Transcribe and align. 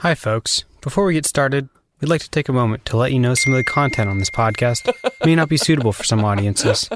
Hi, 0.00 0.14
folks. 0.14 0.64
Before 0.80 1.04
we 1.04 1.12
get 1.12 1.26
started, 1.26 1.68
we'd 2.00 2.08
like 2.08 2.22
to 2.22 2.30
take 2.30 2.48
a 2.48 2.54
moment 2.54 2.86
to 2.86 2.96
let 2.96 3.12
you 3.12 3.18
know 3.18 3.34
some 3.34 3.52
of 3.52 3.58
the 3.58 3.64
content 3.64 4.08
on 4.08 4.18
this 4.18 4.30
podcast 4.30 4.90
may 5.26 5.34
not 5.34 5.50
be 5.50 5.58
suitable 5.58 5.92
for 5.92 6.04
some 6.04 6.24
audiences. 6.24 6.88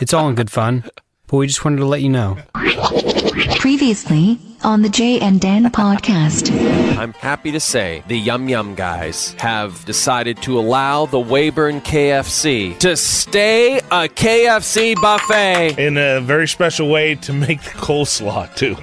It's 0.00 0.14
all 0.14 0.28
in 0.28 0.36
good 0.36 0.50
fun, 0.52 0.84
but 1.26 1.36
we 1.36 1.48
just 1.48 1.64
wanted 1.64 1.78
to 1.78 1.86
let 1.86 2.02
you 2.02 2.10
know. 2.10 2.38
Previously 3.58 4.38
on 4.62 4.82
the 4.82 4.88
Jay 4.88 5.18
and 5.18 5.40
Dan 5.40 5.64
podcast. 5.64 6.52
I'm 6.96 7.12
happy 7.14 7.50
to 7.50 7.58
say 7.58 8.04
the 8.06 8.16
Yum 8.16 8.48
Yum 8.48 8.76
guys 8.76 9.32
have 9.40 9.84
decided 9.84 10.40
to 10.42 10.56
allow 10.56 11.06
the 11.06 11.18
Weyburn 11.18 11.80
KFC 11.82 12.78
to 12.78 12.96
stay 12.96 13.78
a 13.78 14.06
KFC 14.08 14.94
buffet. 14.94 15.76
in 15.76 15.96
a 15.96 16.20
very 16.20 16.46
special 16.46 16.88
way 16.88 17.16
to 17.16 17.32
make 17.32 17.62
the 17.62 17.70
coleslaw 17.70 18.54
too. 18.54 18.76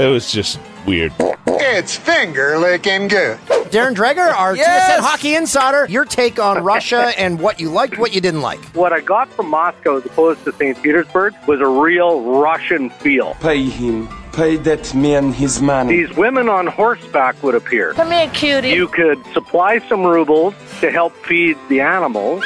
It 0.00 0.10
was 0.10 0.30
just 0.30 0.58
weird. 0.86 1.12
It's 1.46 1.96
finger 1.96 2.58
licking 2.58 3.08
good. 3.08 3.38
Darren 3.70 3.94
Dreger, 3.94 4.32
our 4.32 4.54
Yes! 4.54 4.90
TSN 4.90 5.00
hockey 5.02 5.34
insider. 5.34 5.86
Your 5.88 6.04
take 6.04 6.38
on 6.38 6.62
Russia 6.62 7.12
and 7.18 7.40
what 7.40 7.58
you 7.60 7.70
liked, 7.70 7.98
what 7.98 8.14
you 8.14 8.20
didn't 8.20 8.42
like. 8.42 8.60
What 8.74 8.92
I 8.92 9.00
got 9.00 9.28
from 9.30 9.48
Moscow 9.50 9.96
as 9.96 10.04
opposed 10.06 10.44
to 10.44 10.52
St. 10.52 10.80
Petersburg 10.82 11.34
was 11.48 11.60
a 11.60 11.66
real 11.66 12.20
Russian 12.22 12.90
feel. 12.90 13.34
Pay 13.40 13.64
him. 13.64 14.08
Pay 14.32 14.56
that 14.58 14.92
man 14.94 15.32
his 15.32 15.62
money. 15.62 15.96
These 16.04 16.16
women 16.16 16.48
on 16.48 16.66
horseback 16.66 17.40
would 17.42 17.54
appear. 17.54 17.92
Come 17.94 18.10
here, 18.10 18.28
cutie. 18.30 18.70
You 18.70 18.88
could 18.88 19.24
supply 19.32 19.78
some 19.88 20.02
rubles 20.04 20.54
to 20.80 20.90
help 20.90 21.14
feed 21.24 21.56
the 21.68 21.80
animals. 21.80 22.44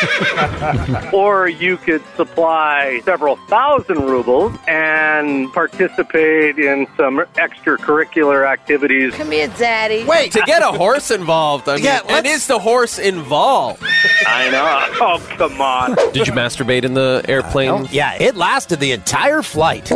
or 1.12 1.48
you 1.48 1.76
could 1.76 2.02
supply 2.16 3.00
several 3.04 3.36
thousand 3.48 3.98
rubles 4.04 4.56
and 4.68 5.52
participate 5.52 6.58
in 6.58 6.86
some 6.96 7.18
extracurricular 7.36 8.46
activities. 8.48 9.14
Come 9.14 9.30
here, 9.30 9.48
daddy. 9.58 10.04
Wait, 10.04 10.32
To 10.32 10.42
get 10.42 10.62
a 10.62 10.72
horse 10.72 11.10
involved, 11.10 11.68
I 11.68 11.76
mean, 11.76 11.84
Yeah, 11.84 12.00
and 12.08 12.26
is 12.26 12.46
the 12.46 12.58
horse 12.58 12.98
involved? 12.98 13.82
I 14.26 14.50
know. 14.50 14.86
Oh, 15.00 15.34
come 15.36 15.60
on. 15.60 15.94
Did 16.12 16.26
you 16.26 16.32
masturbate 16.32 16.84
in 16.84 16.94
the 16.94 17.24
airplane? 17.28 17.88
yeah, 17.90 18.16
it 18.20 18.36
lasted 18.36 18.80
the 18.80 18.92
entire 18.92 19.42
flight. 19.42 19.90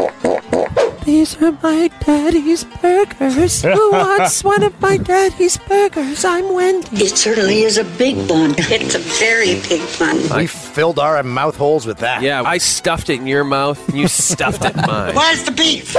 These 1.05 1.37
are 1.43 1.53
my 1.63 1.89
daddy's 2.01 2.65
burgers. 2.65 3.61
Who 3.63 3.91
wants 3.93 4.43
one 4.43 4.63
of 4.63 4.81
my 4.81 4.97
daddy's 4.97 5.59
burgers? 5.59 6.25
I'm 6.25 6.55
Wendy. 6.55 7.05
It 7.05 7.19
certainly 7.19 7.61
is 7.63 7.77
a 7.77 7.85
big 7.85 8.17
one. 8.31 8.55
It's 8.59 8.95
a 8.95 8.99
very 8.99 9.61
big 9.69 9.83
one. 10.01 10.17
We 10.39 10.47
filled 10.47 10.99
our 10.99 11.23
mouth 11.23 11.57
holes 11.57 11.85
with 11.87 11.99
that. 11.99 12.23
Yeah, 12.23 12.43
I 12.43 12.57
stuffed 12.59 13.11
it 13.11 13.21
in 13.21 13.27
your 13.27 13.45
mouth, 13.45 13.87
and 13.89 13.99
you 13.99 14.09
stuffed 14.09 14.65
it 14.65 14.75
in 14.77 14.83
mine. 14.87 15.15
Where's 15.15 15.45
the 15.45 15.53
beef? 15.53 15.95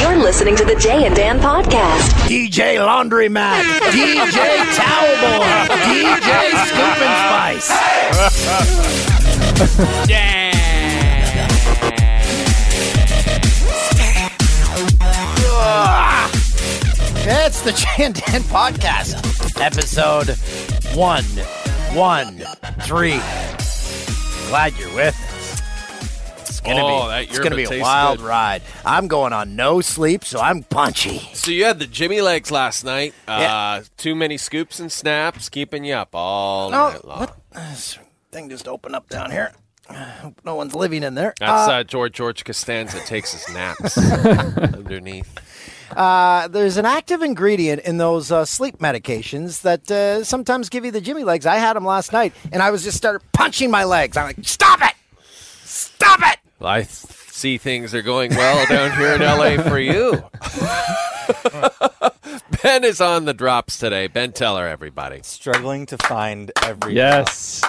You're 0.00 0.16
listening 0.16 0.56
to 0.56 0.64
the 0.64 0.76
Jay 0.76 1.04
and 1.04 1.14
Dan 1.14 1.38
podcast. 1.38 2.08
DJ 2.26 2.78
Laundromat, 2.80 3.62
DJ 3.92 4.64
Towel 4.76 5.14
Boy, 5.20 5.46
DJ 5.84 6.50
Scoop 6.68 7.00
and 7.04 7.16
Spice. 7.28 7.68
It's 15.82 17.62
the 17.62 17.70
and 17.98 18.14
podcast, 18.44 19.58
episode 19.60 20.28
one, 20.94 21.24
one, 21.96 22.38
three. 22.82 23.18
Glad 24.48 24.76
you're 24.78 24.94
with 24.94 25.14
us. 25.16 26.40
It's 26.50 26.60
gonna 26.60 26.84
Oh, 26.84 27.04
be, 27.04 27.08
that 27.08 27.22
it's 27.22 27.38
gonna 27.38 27.56
yerba 27.56 27.56
be 27.56 27.62
a 27.64 27.68
tastes 27.68 27.82
wild 27.82 28.18
good. 28.18 28.26
ride. 28.26 28.62
I'm 28.84 29.08
going 29.08 29.32
on 29.32 29.56
no 29.56 29.80
sleep, 29.80 30.22
so 30.26 30.38
I'm 30.38 30.64
punchy. 30.64 31.20
So 31.32 31.50
you 31.50 31.64
had 31.64 31.78
the 31.78 31.86
Jimmy 31.86 32.20
legs 32.20 32.50
last 32.50 32.84
night. 32.84 33.14
Uh. 33.26 33.80
Too 33.96 34.14
many 34.14 34.36
scoops 34.36 34.80
and 34.80 34.92
snaps, 34.92 35.48
keeping 35.48 35.84
you 35.84 35.94
up 35.94 36.10
all 36.12 36.66
Oh, 36.74 36.90
night 36.90 37.04
long. 37.06 37.18
what? 37.20 37.36
This 37.54 37.98
thing 38.32 38.50
just 38.50 38.68
opened 38.68 38.96
up 38.96 39.08
down 39.08 39.30
here. 39.30 39.52
Hope 39.88 40.40
no 40.44 40.54
one's 40.56 40.74
living 40.74 41.02
in 41.02 41.14
there. 41.14 41.32
That's 41.40 41.68
Uh, 41.68 41.72
uh, 41.72 41.82
George 41.84 42.12
George 42.12 42.44
Costanza 42.44 43.00
takes 43.00 43.32
his 43.32 43.48
naps 43.54 43.96
underneath. 44.58 45.38
Uh, 45.96 46.48
there's 46.48 46.76
an 46.76 46.86
active 46.86 47.22
ingredient 47.22 47.82
in 47.82 47.98
those 47.98 48.30
uh, 48.30 48.44
sleep 48.44 48.78
medications 48.78 49.62
that 49.62 49.90
uh, 49.90 50.22
sometimes 50.24 50.68
give 50.68 50.84
you 50.84 50.90
the 50.90 51.00
Jimmy 51.00 51.24
legs. 51.24 51.46
I 51.46 51.56
had 51.56 51.74
them 51.76 51.84
last 51.84 52.12
night, 52.12 52.32
and 52.52 52.62
I 52.62 52.70
was 52.70 52.84
just 52.84 52.96
started 52.96 53.20
punching 53.32 53.70
my 53.70 53.84
legs. 53.84 54.16
I'm 54.16 54.26
like, 54.26 54.38
stop 54.42 54.80
it, 54.82 54.94
stop 55.64 56.20
it. 56.22 56.38
Well, 56.58 56.70
I 56.70 56.78
th- 56.82 56.88
see 56.88 57.58
things 57.58 57.94
are 57.94 58.02
going 58.02 58.30
well 58.34 58.66
down 58.66 58.96
here 58.98 59.14
in 59.14 59.20
LA 59.20 59.62
for 59.62 59.78
you. 59.78 60.22
ben 62.62 62.84
is 62.84 63.00
on 63.00 63.24
the 63.24 63.34
drops 63.34 63.78
today. 63.78 64.06
Ben 64.06 64.32
Teller, 64.32 64.66
everybody. 64.66 65.20
struggling 65.22 65.86
to 65.86 65.96
find 65.98 66.52
every 66.62 66.94
Yes. 66.94 67.62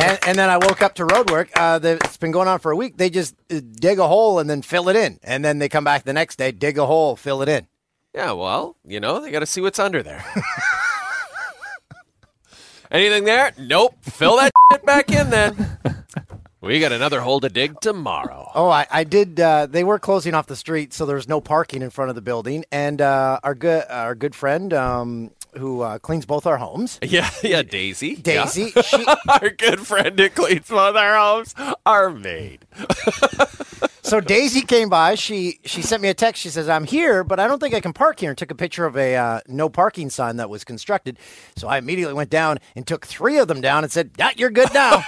And, 0.00 0.18
and 0.26 0.38
then 0.38 0.48
I 0.48 0.56
woke 0.56 0.82
up 0.82 0.94
to 0.94 1.04
road 1.04 1.30
work. 1.30 1.50
Uh, 1.54 1.78
it's 1.82 2.16
been 2.16 2.30
going 2.30 2.48
on 2.48 2.58
for 2.58 2.70
a 2.70 2.76
week. 2.76 2.96
They 2.96 3.10
just 3.10 3.34
uh, 3.50 3.60
dig 3.72 3.98
a 3.98 4.08
hole 4.08 4.38
and 4.38 4.48
then 4.48 4.62
fill 4.62 4.88
it 4.88 4.96
in, 4.96 5.18
and 5.22 5.44
then 5.44 5.58
they 5.58 5.68
come 5.68 5.84
back 5.84 6.04
the 6.04 6.12
next 6.12 6.36
day, 6.36 6.50
dig 6.50 6.78
a 6.78 6.86
hole, 6.86 7.16
fill 7.16 7.42
it 7.42 7.48
in. 7.48 7.66
Yeah, 8.14 8.32
well, 8.32 8.76
you 8.84 9.00
know, 9.00 9.20
they 9.20 9.30
got 9.30 9.40
to 9.40 9.46
see 9.46 9.60
what's 9.60 9.78
under 9.78 10.02
there. 10.02 10.24
Anything 12.90 13.24
there? 13.24 13.52
Nope. 13.58 13.96
Fill 14.02 14.36
that 14.36 14.52
shit 14.72 14.84
back 14.84 15.10
in 15.10 15.30
then. 15.30 15.78
We 16.60 16.78
got 16.78 16.92
another 16.92 17.20
hole 17.20 17.40
to 17.40 17.48
dig 17.48 17.80
tomorrow. 17.80 18.50
Oh, 18.54 18.68
I, 18.68 18.86
I 18.90 19.04
did. 19.04 19.40
Uh, 19.40 19.66
they 19.66 19.82
were 19.82 19.98
closing 19.98 20.34
off 20.34 20.46
the 20.46 20.56
street, 20.56 20.92
so 20.92 21.06
there 21.06 21.16
was 21.16 21.26
no 21.26 21.40
parking 21.40 21.82
in 21.82 21.90
front 21.90 22.10
of 22.10 22.14
the 22.14 22.22
building. 22.22 22.64
And 22.70 23.00
uh, 23.00 23.40
our 23.42 23.54
good 23.54 23.84
our 23.88 24.14
good 24.14 24.34
friend 24.34 24.72
um, 24.72 25.30
who 25.58 25.82
uh, 25.82 25.98
cleans 25.98 26.26
both 26.26 26.46
our 26.46 26.56
homes, 26.56 26.98
Yeah, 27.02 27.30
yeah, 27.42 27.62
Daisy. 27.62 28.16
Daisy, 28.16 28.72
Yeah. 28.74 28.82
she, 28.86 29.04
Our 29.28 29.50
good 29.50 29.86
friend 29.86 30.18
who 30.18 30.28
cleans 30.30 30.68
both 30.68 30.96
our 30.96 31.16
homes, 31.16 31.54
our 31.86 32.10
maid. 32.10 32.66
So 34.04 34.20
Daisy 34.20 34.60
came 34.62 34.90
by. 34.90 35.14
She 35.14 35.60
she 35.64 35.80
sent 35.80 36.02
me 36.02 36.08
a 36.08 36.14
text. 36.14 36.42
She 36.42 36.50
says, 36.50 36.68
"I'm 36.68 36.84
here, 36.84 37.22
but 37.24 37.38
I 37.40 37.46
don't 37.46 37.60
think 37.60 37.72
I 37.72 37.80
can 37.80 37.92
park 37.94 38.20
here." 38.20 38.30
And 38.30 38.36
took 38.36 38.50
a 38.50 38.54
picture 38.54 38.84
of 38.84 38.94
a 38.96 39.14
uh, 39.16 39.40
no 39.46 39.70
parking 39.70 40.10
sign 40.10 40.36
that 40.36 40.50
was 40.50 40.64
constructed. 40.64 41.18
So 41.56 41.66
I 41.68 41.78
immediately 41.78 42.12
went 42.12 42.28
down 42.28 42.58
and 42.76 42.86
took 42.86 43.06
three 43.06 43.38
of 43.38 43.48
them 43.48 43.60
down 43.62 43.84
and 43.84 43.92
said, 43.92 44.10
"Ah, 44.20 44.32
"You're 44.36 44.50
good 44.50 44.74
now." 44.74 45.02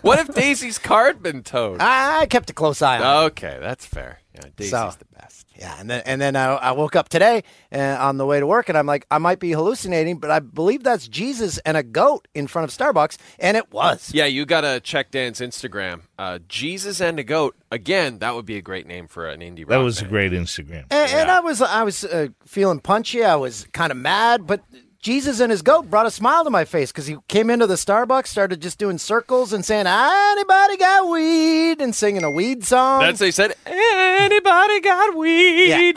What 0.00 0.18
if 0.18 0.34
Daisy's 0.34 0.78
car 0.78 1.06
had 1.08 1.22
been 1.22 1.42
towed? 1.44 1.80
I 1.80 2.26
kept 2.26 2.50
a 2.50 2.54
close 2.54 2.82
eye 2.82 2.98
on. 2.98 3.02
it. 3.02 3.26
Okay, 3.26 3.58
that's 3.60 3.84
fair. 3.84 4.19
Yeah, 4.42 4.50
Daisy's 4.56 4.70
So- 4.70 4.92
the 4.98 5.04
best. 5.20 5.46
Yeah, 5.56 5.76
and 5.78 5.90
then 5.90 6.02
and 6.06 6.20
then 6.22 6.36
I, 6.36 6.54
I 6.54 6.72
woke 6.72 6.96
up 6.96 7.10
today 7.10 7.42
uh, 7.70 7.78
on 8.00 8.16
the 8.16 8.24
way 8.24 8.40
to 8.40 8.46
work, 8.46 8.70
and 8.70 8.78
I'm 8.78 8.86
like, 8.86 9.04
I 9.10 9.18
might 9.18 9.40
be 9.40 9.50
hallucinating, 9.52 10.16
but 10.16 10.30
I 10.30 10.38
believe 10.38 10.82
that's 10.82 11.06
Jesus 11.06 11.58
and 11.58 11.76
a 11.76 11.82
goat 11.82 12.26
in 12.34 12.46
front 12.46 12.70
of 12.72 12.76
Starbucks, 12.78 13.18
and 13.38 13.58
it 13.58 13.70
was. 13.70 14.10
Yeah, 14.14 14.24
you 14.24 14.46
got 14.46 14.62
to 14.62 14.80
check 14.80 15.10
Dan's 15.10 15.40
Instagram. 15.40 16.00
Uh, 16.18 16.38
Jesus 16.48 17.00
and 17.02 17.18
a 17.18 17.24
goat. 17.24 17.56
Again, 17.70 18.20
that 18.20 18.34
would 18.34 18.46
be 18.46 18.56
a 18.56 18.62
great 18.62 18.86
name 18.86 19.06
for 19.06 19.28
an 19.28 19.40
indie 19.40 19.60
rock 19.60 19.68
That 19.68 19.76
was 19.78 20.00
a 20.00 20.06
great 20.06 20.32
Instagram. 20.32 20.86
And, 20.90 21.10
and 21.12 21.30
I 21.30 21.40
was 21.40 21.60
I 21.60 21.82
was 21.82 22.04
uh, 22.04 22.28
feeling 22.46 22.80
punchy. 22.80 23.22
I 23.22 23.36
was 23.36 23.66
kind 23.72 23.90
of 23.92 23.98
mad, 23.98 24.46
but 24.46 24.62
Jesus 25.02 25.40
and 25.40 25.50
his 25.50 25.62
goat 25.62 25.88
brought 25.88 26.04
a 26.04 26.10
smile 26.10 26.44
to 26.44 26.50
my 26.50 26.66
face 26.66 26.92
because 26.92 27.06
he 27.06 27.16
came 27.26 27.48
into 27.48 27.66
the 27.66 27.76
Starbucks, 27.76 28.26
started 28.26 28.60
just 28.60 28.78
doing 28.78 28.98
circles 28.98 29.52
and 29.54 29.64
saying, 29.64 29.86
"Anybody 29.86 30.76
got 30.76 31.08
weed?" 31.08 31.80
and 31.80 31.94
singing 31.94 32.22
a 32.22 32.30
weed 32.30 32.64
song. 32.64 33.00
That's 33.00 33.18
they 33.18 33.30
said. 33.30 33.54
Anybody 33.64 34.80
got 34.80 35.16
weed? 35.16 35.68
Yeah. 35.68 35.92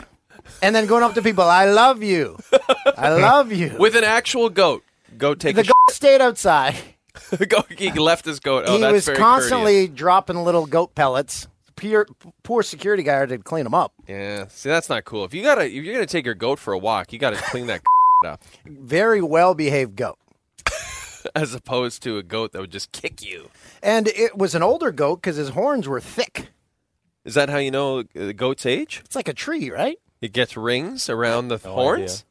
and 0.62 0.74
then 0.74 0.86
going 0.86 1.02
up 1.02 1.12
to 1.14 1.22
people, 1.22 1.44
"I 1.44 1.66
love 1.66 2.02
you, 2.02 2.38
I 2.96 3.10
love 3.20 3.52
you." 3.52 3.76
With 3.78 3.94
an 3.94 4.04
actual 4.04 4.48
goat. 4.48 4.82
Goat 5.18 5.38
take 5.38 5.54
the 5.56 5.64
goat 5.64 5.74
stayed 5.90 6.22
outside. 6.22 6.74
sh- 7.30 7.44
goat. 7.46 7.66
He 7.76 7.90
left 7.92 8.24
his 8.24 8.40
goat. 8.40 8.64
Oh, 8.66 8.76
he 8.78 8.84
was 8.90 9.06
constantly 9.08 9.86
dropping 9.86 10.38
little 10.44 10.64
goat 10.66 10.94
pellets. 10.94 11.46
Pure, 11.76 12.06
poor 12.42 12.62
security 12.62 13.02
guard 13.02 13.30
had 13.30 13.40
to 13.40 13.42
clean 13.44 13.64
them 13.64 13.74
up. 13.74 13.92
Yeah. 14.08 14.46
See, 14.48 14.68
that's 14.70 14.88
not 14.88 15.04
cool. 15.04 15.24
If 15.24 15.34
you 15.34 15.42
gotta, 15.42 15.66
if 15.66 15.72
you're 15.72 15.92
gonna 15.94 16.06
take 16.06 16.24
your 16.24 16.34
goat 16.34 16.58
for 16.58 16.72
a 16.72 16.78
walk, 16.78 17.12
you 17.12 17.18
gotta 17.18 17.36
clean 17.36 17.66
that 17.66 17.82
up, 18.24 18.42
Very 18.64 19.22
well 19.22 19.54
behaved 19.54 19.96
goat. 19.96 20.18
as 21.34 21.54
opposed 21.54 22.02
to 22.02 22.18
a 22.18 22.22
goat 22.22 22.52
that 22.52 22.60
would 22.60 22.70
just 22.70 22.92
kick 22.92 23.22
you. 23.24 23.50
And 23.82 24.08
it 24.08 24.36
was 24.36 24.54
an 24.54 24.62
older 24.62 24.92
goat 24.92 25.16
because 25.16 25.36
his 25.36 25.50
horns 25.50 25.88
were 25.88 26.00
thick. 26.00 26.48
Is 27.24 27.34
that 27.34 27.48
how 27.48 27.56
you 27.56 27.70
know 27.70 28.02
the 28.02 28.34
goat's 28.34 28.66
age? 28.66 29.00
It's 29.04 29.16
like 29.16 29.28
a 29.28 29.34
tree, 29.34 29.70
right? 29.70 29.98
It 30.20 30.32
gets 30.32 30.56
rings 30.56 31.08
around 31.08 31.48
the 31.48 31.60
No 31.64 31.72
horns. 31.72 32.24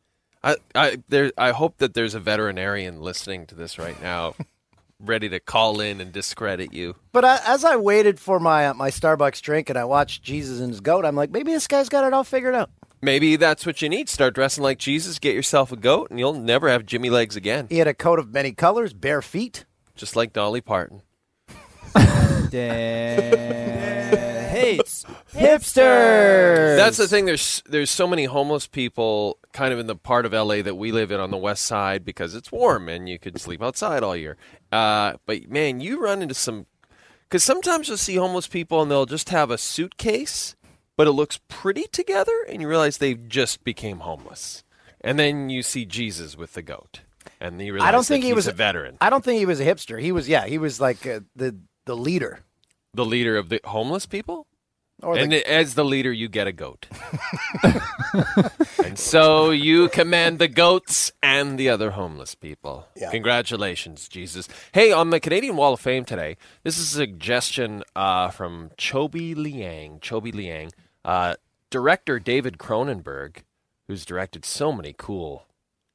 I, 0.43 0.57
I, 0.75 0.97
there, 1.09 1.31
I 1.37 1.51
hope 1.51 1.77
that 1.77 1.93
there's 1.93 2.15
a 2.15 2.19
veterinarian 2.19 3.01
listening 3.01 3.45
to 3.47 3.55
this 3.55 3.79
right 3.79 3.99
now, 4.01 4.35
ready 4.99 5.29
to 5.29 5.39
call 5.39 5.79
in 5.79 6.01
and 6.01 6.11
discredit 6.11 6.73
you. 6.73 6.95
But 7.11 7.23
I, 7.23 7.39
as 7.45 7.63
I 7.63 7.77
waited 7.77 8.19
for 8.19 8.39
my 8.39 8.67
uh, 8.67 8.73
my 8.73 8.89
Starbucks 8.89 9.41
drink 9.41 9.69
and 9.69 9.79
I 9.79 9.85
watched 9.85 10.21
Jesus 10.21 10.59
and 10.59 10.69
his 10.69 10.81
goat, 10.81 11.05
I'm 11.05 11.15
like, 11.15 11.31
maybe 11.31 11.53
this 11.53 11.67
guy's 11.67 11.89
got 11.89 12.03
it 12.03 12.13
all 12.13 12.23
figured 12.23 12.55
out. 12.55 12.69
Maybe 13.03 13.35
that's 13.35 13.65
what 13.65 13.81
you 13.81 13.89
need. 13.89 14.07
Start 14.07 14.33
dressing 14.33 14.63
like 14.63 14.77
Jesus, 14.77 15.19
get 15.19 15.35
yourself 15.35 15.73
a 15.73 15.75
goat, 15.75 16.09
and 16.09 16.17
you'll 16.19 16.31
never 16.31 16.69
have 16.69 16.85
Jimmy 16.85 17.09
legs 17.09 17.35
again. 17.35 17.67
He 17.69 17.79
had 17.79 17.87
a 17.87 17.93
coat 17.93 18.17
of 18.17 18.33
many 18.33 18.53
colors, 18.53 18.93
bare 18.93 19.21
feet. 19.21 19.65
Just 19.93 20.15
like 20.15 20.31
Dolly 20.31 20.61
Parton. 20.61 21.01
hey, 24.53 24.77
it's 24.79 25.03
homeless 25.33 25.33
hipsters. 25.33 26.77
That's 26.77 26.95
the 26.95 27.09
thing. 27.09 27.25
There's 27.25 27.61
there's 27.67 27.91
so 27.91 28.07
many 28.07 28.23
homeless 28.23 28.67
people 28.67 29.37
kind 29.51 29.73
of 29.73 29.79
in 29.79 29.87
the 29.87 29.97
part 29.97 30.25
of 30.25 30.31
LA 30.31 30.61
that 30.61 30.75
we 30.75 30.93
live 30.93 31.11
in 31.11 31.19
on 31.19 31.29
the 31.29 31.35
west 31.35 31.65
side 31.65 32.05
because 32.05 32.33
it's 32.33 32.53
warm 32.53 32.87
and 32.87 33.09
you 33.09 33.19
could 33.19 33.37
sleep 33.39 33.61
outside 33.61 34.01
all 34.01 34.15
year. 34.15 34.37
Uh, 34.71 35.15
but 35.25 35.49
man, 35.49 35.81
you 35.81 36.01
run 36.01 36.21
into 36.21 36.33
some 36.33 36.67
because 37.23 37.43
sometimes 37.43 37.89
you'll 37.89 37.97
see 37.97 38.15
homeless 38.15 38.47
people 38.47 38.81
and 38.81 38.89
they'll 38.89 39.05
just 39.05 39.27
have 39.27 39.51
a 39.51 39.57
suitcase, 39.57 40.55
but 40.95 41.07
it 41.07 41.11
looks 41.11 41.39
pretty 41.47 41.83
together, 41.91 42.45
and 42.47 42.61
you 42.61 42.67
realize 42.67 42.97
they 42.97 43.15
just 43.15 43.63
became 43.63 43.99
homeless. 43.99 44.63
And 45.01 45.19
then 45.19 45.49
you 45.49 45.63
see 45.63 45.85
Jesus 45.85 46.37
with 46.37 46.53
the 46.53 46.61
goat, 46.61 47.01
and 47.41 47.61
you 47.61 47.73
realize 47.73 47.89
I 47.89 47.91
don't 47.91 48.05
think 48.05 48.23
he 48.23 48.33
was 48.33 48.47
a 48.47 48.51
veteran, 48.53 48.97
I 49.01 49.09
don't 49.09 49.23
think 49.23 49.39
he 49.39 49.45
was 49.45 49.59
a 49.59 49.65
hipster. 49.65 49.99
He 49.99 50.11
was, 50.11 50.29
yeah, 50.29 50.45
he 50.45 50.57
was 50.57 50.79
like 50.79 51.05
uh, 51.05 51.21
the 51.35 51.57
the 51.85 51.95
leader. 51.95 52.39
the 52.93 53.05
leader 53.05 53.35
of 53.37 53.49
the 53.49 53.59
homeless 53.65 54.05
people. 54.05 54.47
Or 55.01 55.17
and 55.17 55.33
the, 55.33 55.51
as 55.51 55.73
the 55.73 55.83
leader, 55.83 56.13
you 56.13 56.29
get 56.29 56.47
a 56.47 56.53
goat. 56.53 56.87
and 58.85 58.97
so 58.97 59.49
you 59.49 59.89
command 59.89 60.39
the 60.39 60.47
goats 60.47 61.11
and 61.21 61.57
the 61.57 61.67
other 61.67 61.91
homeless 61.91 62.35
people. 62.35 62.87
Yeah. 62.95 63.11
Congratulations, 63.11 64.07
Jesus. 64.07 64.47
Hey, 64.71 64.93
on 64.93 65.09
the 65.09 65.19
Canadian 65.19 65.57
Wall 65.57 65.73
of 65.73 65.81
Fame 65.81 66.05
today, 66.05 66.37
this 66.63 66.77
is 66.77 66.93
a 66.93 66.97
suggestion 66.97 67.83
uh, 67.97 68.29
from 68.29 68.69
Chobi 68.77 69.35
Liang. 69.35 69.99
Chobi 69.99 70.33
Liang. 70.33 70.71
Uh, 71.05 71.35
director 71.69 72.19
David 72.19 72.57
Cronenberg, 72.57 73.37
who's 73.87 74.05
directed 74.05 74.45
so 74.45 74.71
many 74.71 74.93
cool, 74.97 75.45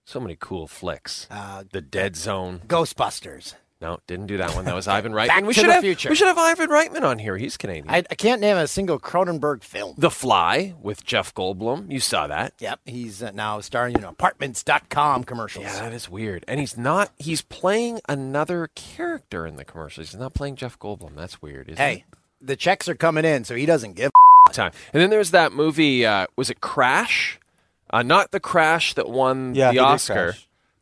so 0.04 0.20
many 0.20 0.36
cool 0.38 0.66
flicks. 0.66 1.26
uh, 1.30 1.64
The 1.70 1.80
Dead 1.80 2.16
Zone. 2.16 2.62
Ghostbusters. 2.66 3.54
No, 3.80 4.00
didn't 4.08 4.26
do 4.26 4.38
that 4.38 4.56
one. 4.56 4.64
That 4.64 4.74
was 4.74 4.88
Ivan 4.88 5.12
Reitman. 5.14 5.28
Back 5.28 5.44
we 5.44 5.54
to 5.54 5.60
should 5.60 5.68
the 5.68 5.74
have 5.74 5.84
Future. 5.84 6.08
we 6.08 6.16
should 6.16 6.26
have 6.26 6.36
Ivan 6.36 6.68
Reitman 6.68 7.02
on 7.02 7.20
here. 7.20 7.36
He's 7.36 7.56
Canadian. 7.56 7.88
I, 7.88 7.98
I 8.10 8.16
can't 8.16 8.40
name 8.40 8.56
a 8.56 8.66
single 8.66 8.98
Cronenberg 8.98 9.62
film. 9.62 9.94
the 9.96 10.10
Fly 10.10 10.74
with 10.82 11.04
Jeff 11.04 11.32
Goldblum. 11.32 11.88
You 11.88 12.00
saw 12.00 12.26
that. 12.26 12.54
Yep, 12.58 12.80
he's 12.86 13.22
uh, 13.22 13.30
now 13.30 13.60
starring 13.60 13.94
in 13.94 14.02
apartments.com 14.02 15.22
commercials. 15.22 15.64
Yeah, 15.66 15.80
that 15.82 15.92
is 15.92 16.08
weird. 16.10 16.44
And 16.48 16.58
he's 16.58 16.76
not. 16.76 17.12
He's 17.18 17.42
playing 17.42 18.00
another 18.08 18.68
character 18.74 19.46
in 19.46 19.54
the 19.54 19.64
commercials. 19.64 20.10
He's 20.10 20.18
not 20.20 20.34
playing 20.34 20.56
Jeff 20.56 20.76
Goldblum. 20.80 21.14
That's 21.14 21.40
weird. 21.40 21.68
Isn't 21.68 21.78
Hey, 21.78 22.04
the 22.40 22.56
checks 22.56 22.88
are 22.88 22.96
coming 22.96 23.24
in, 23.24 23.44
so 23.44 23.54
he 23.54 23.64
doesn't 23.64 23.92
give. 23.94 24.10
Time. 24.52 24.72
And 24.92 25.02
then 25.02 25.10
there's 25.10 25.30
that 25.32 25.52
movie. 25.52 26.04
Uh, 26.06 26.26
was 26.36 26.50
it 26.50 26.60
Crash? 26.60 27.38
Uh, 27.90 28.02
not 28.02 28.30
the 28.32 28.40
Crash 28.40 28.94
that 28.94 29.08
won 29.08 29.54
Yeah, 29.54 29.72
the 29.72 29.78
Oscar, 29.78 30.34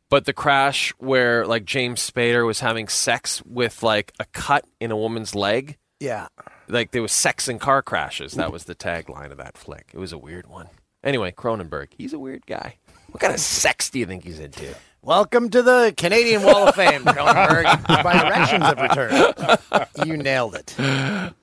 but 0.09 0.25
the 0.25 0.33
Crash 0.33 0.93
where 0.97 1.45
like 1.45 1.63
James 1.65 2.09
Spader 2.09 2.45
was 2.45 2.59
having 2.59 2.87
sex 2.87 3.41
with 3.45 3.81
like 3.83 4.11
a 4.19 4.25
cut 4.33 4.65
in 4.79 4.91
a 4.91 4.97
woman's 4.97 5.33
leg. 5.35 5.77
Yeah. 5.99 6.27
Like 6.67 6.91
there 6.91 7.01
was 7.01 7.11
sex 7.13 7.47
and 7.47 7.59
car 7.61 7.81
crashes. 7.81 8.33
That 8.33 8.51
was 8.51 8.65
the 8.65 8.75
tagline 8.75 9.31
of 9.31 9.37
that 9.37 9.57
flick. 9.57 9.91
It 9.93 9.99
was 9.99 10.11
a 10.11 10.17
weird 10.17 10.47
one. 10.47 10.67
Anyway, 11.03 11.31
Cronenberg. 11.31 11.87
He's 11.97 12.11
a 12.13 12.19
weird 12.19 12.45
guy. 12.45 12.75
What 13.09 13.21
kind 13.21 13.33
of 13.33 13.39
sex 13.39 13.89
do 13.89 13.99
you 13.99 14.05
think 14.05 14.25
he's 14.25 14.39
into? 14.39 14.75
Welcome 15.01 15.49
to 15.51 15.61
the 15.61 15.93
Canadian 15.95 16.43
Wall 16.43 16.67
of 16.67 16.75
Fame, 16.75 17.03
Cronenberg. 17.05 18.03
My 18.03 18.27
erections 18.27 18.63
have 18.65 18.81
returned. 18.81 20.05
You 20.05 20.17
nailed 20.17 20.55
it. 20.55 20.75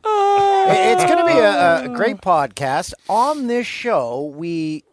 It's 0.66 1.04
going 1.04 1.18
to 1.18 1.24
be 1.32 1.38
a, 1.38 1.84
a 1.84 1.88
great 1.96 2.18
podcast. 2.18 2.94
On 3.08 3.46
this 3.46 3.66
show, 3.66 4.32
we 4.36 4.84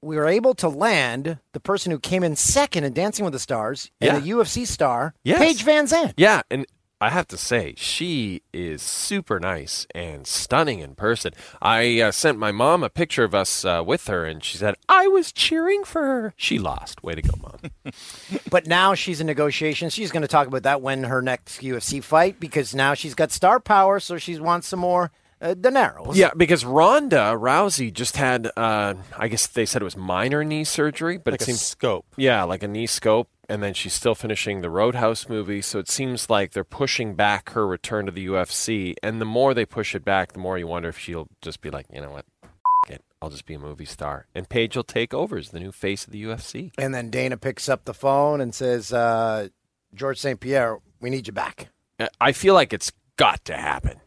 we 0.00 0.16
were 0.16 0.28
able 0.28 0.54
to 0.56 0.68
land 0.68 1.38
the 1.52 1.60
person 1.60 1.90
who 1.90 1.98
came 1.98 2.22
in 2.22 2.36
second 2.36 2.84
in 2.84 2.92
Dancing 2.92 3.24
with 3.24 3.32
the 3.32 3.38
Stars 3.38 3.90
Yeah. 4.00 4.16
and 4.16 4.24
a 4.24 4.28
UFC 4.28 4.66
star, 4.66 5.14
Yes. 5.24 5.38
Paige 5.38 5.64
VanZant. 5.64 6.12
Yeah, 6.18 6.42
and 6.50 6.66
I 7.04 7.10
have 7.10 7.28
to 7.28 7.36
say, 7.36 7.74
she 7.76 8.40
is 8.54 8.80
super 8.80 9.38
nice 9.38 9.86
and 9.94 10.26
stunning 10.26 10.78
in 10.78 10.94
person. 10.94 11.34
I 11.60 12.00
uh, 12.00 12.12
sent 12.12 12.38
my 12.38 12.50
mom 12.50 12.82
a 12.82 12.88
picture 12.88 13.24
of 13.24 13.34
us 13.34 13.62
uh, 13.62 13.82
with 13.84 14.06
her, 14.06 14.24
and 14.24 14.42
she 14.42 14.56
said, 14.56 14.76
I 14.88 15.06
was 15.08 15.30
cheering 15.30 15.84
for 15.84 16.00
her. 16.00 16.34
She 16.38 16.58
lost. 16.58 17.02
Way 17.02 17.16
to 17.16 17.20
go, 17.20 17.34
mom. 17.42 17.92
But 18.50 18.66
now 18.66 18.94
she's 18.94 19.20
in 19.20 19.26
negotiations. 19.26 19.92
She's 19.92 20.12
going 20.12 20.22
to 20.22 20.28
talk 20.28 20.46
about 20.46 20.62
that 20.62 20.80
when 20.80 21.04
her 21.04 21.20
next 21.20 21.60
UFC 21.60 22.02
fight 22.02 22.40
because 22.40 22.74
now 22.74 22.94
she's 22.94 23.14
got 23.14 23.30
star 23.30 23.60
power, 23.60 24.00
so 24.00 24.16
she 24.16 24.38
wants 24.40 24.68
some 24.68 24.80
more 24.80 25.10
uh, 25.44 25.54
dinero. 25.54 26.10
yeah, 26.14 26.30
because 26.36 26.64
Ronda 26.64 27.36
Rousey 27.38 27.92
just 27.92 28.16
had, 28.16 28.50
uh, 28.56 28.94
I 29.16 29.28
guess 29.28 29.46
they 29.46 29.66
said 29.66 29.82
it 29.82 29.84
was 29.84 29.96
minor 29.96 30.42
knee 30.42 30.64
surgery, 30.64 31.18
but 31.18 31.34
Like 31.34 31.42
it 31.42 31.44
seems. 31.44 31.60
scope. 31.62 32.06
Yeah, 32.16 32.42
like 32.44 32.62
a 32.62 32.68
knee 32.68 32.86
scope. 32.86 33.28
And 33.46 33.62
then 33.62 33.74
she's 33.74 33.92
still 33.92 34.14
finishing 34.14 34.62
the 34.62 34.70
Roadhouse 34.70 35.28
movie. 35.28 35.60
So 35.60 35.78
it 35.78 35.88
seems 35.90 36.30
like 36.30 36.52
they're 36.52 36.64
pushing 36.64 37.14
back 37.14 37.50
her 37.50 37.66
return 37.66 38.06
to 38.06 38.12
the 38.12 38.26
UFC. 38.26 38.94
And 39.02 39.20
the 39.20 39.26
more 39.26 39.52
they 39.52 39.66
push 39.66 39.94
it 39.94 40.02
back, 40.02 40.32
the 40.32 40.38
more 40.38 40.56
you 40.58 40.66
wonder 40.66 40.88
if 40.88 40.98
she'll 40.98 41.28
just 41.42 41.60
be 41.60 41.68
like, 41.70 41.84
you 41.92 42.00
know 42.00 42.10
what? 42.10 42.24
It. 42.88 43.04
I'll 43.20 43.28
just 43.28 43.44
be 43.44 43.52
a 43.52 43.58
movie 43.58 43.84
star. 43.84 44.28
And 44.34 44.48
Paige 44.48 44.76
will 44.76 44.82
take 44.82 45.12
over 45.12 45.36
as 45.36 45.50
the 45.50 45.60
new 45.60 45.72
face 45.72 46.06
of 46.06 46.12
the 46.12 46.22
UFC. 46.24 46.70
And 46.78 46.94
then 46.94 47.10
Dana 47.10 47.36
picks 47.36 47.68
up 47.68 47.84
the 47.84 47.92
phone 47.92 48.40
and 48.40 48.54
says, 48.54 48.94
uh, 48.94 49.48
George 49.94 50.18
St. 50.18 50.40
Pierre, 50.40 50.78
we 51.00 51.10
need 51.10 51.26
you 51.26 51.34
back. 51.34 51.68
Uh, 52.00 52.06
I 52.20 52.32
feel 52.32 52.54
like 52.54 52.72
it's 52.72 52.92
got 53.16 53.44
to 53.44 53.56
happen. 53.58 54.00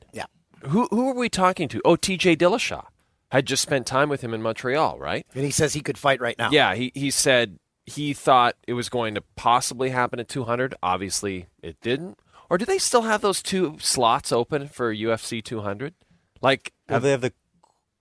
Yeah. 0.63 0.69
Who, 0.69 0.88
who 0.92 1.09
are 1.09 1.15
we 1.15 1.30
talking 1.30 1.68
to? 1.69 1.81
Oh, 1.86 1.95
TJ 1.95 2.38
Dillashaw. 2.38 2.86
Had 3.31 3.45
just 3.45 3.62
spent 3.62 3.86
time 3.86 4.07
with 4.07 4.21
him 4.21 4.33
in 4.33 4.42
Montreal, 4.42 4.98
right? 5.00 5.25
And 5.36 5.44
he 5.44 5.51
says 5.51 5.74
he 5.74 5.81
could 5.81 5.98
fight 5.98 6.21
right 6.21 6.38
now. 6.38 6.50
Yeah, 6.51 6.75
he, 6.75 6.92
he 6.95 7.12
said 7.12 7.59
he 7.86 8.13
thought 8.13 8.56
it 8.68 8.74
was 8.74 8.88
going 8.88 9.15
to 9.15 9.24
possibly 9.36 9.89
happen 9.89 10.19
at 10.19 10.30
200. 10.30 10.75
Obviously, 10.81 11.48
it 11.62 11.80
didn't. 11.81 12.19
Or 12.50 12.57
do 12.57 12.63
they 12.63 12.77
still 12.77 13.01
have 13.01 13.21
those 13.21 13.42
two 13.44 13.77
slots 13.80 14.31
open 14.31 14.69
for 14.69 14.94
UFC 14.94 15.44
200? 15.44 15.94
Like, 16.42 16.71
Have 16.88 17.01
they 17.01 17.12
have 17.12 17.21
the 17.21 17.33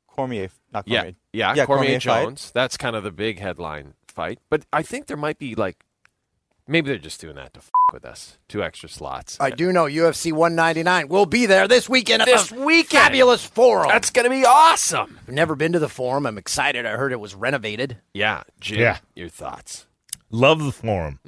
Cormier? 0.07 0.51
Not 0.73 0.87
yeah, 0.87 1.01
Cormier. 1.01 1.15
yeah, 1.33 1.55
yeah 1.55 1.67
Cormier, 1.67 2.01
fight. 2.01 2.01
Jones. 2.01 2.53
That's 2.55 2.77
kind 2.77 2.95
of 2.95 3.03
the 3.03 3.11
big 3.11 3.41
headline 3.41 3.95
fight. 4.07 4.39
But 4.49 4.65
I 4.73 4.83
think 4.83 5.07
there 5.07 5.17
might 5.17 5.39
be 5.39 5.55
like, 5.55 5.86
maybe 6.69 6.89
they're 6.89 6.99
just 6.99 7.21
doing 7.21 7.37
that 7.37 7.55
to 7.55 7.59
f- 7.59 7.71
with 7.93 8.05
us. 8.05 8.39
Two 8.49 8.63
extra 8.63 8.89
slots. 8.89 9.37
I 9.41 9.51
do 9.51 9.73
know 9.73 9.85
UFC 9.85 10.33
199 10.33 11.09
will 11.09 11.27
be 11.27 11.47
there 11.47 11.67
this 11.69 11.89
weekend 11.89 12.23
at 12.23 12.27
This 12.27 12.49
the 12.51 12.61
weekend. 12.61 13.05
fabulous 13.05 13.45
forum. 13.45 13.89
That's 13.89 14.11
going 14.11 14.25
to 14.25 14.31
be 14.31 14.45
awesome. 14.45 15.19
I've 15.27 15.35
never 15.35 15.55
been 15.55 15.73
to 15.73 15.79
the 15.79 15.89
forum. 15.89 16.27
I'm 16.27 16.39
excited. 16.39 16.87
I 16.87 16.93
heard 16.93 17.13
it 17.13 17.21
was 17.21 17.35
renovated. 17.35 17.99
Yeah, 18.15 18.43
Jim, 18.61 18.79
Yeah. 18.81 18.99
your 19.15 19.29
thoughts? 19.29 19.87
Love 20.31 20.63
the 20.65 20.73
forum. 20.73 21.21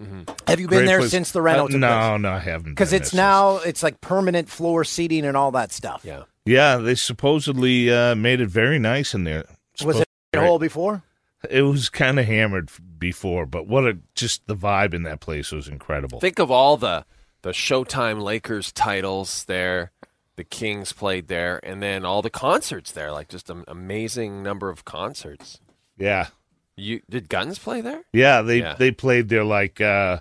Have 0.49 0.58
you 0.58 0.67
been 0.67 0.79
Great 0.81 0.87
there 0.87 0.99
place. 0.99 1.11
since 1.12 1.31
the 1.31 1.41
reno 1.41 1.67
Uh, 1.67 1.69
took 1.69 1.76
no, 1.81 2.17
no, 2.17 2.32
I 2.32 2.38
haven't. 2.41 2.73
Because 2.73 2.91
been 2.91 3.02
it's 3.02 3.12
there 3.12 3.23
now 3.23 3.56
it's 3.58 3.82
like 3.82 4.00
permanent 4.00 4.49
floor 4.49 4.82
seating 4.84 5.25
and 5.25 5.37
all 5.37 5.52
that 5.52 5.70
stuff. 5.73 6.00
Yeah. 6.05 6.25
Yeah, 6.44 6.79
they 6.79 6.94
supposedly 6.96 7.93
uh, 7.93 8.14
made 8.17 8.41
it 8.41 8.49
very 8.49 8.79
nice 8.79 9.14
in 9.14 9.23
there. 9.25 9.44
Was 9.84 10.00
it 10.00 10.08
a 10.32 10.41
hole 10.41 10.58
before? 10.58 11.02
It 11.49 11.62
was 11.62 11.88
kind 11.88 12.19
of 12.19 12.25
hammered 12.26 12.70
f- 12.70 12.81
before, 12.98 13.46
but 13.46 13.66
what 13.66 13.84
a 13.86 13.98
just 14.14 14.46
the 14.46 14.56
vibe 14.56 14.94
in 14.94 15.02
that 15.05 15.20
place 15.20 15.52
was 15.52 15.69
incredible. 15.69 16.20
Think 16.20 16.38
of 16.38 16.50
all 16.50 16.76
the 16.76 17.05
the 17.43 17.50
Showtime 17.50 18.20
Lakers 18.22 18.72
titles 18.72 19.44
there. 19.44 19.93
The 20.36 20.44
Kings 20.44 20.93
played 20.93 21.26
there, 21.28 21.58
and 21.64 21.82
then 21.82 22.05
all 22.05 22.22
the 22.22 22.31
concerts 22.31 22.93
there. 22.93 23.10
Like 23.10 23.28
just 23.28 23.50
an 23.50 23.64
amazing 23.67 24.43
number 24.43 24.70
of 24.70 24.84
concerts. 24.84 25.60
yeah, 25.96 26.28
You 26.76 27.00
did 27.10 27.28
Guns 27.28 27.58
play 27.58 27.81
there? 27.81 28.02
yeah, 28.12 28.43
they 28.43 28.60
Yeah. 28.60 28.74
they 28.78 28.93
played 28.93 29.28
there 29.31 29.43
like 29.44 29.81
uh, 29.81 30.20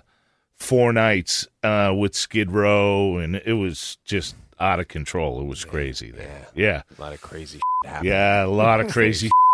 four 0.56 0.92
nights 0.92 1.46
uh, 1.62 1.94
with 1.96 2.16
Skid 2.16 2.50
Row, 2.50 3.18
and 3.18 3.36
it 3.36 3.52
was 3.52 3.98
just 4.04 4.34
out 4.58 4.80
of 4.80 4.88
control. 4.88 5.40
It 5.40 5.46
was 5.46 5.64
crazy 5.64 6.10
there. 6.10 6.48
Yeah, 6.52 6.82
A 6.98 7.00
lot 7.00 7.12
of 7.12 7.20
crazy 7.20 7.58
shit 7.84 7.90
happened. 7.90 8.08
yeah, 8.08 8.44
a 8.44 8.46
lot 8.48 8.80
of 8.80 8.90
crazy. 8.90 9.30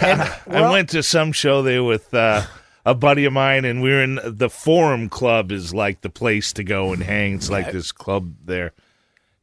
And 0.00 0.20
I 0.22 0.40
well- 0.46 0.72
went 0.72 0.90
to 0.90 1.02
some 1.02 1.32
show 1.32 1.62
there 1.62 1.82
with 1.84 2.12
uh, 2.14 2.42
a 2.84 2.94
buddy 2.94 3.24
of 3.24 3.32
mine, 3.32 3.64
and 3.64 3.82
we 3.82 3.90
were 3.90 4.02
in 4.02 4.18
the 4.24 4.50
Forum 4.50 5.08
Club. 5.08 5.52
Is 5.52 5.74
like 5.74 6.00
the 6.02 6.10
place 6.10 6.52
to 6.54 6.64
go 6.64 6.92
and 6.92 7.02
hang. 7.02 7.34
It's 7.34 7.50
like 7.50 7.72
this 7.72 7.92
club 7.92 8.34
there, 8.44 8.72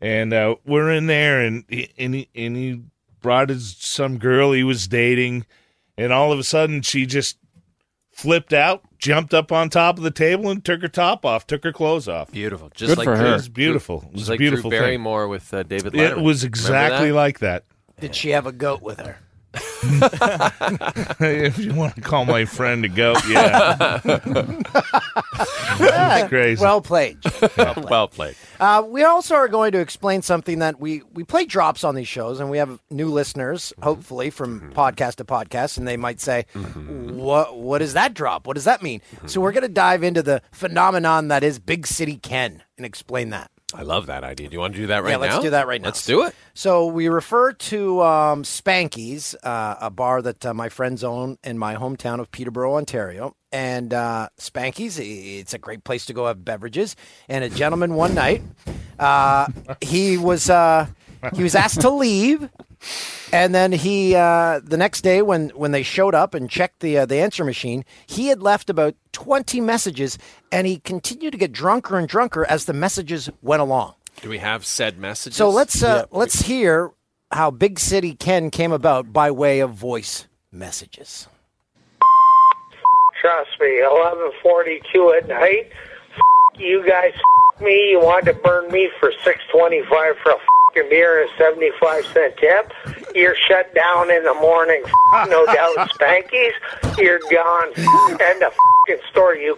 and 0.01 0.33
uh, 0.33 0.55
we're 0.65 0.91
in 0.91 1.07
there, 1.07 1.41
and 1.41 1.63
he, 1.69 1.89
and 1.97 2.13
he, 2.15 2.29
and 2.35 2.55
he 2.55 2.81
brought 3.21 3.49
his 3.49 3.75
some 3.77 4.17
girl 4.17 4.51
he 4.51 4.63
was 4.63 4.87
dating, 4.87 5.45
and 5.97 6.11
all 6.13 6.31
of 6.31 6.39
a 6.39 6.43
sudden 6.43 6.81
she 6.81 7.05
just 7.05 7.37
flipped 8.11 8.53
out, 8.53 8.81
jumped 8.97 9.33
up 9.33 9.51
on 9.51 9.69
top 9.69 9.97
of 9.97 10.03
the 10.03 10.11
table, 10.11 10.49
and 10.49 10.63
took 10.63 10.81
her 10.81 10.87
top 10.87 11.25
off, 11.25 11.45
took 11.45 11.63
her 11.65 11.73
clothes 11.73 12.07
off. 12.07 12.31
Beautiful. 12.31 12.69
Just 12.73 12.91
Good 12.91 12.97
like 12.99 13.05
for 13.05 13.15
Drew- 13.15 13.25
her. 13.25 13.31
It 13.31 13.33
was 13.33 13.49
beautiful. 13.49 13.97
It 13.97 14.03
Just 14.03 14.13
was 14.13 14.27
a 14.29 14.31
like 14.31 14.39
beautiful 14.39 14.69
Drew 14.69 14.79
thing. 14.79 14.85
Barrymore 14.85 15.27
with 15.27 15.53
uh, 15.53 15.63
David 15.63 15.93
Letterman. 15.93 16.11
It 16.11 16.21
was 16.21 16.43
Remember 16.43 16.47
exactly 16.47 17.07
that? 17.09 17.15
like 17.15 17.39
that. 17.39 17.65
Did 17.99 18.15
she 18.15 18.29
have 18.29 18.45
a 18.45 18.51
goat 18.53 18.81
with 18.81 18.99
her? 19.01 19.17
if 21.19 21.57
you 21.57 21.73
want 21.73 21.95
to 21.95 22.01
call 22.01 22.25
my 22.25 22.45
friend 22.45 22.85
a 22.85 22.89
goat, 22.89 23.17
yeah. 23.27 23.99
That's 25.77 26.29
crazy. 26.29 26.61
Well 26.61 26.81
played. 26.81 27.17
well 27.57 28.07
played. 28.07 28.35
Uh, 28.59 28.83
we 28.87 29.03
also 29.03 29.35
are 29.35 29.47
going 29.47 29.71
to 29.73 29.79
explain 29.79 30.21
something 30.21 30.59
that 30.59 30.79
we 30.79 31.01
we 31.13 31.23
play 31.23 31.45
drops 31.45 31.83
on 31.83 31.95
these 31.95 32.07
shows, 32.07 32.39
and 32.39 32.49
we 32.49 32.57
have 32.57 32.79
new 32.89 33.09
listeners, 33.09 33.73
hopefully 33.81 34.29
from 34.29 34.59
mm-hmm. 34.59 34.71
podcast 34.71 35.15
to 35.15 35.25
podcast, 35.25 35.77
and 35.77 35.87
they 35.87 35.97
might 35.97 36.19
say, 36.19 36.45
mm-hmm. 36.53 37.17
"What 37.17 37.57
what 37.57 37.81
is 37.81 37.93
that 37.93 38.13
drop? 38.13 38.47
What 38.47 38.55
does 38.55 38.65
that 38.65 38.81
mean?" 38.81 39.01
So 39.11 39.25
mm-hmm. 39.25 39.41
we're 39.41 39.51
going 39.51 39.63
to 39.63 39.69
dive 39.69 40.03
into 40.03 40.23
the 40.23 40.41
phenomenon 40.51 41.29
that 41.29 41.43
is 41.43 41.59
Big 41.59 41.87
City 41.87 42.17
Ken 42.17 42.63
and 42.77 42.85
explain 42.85 43.29
that. 43.31 43.51
I 43.75 43.83
love 43.83 44.05
that 44.07 44.23
idea. 44.23 44.47
Do 44.49 44.53
you 44.53 44.59
want 44.59 44.73
to 44.73 44.79
do 44.79 44.87
that 44.87 45.03
right 45.03 45.11
now? 45.11 45.19
yeah, 45.21 45.25
now? 45.25 45.33
let's 45.33 45.43
do 45.43 45.49
that 45.51 45.67
right 45.67 45.81
now. 45.81 45.87
Let's 45.87 46.05
do 46.05 46.23
it. 46.23 46.35
So 46.53 46.87
we 46.87 47.09
refer 47.09 47.53
to 47.53 48.01
um, 48.01 48.43
Spanky's, 48.43 49.35
uh, 49.43 49.75
a 49.81 49.89
bar 49.89 50.21
that 50.21 50.45
uh, 50.45 50.53
my 50.53 50.69
friends 50.69 51.03
own 51.03 51.37
in 51.43 51.57
my 51.57 51.75
hometown 51.75 52.19
of 52.19 52.31
Peterborough, 52.31 52.75
Ontario. 52.75 53.35
And 53.51 53.93
uh, 53.93 54.29
Spanky's, 54.39 54.99
it's 54.99 55.53
a 55.53 55.57
great 55.57 55.83
place 55.83 56.05
to 56.07 56.13
go 56.13 56.27
have 56.27 56.43
beverages. 56.43 56.95
And 57.27 57.43
a 57.43 57.49
gentleman 57.49 57.95
one 57.95 58.15
night, 58.15 58.41
uh, 58.99 59.47
he 59.81 60.17
was 60.17 60.49
uh, 60.49 60.87
he 61.33 61.43
was 61.43 61.55
asked 61.55 61.81
to 61.81 61.89
leave. 61.89 62.49
And 63.31 63.53
then 63.53 63.71
he, 63.71 64.15
uh, 64.15 64.61
the 64.63 64.77
next 64.77 65.01
day, 65.01 65.21
when 65.21 65.49
when 65.49 65.71
they 65.71 65.83
showed 65.83 66.15
up 66.15 66.33
and 66.33 66.49
checked 66.49 66.79
the 66.79 66.99
uh, 66.99 67.05
the 67.05 67.17
answer 67.17 67.43
machine, 67.43 67.83
he 68.05 68.27
had 68.27 68.41
left 68.41 68.69
about 68.69 68.95
twenty 69.11 69.59
messages, 69.59 70.17
and 70.51 70.67
he 70.67 70.77
continued 70.77 71.31
to 71.31 71.37
get 71.37 71.51
drunker 71.51 71.97
and 71.97 72.07
drunker 72.07 72.45
as 72.45 72.65
the 72.65 72.73
messages 72.73 73.29
went 73.41 73.61
along. 73.61 73.95
Do 74.21 74.29
we 74.29 74.37
have 74.37 74.65
said 74.65 74.97
messages? 74.97 75.37
So 75.37 75.49
let's 75.49 75.83
uh, 75.83 76.05
let's 76.11 76.43
hear 76.43 76.91
how 77.31 77.51
Big 77.51 77.79
City 77.79 78.13
Ken 78.15 78.49
came 78.49 78.71
about 78.71 79.11
by 79.11 79.31
way 79.31 79.59
of 79.59 79.71
voice 79.71 80.27
messages. 80.51 81.27
Trust 83.21 83.49
me, 83.59 83.81
11:42 83.81 85.17
at 85.17 85.27
night. 85.27 85.71
F- 86.13 86.59
you 86.59 86.85
guys, 86.85 87.11
f- 87.15 87.61
me. 87.61 87.91
You 87.91 87.99
wanted 87.99 88.33
to 88.33 88.33
burn 88.33 88.71
me 88.71 88.89
for 88.99 89.11
6.25 89.25 89.87
for 90.21 90.31
a 90.31 90.37
fucking 90.75 90.89
beer 90.89 91.21
and 91.21 91.29
75 91.37 92.05
cent 92.05 92.37
tip. 92.37 92.71
You're 93.15 93.35
shut 93.47 93.73
down 93.73 94.11
in 94.11 94.23
the 94.23 94.33
morning. 94.35 94.83
No 95.27 95.45
doubt, 95.45 95.75
Spankies. 95.99 96.53
You're 96.97 97.19
gone. 97.31 97.71
End 98.19 98.43
of 98.43 98.53
fucking 98.87 99.03
story. 99.11 99.43
You. 99.43 99.57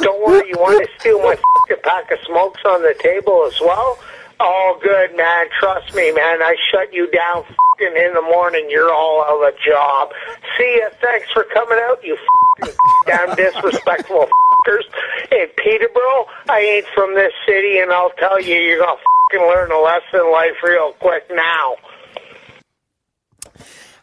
Don't 0.00 0.22
worry. 0.26 0.48
You 0.48 0.56
want 0.58 0.84
to 0.84 1.00
steal 1.00 1.18
my 1.20 1.36
pack 1.82 2.10
of 2.12 2.18
smokes 2.26 2.60
on 2.66 2.82
the 2.82 2.94
table 3.02 3.48
as 3.50 3.58
well? 3.60 3.98
All 4.38 4.78
good, 4.82 5.16
man. 5.16 5.46
Trust 5.58 5.94
me, 5.94 6.12
man. 6.12 6.42
I 6.42 6.54
shut 6.70 6.92
you 6.92 7.10
down 7.10 7.44
fucking 7.44 7.96
in 7.96 8.14
the 8.14 8.22
morning. 8.22 8.66
You're 8.68 8.92
all 8.92 9.22
out 9.22 9.48
of 9.48 9.54
a 9.54 9.56
job. 9.64 10.10
See 10.58 10.80
ya. 10.80 10.90
Thanks 11.00 11.30
for 11.32 11.44
coming 11.44 11.78
out, 11.88 12.04
you 12.04 12.18
fucking 12.60 12.74
damn 13.06 13.36
disrespectful 13.36 14.26
fuckers. 14.26 14.84
In 15.30 15.46
Peterborough, 15.56 16.26
I 16.50 16.60
ain't 16.60 16.86
from 16.94 17.14
this 17.14 17.32
city, 17.46 17.78
and 17.78 17.90
I'll 17.90 18.12
tell 18.18 18.40
you, 18.40 18.56
you're 18.56 18.80
gonna 18.80 19.00
fucking 19.32 19.46
learn 19.48 19.70
a 19.72 19.78
lesson 19.80 20.20
in 20.26 20.32
life 20.32 20.52
real 20.62 20.92
quick 20.94 21.24
now. 21.30 21.74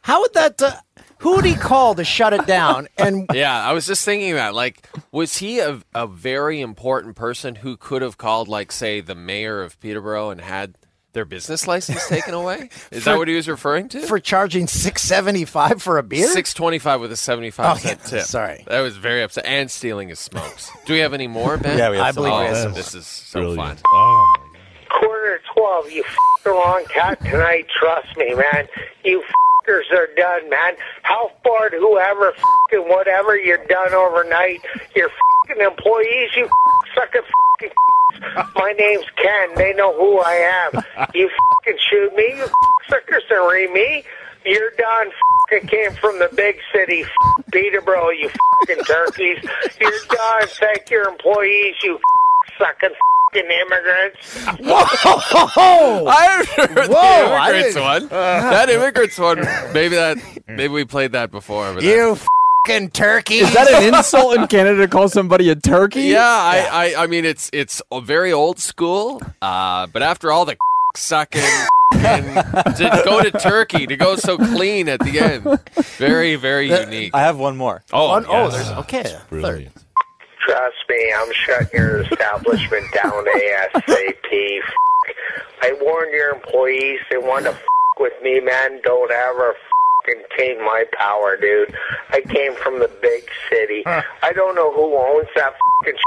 How 0.01 0.21
would 0.21 0.33
that? 0.33 0.61
Uh, 0.61 0.73
who 1.19 1.35
would 1.35 1.45
he 1.45 1.55
call 1.55 1.95
to 1.95 2.03
shut 2.03 2.33
it 2.33 2.45
down? 2.47 2.87
And 2.97 3.27
yeah, 3.33 3.61
I 3.67 3.73
was 3.73 3.85
just 3.85 4.03
thinking 4.05 4.35
that. 4.35 4.53
Like, 4.55 4.87
was 5.11 5.37
he 5.37 5.59
a, 5.59 5.81
a 5.93 6.07
very 6.07 6.61
important 6.61 7.15
person 7.15 7.55
who 7.55 7.77
could 7.77 8.01
have 8.01 8.17
called, 8.17 8.47
like, 8.47 8.71
say, 8.71 9.01
the 9.01 9.15
mayor 9.15 9.61
of 9.61 9.79
Peterborough 9.79 10.29
and 10.31 10.39
had 10.41 10.75
their 11.13 11.25
business 11.25 11.67
license 11.67 12.07
taken 12.07 12.33
away? 12.33 12.69
Is 12.91 13.03
For- 13.03 13.11
that 13.11 13.17
what 13.17 13.27
he 13.27 13.35
was 13.35 13.47
referring 13.47 13.89
to? 13.89 14.01
for 14.01 14.19
charging 14.19 14.67
six 14.67 15.01
seventy 15.01 15.45
five 15.45 15.81
for 15.81 15.97
a 15.97 16.03
beer? 16.03 16.27
Six 16.27 16.53
twenty-five 16.53 16.99
with 17.01 17.11
a 17.11 17.17
seventy-five 17.17 17.75
Oh, 17.77 17.79
cent 17.79 17.99
yeah, 18.03 18.09
tip. 18.09 18.21
sorry. 18.23 18.63
that 18.67 18.81
was 18.81 18.95
very 18.97 19.21
upset. 19.23 19.45
And 19.45 19.69
stealing 19.69 20.09
his 20.09 20.19
smokes. 20.19 20.71
Do 20.85 20.93
we 20.93 20.99
have 20.99 21.13
any 21.13 21.27
more, 21.27 21.57
Ben? 21.57 21.77
Yeah, 21.77 21.89
we 21.91 21.97
have 21.97 22.05
I 22.07 22.11
some 22.11 22.15
believe 22.23 22.33
Oh, 22.33 22.39
we 22.39 22.45
have 22.47 22.57
some 22.57 22.73
this 22.73 22.95
is 22.95 23.05
so 23.07 23.39
Brilliant. 23.41 23.79
fun. 23.79 23.83
Oh, 23.87 24.25
my 24.27 24.37
God. 24.38 24.38
12. 25.69 25.91
You 25.91 26.03
wrong 26.45 26.83
cat 26.91 27.19
tonight. 27.21 27.67
Trust 27.79 28.17
me, 28.17 28.33
man. 28.33 28.67
You 29.03 29.21
fuckers 29.21 29.91
are 29.91 30.07
done, 30.15 30.49
man. 30.49 30.73
How 31.03 31.31
far 31.43 31.69
whoever 31.69 32.31
fucking 32.31 32.89
whatever 32.89 33.37
you're 33.37 33.65
done 33.67 33.93
overnight. 33.93 34.61
Your 34.95 35.09
fucking 35.09 35.63
employees, 35.63 36.29
you 36.35 36.49
suck 36.95 37.15
at 37.15 37.23
fucking 37.23 37.75
my 38.55 38.73
name's 38.77 39.05
Ken. 39.15 39.55
They 39.55 39.73
know 39.73 39.93
who 39.95 40.19
I 40.19 40.69
am. 40.73 41.07
You 41.13 41.29
fucking 41.29 41.79
shoot 41.89 42.15
me, 42.15 42.33
you 42.37 42.47
suckers, 42.89 43.23
and 43.29 43.51
re 43.51 43.71
me. 43.71 44.03
You're 44.45 44.71
done. 44.71 45.11
Fucking 45.51 45.67
came 45.67 45.91
from 45.93 46.17
the 46.17 46.29
big 46.35 46.57
city, 46.73 47.05
Peterborough. 47.51 48.09
You 48.09 48.29
fucking 48.67 48.83
turkeys. 48.85 49.43
You're 49.79 49.91
done. 50.09 50.47
Thank 50.47 50.89
your 50.89 51.07
employees. 51.07 51.75
You 51.83 51.99
sucking 52.57 52.89
fucking 53.33 53.49
immigrants. 53.51 54.37
Whoa! 55.55 56.05
I 56.07 56.43
heard 56.55 56.87
Whoa, 56.89 57.29
the 57.29 57.35
immigrants 57.35 57.73
didn't- 57.75 57.83
one. 57.83 58.07
that 58.09 58.69
immigrants 58.69 59.19
one. 59.19 59.39
Maybe 59.73 59.95
that. 59.95 60.17
Maybe 60.47 60.67
we 60.69 60.85
played 60.85 61.11
that 61.13 61.31
before. 61.31 61.73
But 61.73 61.83
that- 61.83 61.89
you 61.89 62.17
fucking 62.65 62.89
turkey! 62.91 63.35
Is 63.39 63.53
that 63.53 63.69
an 63.71 63.93
insult 63.93 64.37
in 64.37 64.47
Canada 64.47 64.81
to 64.81 64.87
call 64.87 65.09
somebody 65.09 65.49
a 65.49 65.55
turkey? 65.55 66.03
Yeah, 66.03 66.23
I, 66.25 66.93
I, 66.95 67.03
I 67.03 67.07
mean, 67.07 67.25
it's 67.25 67.49
it's 67.53 67.81
a 67.91 68.01
very 68.01 68.31
old 68.33 68.59
school. 68.59 69.21
Uh, 69.41 69.87
but 69.87 70.01
after 70.01 70.31
all 70.31 70.45
the 70.45 70.57
sucking 70.95 71.41
and 71.93 72.25
to 72.77 73.01
go 73.05 73.21
to 73.21 73.31
Turkey 73.31 73.85
to 73.87 73.95
go 73.95 74.15
so 74.15 74.37
clean 74.37 74.87
at 74.89 74.99
the 75.01 75.19
end, 75.19 75.59
very 75.97 76.35
very 76.35 76.69
unique. 76.69 77.13
I 77.13 77.21
have 77.21 77.37
one 77.37 77.57
more. 77.57 77.83
Oh, 77.93 78.09
One- 78.09 78.25
oh, 78.27 78.45
yes. 78.45 78.53
there's 78.53 78.69
okay. 78.79 79.03
Third. 79.03 79.29
Brilliant. 79.29 79.85
Trust 80.49 80.77
me, 80.89 81.13
I'm 81.15 81.31
shutting 81.31 81.67
your 81.79 82.01
establishment 82.01 82.85
down 82.91 83.23
ASAP. 83.23 84.59
I 85.61 85.77
warned 85.79 86.11
your 86.11 86.33
employees 86.33 86.99
they 87.11 87.17
want 87.19 87.45
to 87.45 87.51
f- 87.51 87.61
with 87.99 88.13
me, 88.23 88.39
man. 88.39 88.81
Don't 88.83 89.11
ever 89.11 89.53
fucking 90.07 90.23
taint 90.35 90.57
my 90.61 90.85
power, 90.97 91.37
dude. 91.37 91.71
I 92.09 92.21
came 92.21 92.55
from 92.55 92.79
the 92.79 92.89
big 92.99 93.29
city. 93.51 93.83
I 93.85 94.33
don't 94.33 94.55
know 94.55 94.73
who 94.73 94.95
owns 94.95 95.27
that 95.35 95.53
fucking 95.83 95.99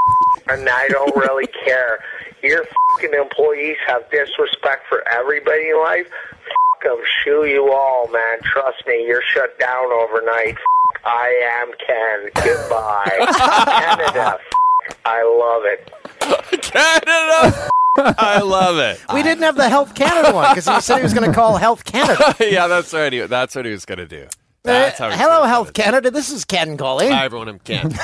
and 0.49 0.67
I 0.67 0.89
don't 0.89 1.15
really 1.15 1.47
care. 1.65 1.99
Your 2.41 2.65
fucking 2.65 3.13
employees 3.17 3.77
have 3.87 4.01
disrespect 4.11 4.87
for 4.89 5.07
everybody 5.07 5.69
in 5.69 5.79
life. 5.81 6.07
Fuck 6.83 6.91
'em, 6.91 7.03
shoe 7.23 7.45
you 7.45 7.71
all, 7.71 8.07
man. 8.09 8.37
Trust 8.43 8.83
me, 8.87 9.05
you're 9.05 9.21
shut 9.33 9.57
down 9.59 9.91
overnight. 9.91 10.57
I 11.05 11.59
am 11.61 11.71
Ken. 11.85 12.29
Goodbye. 12.43 13.33
Canada. 13.67 14.39
I 15.05 15.23
love 15.23 15.63
it. 15.65 16.61
Canada. 16.61 17.69
I 18.17 18.39
love 18.41 18.77
it. 18.77 18.99
We 19.13 19.21
didn't 19.23 19.43
have 19.43 19.55
the 19.55 19.69
Health 19.69 19.93
Canada 19.95 20.33
one 20.33 20.49
because 20.49 20.67
he 20.67 20.81
said 20.81 20.97
he 20.97 21.03
was 21.03 21.13
going 21.13 21.29
to 21.29 21.33
call 21.35 21.57
Health 21.57 21.85
Canada. 21.85 22.35
yeah, 22.39 22.67
that's 22.67 22.93
right. 22.93 23.13
He- 23.13 23.21
That's 23.21 23.55
what 23.55 23.65
he 23.65 23.71
was 23.71 23.85
gonna 23.85 24.07
do. 24.07 24.27
That's. 24.63 24.99
Uh, 24.99 25.09
he's 25.11 25.19
hello, 25.19 25.43
Health 25.43 25.73
do. 25.73 25.81
Canada. 25.81 26.09
This 26.11 26.31
is 26.31 26.43
Ken 26.45 26.75
calling. 26.77 27.11
Hi, 27.11 27.25
everyone. 27.25 27.49
I'm 27.49 27.59
Ken. 27.59 27.93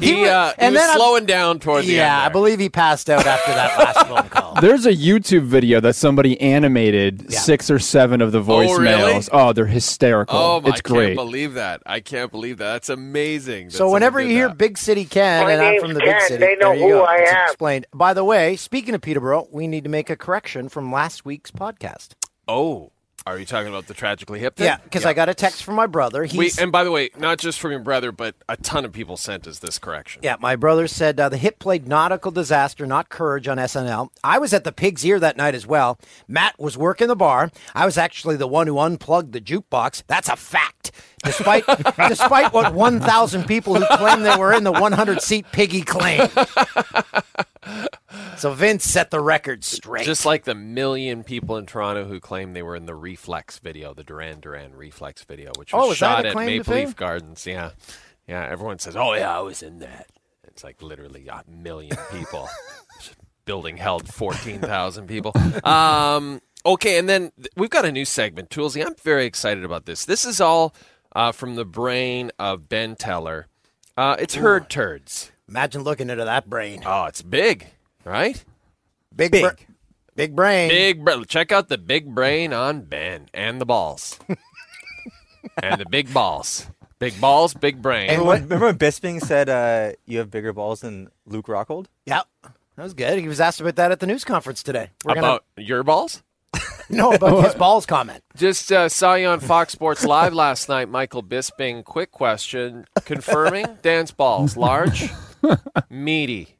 He 0.00 0.06
he, 0.06 0.22
wa- 0.22 0.26
uh, 0.28 0.48
he 0.50 0.54
and 0.58 0.74
was 0.74 0.82
then 0.82 0.90
I- 0.90 0.94
slowing 0.96 1.26
down 1.26 1.58
towards 1.60 1.86
the 1.86 1.92
end. 1.94 1.98
yeah, 1.98 2.24
I 2.24 2.28
believe 2.28 2.58
he 2.60 2.68
passed 2.68 3.08
out 3.10 3.26
after 3.26 3.50
that 3.52 3.78
last 3.78 4.06
phone 4.08 4.28
call. 4.28 4.60
There's 4.60 4.86
a 4.86 4.92
YouTube 4.94 5.42
video 5.42 5.80
that 5.80 5.96
somebody 5.96 6.40
animated 6.40 7.32
six 7.32 7.70
or 7.70 7.78
seven 7.78 8.20
of 8.20 8.32
the 8.32 8.42
voicemails. 8.42 8.78
really? 8.78 9.22
Oh, 9.32 9.52
they're 9.52 9.66
hysterical. 9.66 10.36
Oh 10.38 10.60
my! 10.60 10.68
it's 10.70 10.80
I 10.84 10.88
can't 10.94 11.14
believe 11.16 11.54
that. 11.54 11.82
I 11.86 12.00
can't 12.00 12.30
believe 12.30 12.58
that. 12.58 12.72
That's 12.72 12.88
amazing. 12.88 13.66
that 13.68 13.72
So 13.74 13.90
whenever 13.90 14.20
you 14.20 14.28
hear 14.30 14.48
that. 14.48 14.58
Big 14.58 14.78
City 14.78 15.04
Ken, 15.04 15.44
My 15.44 15.52
and 15.52 15.62
I'm 15.62 15.80
from 15.80 15.94
the 15.94 16.00
Ken. 16.00 16.14
big 16.18 16.22
city, 16.22 16.44
They 16.44 16.56
know 16.56 16.70
there 16.70 16.76
you 16.76 16.82
who 16.94 16.98
go. 17.00 17.04
I 17.04 17.16
It's 17.16 17.32
am. 17.32 17.44
Explained. 17.48 17.86
By 17.94 18.14
the 18.14 18.24
way, 18.24 18.56
speaking 18.56 18.94
of 18.94 19.00
Peterborough, 19.00 19.48
we 19.50 19.66
need 19.66 19.84
to 19.84 19.90
make 19.90 20.10
a 20.10 20.16
correction 20.16 20.68
from 20.68 20.92
last 20.92 21.24
week's 21.24 21.50
podcast. 21.50 22.10
oh, 22.48 22.92
are 23.26 23.38
you 23.38 23.44
talking 23.44 23.68
about 23.68 23.86
the 23.86 23.94
tragically 23.94 24.40
hip? 24.40 24.56
Thing? 24.56 24.66
Yeah, 24.66 24.78
because 24.82 25.04
I 25.04 25.14
got 25.14 25.28
a 25.28 25.34
text 25.34 25.62
from 25.62 25.74
my 25.74 25.86
brother. 25.86 26.24
He's, 26.24 26.56
We, 26.58 26.62
and 26.62 26.72
by 26.72 26.84
the 26.84 26.90
way, 26.90 27.10
not 27.16 27.38
just 27.38 27.60
from 27.60 27.70
your 27.70 27.80
brother, 27.80 28.10
but 28.12 28.34
a 28.48 28.56
ton 28.56 28.84
of 28.84 28.92
people 28.92 29.16
sent 29.16 29.46
us 29.46 29.58
this 29.60 29.78
correction. 29.78 30.20
Yeah, 30.24 30.36
my 30.40 30.56
brother 30.56 30.86
said 30.88 31.18
uh, 31.20 31.28
the 31.28 31.36
hip 31.36 31.58
played 31.58 31.86
Nautical 31.86 32.30
Disaster, 32.32 32.86
not 32.86 33.08
Courage 33.08 33.46
on 33.46 33.58
SNL. 33.58 34.08
I 34.24 34.38
was 34.38 34.52
at 34.52 34.64
the 34.64 34.72
Pig's 34.72 35.04
Ear 35.04 35.20
that 35.20 35.36
night 35.36 35.54
as 35.54 35.66
well. 35.66 35.98
Matt 36.26 36.58
was 36.58 36.76
working 36.76 37.08
the 37.08 37.16
bar. 37.16 37.50
I 37.74 37.86
was 37.86 37.96
actually 37.96 38.36
the 38.36 38.48
one 38.48 38.66
who 38.66 38.78
unplugged 38.78 39.32
the 39.32 39.40
jukebox. 39.40 40.02
That's 40.06 40.28
a 40.28 40.36
fact. 40.36 40.90
Despite 41.24 41.64
despite 42.08 42.52
what 42.52 42.74
1,000 42.74 43.44
people 43.46 43.76
who 43.76 43.86
claim 43.96 44.22
they 44.22 44.36
were 44.36 44.52
in 44.52 44.64
the 44.64 44.72
100 44.72 45.22
seat 45.22 45.46
Piggy 45.52 45.82
claim. 45.82 46.28
So 48.38 48.52
Vince 48.52 48.84
set 48.84 49.10
the 49.10 49.20
record 49.20 49.62
straight. 49.64 50.04
Just 50.06 50.24
like 50.26 50.44
the 50.44 50.54
million 50.54 51.22
people 51.24 51.56
in 51.56 51.66
Toronto 51.66 52.04
who 52.04 52.18
claim 52.20 52.52
they 52.52 52.62
were 52.62 52.76
in 52.76 52.86
the 52.86 52.94
Reflex 52.94 53.58
video, 53.58 53.94
the 53.94 54.04
Duran 54.04 54.40
Duran 54.40 54.74
Reflex 54.74 55.24
video, 55.24 55.52
which 55.58 55.72
was 55.72 55.84
Oh, 55.84 55.88
that 55.90 55.94
shot 55.96 56.26
at 56.26 56.34
Maple? 56.34 56.74
Leaf 56.74 56.96
Gardens. 56.96 57.46
Yeah. 57.46 57.70
Yeah. 58.26 58.46
Everyone 58.50 58.78
says, 58.78 58.96
oh, 58.96 59.14
yeah, 59.14 59.36
I 59.36 59.40
was 59.40 59.62
in 59.62 59.78
that. 59.80 60.06
It's 60.44 60.64
like 60.64 60.82
literally 60.82 61.28
a 61.28 61.42
million 61.48 61.96
people. 62.10 62.48
Building 63.44 63.76
held 63.76 64.08
14,000 64.08 65.06
people. 65.08 65.32
Um, 65.64 66.40
okay. 66.64 66.98
And 66.98 67.08
then 67.08 67.32
th- 67.36 67.48
we've 67.56 67.70
got 67.70 67.84
a 67.84 67.90
new 67.92 68.04
segment, 68.04 68.50
Toolsy. 68.50 68.84
I'm 68.86 68.94
very 69.02 69.24
excited 69.26 69.64
about 69.64 69.84
this. 69.86 70.04
This 70.04 70.24
is 70.24 70.40
all 70.40 70.74
uh, 71.14 71.32
from 71.32 71.56
the 71.56 71.64
brain 71.64 72.30
of 72.38 72.68
Ben 72.68 72.94
Teller. 72.96 73.48
Uh, 73.96 74.16
it's 74.18 74.36
herd 74.36 74.70
turds. 74.70 75.32
Imagine 75.48 75.82
looking 75.82 76.08
into 76.08 76.24
that 76.24 76.48
brain. 76.48 76.82
Oh, 76.86 77.04
it's 77.06 77.20
big, 77.20 77.66
right? 78.04 78.42
Big, 79.14 79.32
big, 79.32 79.66
big 80.16 80.36
brain. 80.36 80.68
Big 80.68 81.04
bra- 81.04 81.24
check 81.24 81.52
out 81.52 81.68
the 81.68 81.78
big 81.78 82.14
brain 82.14 82.52
on 82.52 82.82
Ben 82.82 83.28
and 83.34 83.60
the 83.60 83.66
balls. 83.66 84.18
and 85.62 85.80
the 85.80 85.86
big 85.88 86.12
balls. 86.12 86.66
Big 86.98 87.20
balls, 87.20 87.52
big 87.52 87.82
brain. 87.82 88.08
remember, 88.08 88.24
when, 88.26 88.42
remember 88.42 88.66
when 88.66 88.78
Bisping 88.78 89.20
said 89.20 89.48
uh, 89.48 89.92
you 90.06 90.18
have 90.18 90.30
bigger 90.30 90.52
balls 90.52 90.82
than 90.82 91.10
Luke 91.26 91.46
Rockhold? 91.46 91.86
Yep. 92.06 92.26
That 92.76 92.82
was 92.82 92.94
good. 92.94 93.18
He 93.18 93.28
was 93.28 93.40
asked 93.40 93.60
about 93.60 93.76
that 93.76 93.90
at 93.92 94.00
the 94.00 94.06
news 94.06 94.24
conference 94.24 94.62
today. 94.62 94.90
We're 95.04 95.18
about 95.18 95.44
your 95.56 95.82
balls? 95.82 96.22
gonna 96.52 96.64
no 96.90 97.12
about 97.12 97.44
his 97.44 97.54
balls 97.54 97.86
comment. 97.86 98.22
Just 98.36 98.70
uh, 98.72 98.88
saw 98.88 99.14
you 99.14 99.26
on 99.26 99.40
Fox 99.40 99.72
Sports 99.72 100.04
Live 100.04 100.32
last 100.32 100.68
night, 100.68 100.88
Michael 100.88 101.22
Bisping. 101.22 101.84
Quick 101.84 102.12
question: 102.12 102.86
confirming 103.04 103.66
Dan's 103.82 104.10
balls, 104.10 104.56
large, 104.56 105.10
meaty, 105.90 106.56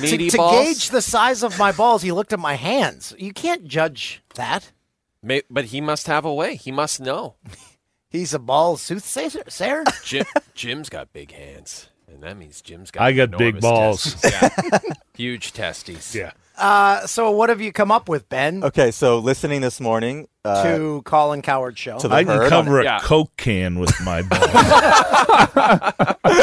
meaty 0.00 0.26
to, 0.26 0.30
to 0.32 0.36
balls. 0.36 0.66
gauge 0.66 0.90
the 0.90 1.02
size 1.02 1.42
of 1.42 1.58
my 1.58 1.72
balls, 1.72 2.02
he 2.02 2.12
looked 2.12 2.32
at 2.32 2.38
my 2.38 2.54
hands. 2.54 3.14
You 3.18 3.32
can't 3.32 3.64
judge 3.64 4.22
that. 4.34 4.72
May- 5.22 5.42
but 5.50 5.66
he 5.66 5.80
must 5.80 6.06
have 6.06 6.24
a 6.24 6.32
way. 6.32 6.56
He 6.56 6.70
must 6.72 7.00
know. 7.00 7.34
He's 8.10 8.34
a 8.34 8.38
ball 8.38 8.76
soothsayer. 8.76 9.44
Sayer? 9.48 9.84
Jim, 10.04 10.26
Jim's 10.54 10.88
got 10.88 11.12
big 11.12 11.30
hands, 11.32 11.88
and 12.08 12.22
that 12.22 12.36
means 12.36 12.60
Jim's 12.60 12.90
got. 12.90 13.02
I 13.04 13.12
got 13.12 13.30
big 13.38 13.60
balls. 13.60 14.16
Yeah. 14.24 14.48
Huge 15.16 15.52
testes. 15.52 16.14
Yeah. 16.14 16.32
Uh, 16.56 17.06
so 17.06 17.30
what 17.30 17.48
have 17.50 17.60
you 17.60 17.72
come 17.72 17.90
up 17.92 18.08
with, 18.08 18.28
Ben, 18.28 18.62
Okay, 18.64 18.90
so 18.90 19.18
listening 19.18 19.60
this 19.60 19.80
morning 19.80 20.28
uh, 20.44 20.62
to 20.64 21.02
Colin 21.04 21.42
Cowherd 21.42 21.76
show? 21.78 21.98
to 21.98 22.08
the 22.08 22.14
I 22.14 22.24
can 22.24 22.36
herd 22.36 22.44
on 22.44 22.48
cover 22.50 22.80
it. 22.80 22.82
a 22.82 22.84
Yeah. 22.84 22.98
Coke 23.00 23.36
can 23.36 23.78
with 23.78 23.92
my 24.02 24.22
balls. 24.30 24.50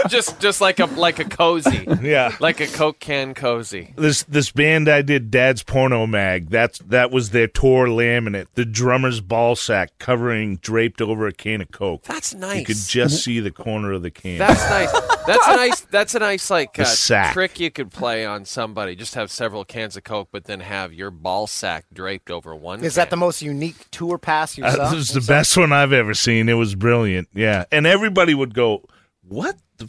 just 0.09 0.39
just 0.39 0.61
like 0.61 0.79
a 0.79 0.85
like 0.85 1.19
a 1.19 1.25
cozy. 1.25 1.87
yeah. 2.01 2.35
Like 2.39 2.59
a 2.59 2.67
Coke 2.67 2.99
can 2.99 3.33
cozy. 3.33 3.93
This 3.97 4.23
this 4.23 4.51
band 4.51 4.89
I 4.89 5.01
did, 5.01 5.31
Dad's 5.31 5.63
Porno 5.63 6.05
Mag. 6.05 6.49
That's 6.49 6.79
that 6.79 7.11
was 7.11 7.31
their 7.31 7.47
tour 7.47 7.87
laminate. 7.87 8.47
The 8.55 8.65
drummer's 8.65 9.21
ball 9.21 9.55
sack 9.55 9.91
covering 9.99 10.57
draped 10.57 11.01
over 11.01 11.27
a 11.27 11.33
can 11.33 11.61
of 11.61 11.71
Coke. 11.71 12.03
That's 12.03 12.33
nice. 12.33 12.59
You 12.59 12.65
could 12.65 12.75
just 12.77 13.23
see 13.23 13.39
the 13.39 13.51
corner 13.51 13.93
of 13.93 14.01
the 14.03 14.11
can. 14.11 14.37
That's 14.37 14.69
nice. 14.69 14.91
That's 15.25 15.47
a 15.47 15.55
nice. 15.55 15.81
That's 15.81 16.15
a 16.15 16.19
nice 16.19 16.49
like 16.49 16.73
The 16.73 16.83
uh, 16.83 16.85
sack. 16.85 17.33
trick 17.33 17.59
you 17.59 17.71
could 17.71 17.91
play 17.91 18.25
on 18.25 18.45
somebody. 18.45 18.95
Just 18.95 19.15
have 19.15 19.31
several 19.31 19.65
cans 19.65 19.97
of 19.97 20.03
Coke, 20.03 20.29
but 20.31 20.45
then 20.45 20.59
have 20.61 20.93
your 20.93 21.11
ball 21.11 21.47
sack 21.47 21.85
draped 21.93 22.31
over 22.31 22.55
one. 22.55 22.83
Is 22.83 22.95
that 22.95 23.09
the 23.09 23.15
can. 23.15 23.19
most 23.19 23.41
unique 23.41 23.86
tour 23.87 24.17
pass 24.17 24.57
you 24.57 24.63
Uh, 24.63 24.71
saw? 24.71 24.89
this 24.91 25.09
is 25.09 25.15
the 25.15 25.21
best 25.21 25.55
one 25.57 25.71
I've 25.73 25.93
ever 25.93 26.13
seen. 26.13 26.49
It 26.49 26.53
was 26.53 26.75
brilliant. 26.75 27.27
Yeah, 27.33 27.65
and 27.71 27.85
everybody 27.87 28.33
would 28.33 28.53
go, 28.53 28.83
"What 29.27 29.55
the? 29.77 29.85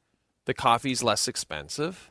the 0.47 0.55
coffee's 0.55 1.03
less 1.03 1.29
expensive. 1.29 2.11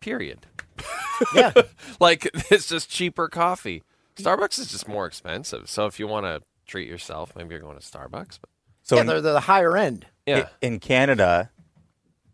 Period. 0.00 0.46
Yeah. 1.32 1.52
like 2.00 2.28
it's 2.50 2.68
just 2.68 2.90
cheaper 2.90 3.28
coffee. 3.28 3.84
Starbucks 4.16 4.58
is 4.58 4.72
just 4.72 4.88
more 4.88 5.06
expensive. 5.06 5.70
So 5.70 5.86
if 5.86 6.00
you 6.00 6.08
want 6.08 6.26
to 6.26 6.42
treat 6.66 6.88
yourself, 6.88 7.36
maybe 7.36 7.50
you're 7.50 7.60
going 7.60 7.78
to 7.78 7.84
Starbucks. 7.84 8.40
But 8.40 8.50
so 8.82 8.96
yeah, 8.96 9.02
in, 9.02 9.06
they're 9.06 9.20
the 9.20 9.38
higher 9.38 9.76
end. 9.76 10.06
yeah, 10.26 10.48
in 10.60 10.80
Canada, 10.80 11.50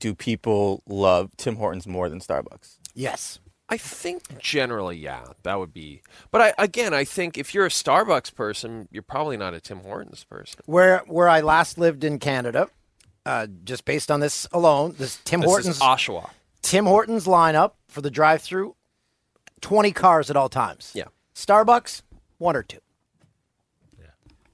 do 0.01 0.15
people 0.15 0.83
love 0.87 1.31
Tim 1.37 1.57
Hortons 1.57 1.87
more 1.87 2.09
than 2.09 2.19
Starbucks? 2.21 2.79
Yes. 2.95 3.39
I 3.69 3.77
think 3.77 4.41
generally, 4.41 4.97
yeah, 4.97 5.27
that 5.45 5.61
would 5.61 5.73
be. 5.73 6.03
But 6.33 6.41
I 6.41 6.55
again, 6.65 6.93
I 6.93 7.05
think 7.05 7.39
if 7.39 7.55
you're 7.55 7.67
a 7.67 7.71
Starbucks 7.71 8.35
person, 8.35 8.89
you're 8.91 9.05
probably 9.05 9.37
not 9.37 9.55
a 9.55 9.61
Tim 9.61 9.79
Hortons 9.81 10.25
person. 10.25 10.61
Where 10.67 10.99
where 11.07 11.29
I 11.29 11.41
last 11.41 11.79
lived 11.79 12.03
in 12.03 12.19
Canada, 12.19 12.69
uh, 13.25 13.47
just 13.63 13.85
based 13.85 14.11
on 14.11 14.19
this 14.19 14.49
alone, 14.53 14.97
this 14.99 15.21
Tim 15.25 15.41
This 15.41 15.49
Hortons 15.49 15.77
is 15.77 15.83
Oshawa. 15.83 16.31
Tim 16.63 16.85
Hortons 16.85 17.27
lineup 17.27 17.75
for 17.87 18.01
the 18.01 18.11
drive-through, 18.11 18.75
twenty 19.61 19.93
cars 19.93 20.31
at 20.31 20.37
all 20.37 20.49
times. 20.49 20.91
Yeah. 20.93 21.05
Starbucks, 21.37 22.03
one 22.39 22.57
or 22.57 22.65
two. 22.65 22.81
Yeah, 24.01 24.07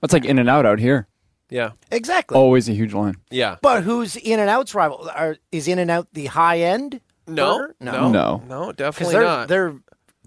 That's 0.03 0.13
like 0.13 0.27
In 0.27 0.39
and 0.39 0.51
Out 0.51 0.67
out 0.67 0.79
here. 0.79 1.07
Yeah, 1.49 1.73
Exactly. 1.93 2.37
Always 2.37 2.69
a 2.69 2.73
huge 2.73 2.93
line. 2.93 3.17
yeah. 3.31 3.57
But 3.63 3.85
who's 3.85 4.17
In 4.17 4.41
and 4.41 4.51
Out's 4.51 4.75
rival? 4.75 5.09
Are, 5.15 5.37
is 5.53 5.69
In 5.69 5.79
and 5.79 5.91
Out 5.91 6.09
the 6.13 6.27
high 6.27 6.59
end? 6.61 7.01
No, 7.29 7.59
burger? 7.59 7.77
no, 7.81 8.09
No. 8.11 8.43
no, 8.49 8.73
definitely 8.73 9.15
they're 9.15 9.23
not. 9.25 9.49
they're 9.49 9.75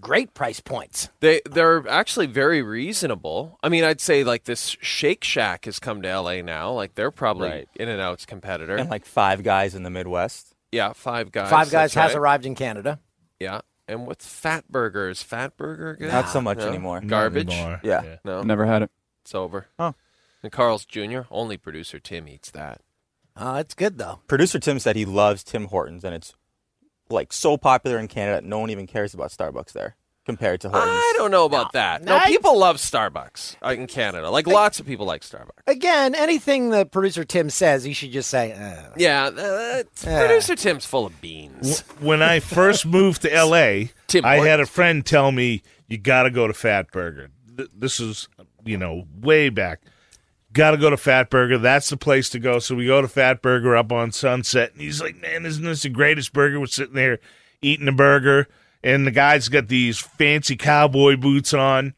great 0.00 0.32
price 0.34 0.60
points. 0.60 1.08
They 1.20 1.40
they're 1.50 1.86
actually 1.88 2.26
very 2.26 2.62
reasonable. 2.62 3.58
I 3.62 3.68
mean, 3.68 3.84
I'd 3.84 4.00
say 4.00 4.24
like 4.24 4.44
this 4.44 4.76
Shake 4.80 5.24
Shack 5.24 5.64
has 5.66 5.78
come 5.78 6.00
to 6.02 6.08
LA 6.20 6.40
now. 6.42 6.72
Like 6.72 6.94
they're 6.94 7.10
probably 7.10 7.48
Right. 7.50 7.68
In 7.76 7.88
and 7.88 8.00
Out's 8.00 8.24
competitor. 8.26 8.76
And 8.76 8.88
like 8.90 9.04
five 9.06 9.42
guys 9.42 9.74
in 9.74 9.82
the 9.82 9.90
Midwest. 9.90 10.54
yeah, 10.72 10.92
Five 10.94 11.32
Guys. 11.32 11.50
Five 11.50 11.70
Guys 11.70 11.94
has 11.94 12.12
right. 12.12 12.18
arrived 12.18 12.46
in 12.46 12.54
Canada. 12.54 12.98
Yeah, 13.38 13.60
and 13.88 14.06
what's 14.06 14.26
Fat 14.26 14.64
Burgers? 14.70 15.22
Fat 15.22 15.56
Burger 15.56 15.96
good? 15.96 16.12
Not 16.12 16.28
so 16.28 16.40
much 16.40 16.58
No? 16.58 16.68
anymore. 16.68 17.00
Garbage. 17.00 17.50
anymore. 17.50 17.80
Yeah. 17.82 18.16
No, 18.24 18.42
Never 18.42 18.64
had 18.66 18.82
it. 18.82 18.90
it's 19.22 19.34
over. 19.34 19.66
Huh. 19.78 19.92
And 20.42 20.50
Carl's 20.52 20.84
Jr. 20.84 21.20
Only 21.30 21.56
producer 21.56 21.98
Tim 21.98 22.26
eats 22.28 22.50
that. 22.50 22.80
Uh, 23.36 23.58
it's 23.60 23.74
good 23.74 23.98
though. 23.98 24.20
Producer 24.26 24.58
Tim 24.58 24.78
said 24.78 24.96
he 24.96 25.04
loves 25.04 25.42
Tim 25.44 25.66
Hortons, 25.66 26.04
and 26.04 26.14
it's 26.14 26.34
like 27.08 27.32
so 27.32 27.56
popular 27.56 27.98
in 27.98 28.08
Canada 28.08 28.36
that 28.36 28.44
no 28.44 28.58
one 28.58 28.70
even 28.70 28.86
cares 28.86 29.14
about 29.14 29.30
Starbucks 29.30 29.72
there 29.72 29.96
compared 30.26 30.60
to 30.60 30.68
Hortons. 30.70 30.90
I 30.92 31.14
don't 31.16 31.30
know 31.30 31.44
about 31.44 31.72
that. 31.72 32.02
No, 32.04 32.16
I- 32.16 32.26
people 32.26 32.58
love 32.58 32.76
Starbucks 32.76 33.56
uh, 33.64 33.70
in 33.70 33.86
Canada. 33.86 34.30
Like 34.30 34.46
lots 34.46 34.78
of 34.80 34.86
people 34.86 35.06
like 35.06 35.22
Starbucks. 35.22 35.50
Again, 35.66 36.14
anything 36.14 36.70
that 36.70 36.90
producer 36.90 37.24
Tim 37.24 37.50
says, 37.50 37.86
you 37.86 37.94
should 37.94 38.12
just 38.12 38.30
say. 38.30 38.52
Uh, 38.52 38.92
Yeah, 38.96 39.24
uh, 39.26 39.82
Yeah. 40.04 40.20
producer 40.26 40.56
Tim's 40.56 40.86
full 40.86 41.06
of 41.06 41.20
beans. 41.20 41.80
when 42.00 42.22
I 42.22 42.40
first 42.40 42.86
moved 42.86 43.22
to 43.22 43.32
L.A., 43.32 43.90
Tim 44.08 44.24
I 44.24 44.36
had 44.36 44.60
a 44.60 44.66
friend 44.66 45.04
tell 45.04 45.32
me 45.32 45.62
you 45.88 45.98
got 45.98 46.24
to 46.24 46.30
go 46.30 46.46
to 46.46 46.52
Fat 46.54 46.90
Burger. 46.92 47.30
This 47.74 48.00
is 48.00 48.28
you 48.64 48.76
know 48.78 49.04
way 49.20 49.48
back. 49.50 49.80
Got 50.52 50.72
to 50.72 50.76
go 50.76 50.90
to 50.90 50.96
Fat 50.96 51.30
Burger. 51.30 51.58
That's 51.58 51.88
the 51.90 51.96
place 51.96 52.28
to 52.30 52.38
go. 52.40 52.58
So 52.58 52.74
we 52.74 52.86
go 52.86 53.00
to 53.00 53.08
Fat 53.08 53.40
Burger 53.40 53.76
up 53.76 53.92
on 53.92 54.10
Sunset, 54.12 54.72
and 54.72 54.80
he's 54.80 55.00
like, 55.00 55.20
"Man, 55.20 55.46
isn't 55.46 55.62
this 55.64 55.82
the 55.82 55.88
greatest 55.90 56.32
burger?" 56.32 56.58
We're 56.58 56.66
sitting 56.66 56.94
there 56.94 57.18
eating 57.62 57.86
a 57.86 57.92
burger, 57.92 58.48
and 58.82 59.06
the 59.06 59.10
guy's 59.12 59.48
got 59.48 59.68
these 59.68 59.98
fancy 59.98 60.56
cowboy 60.56 61.16
boots 61.16 61.54
on. 61.54 61.94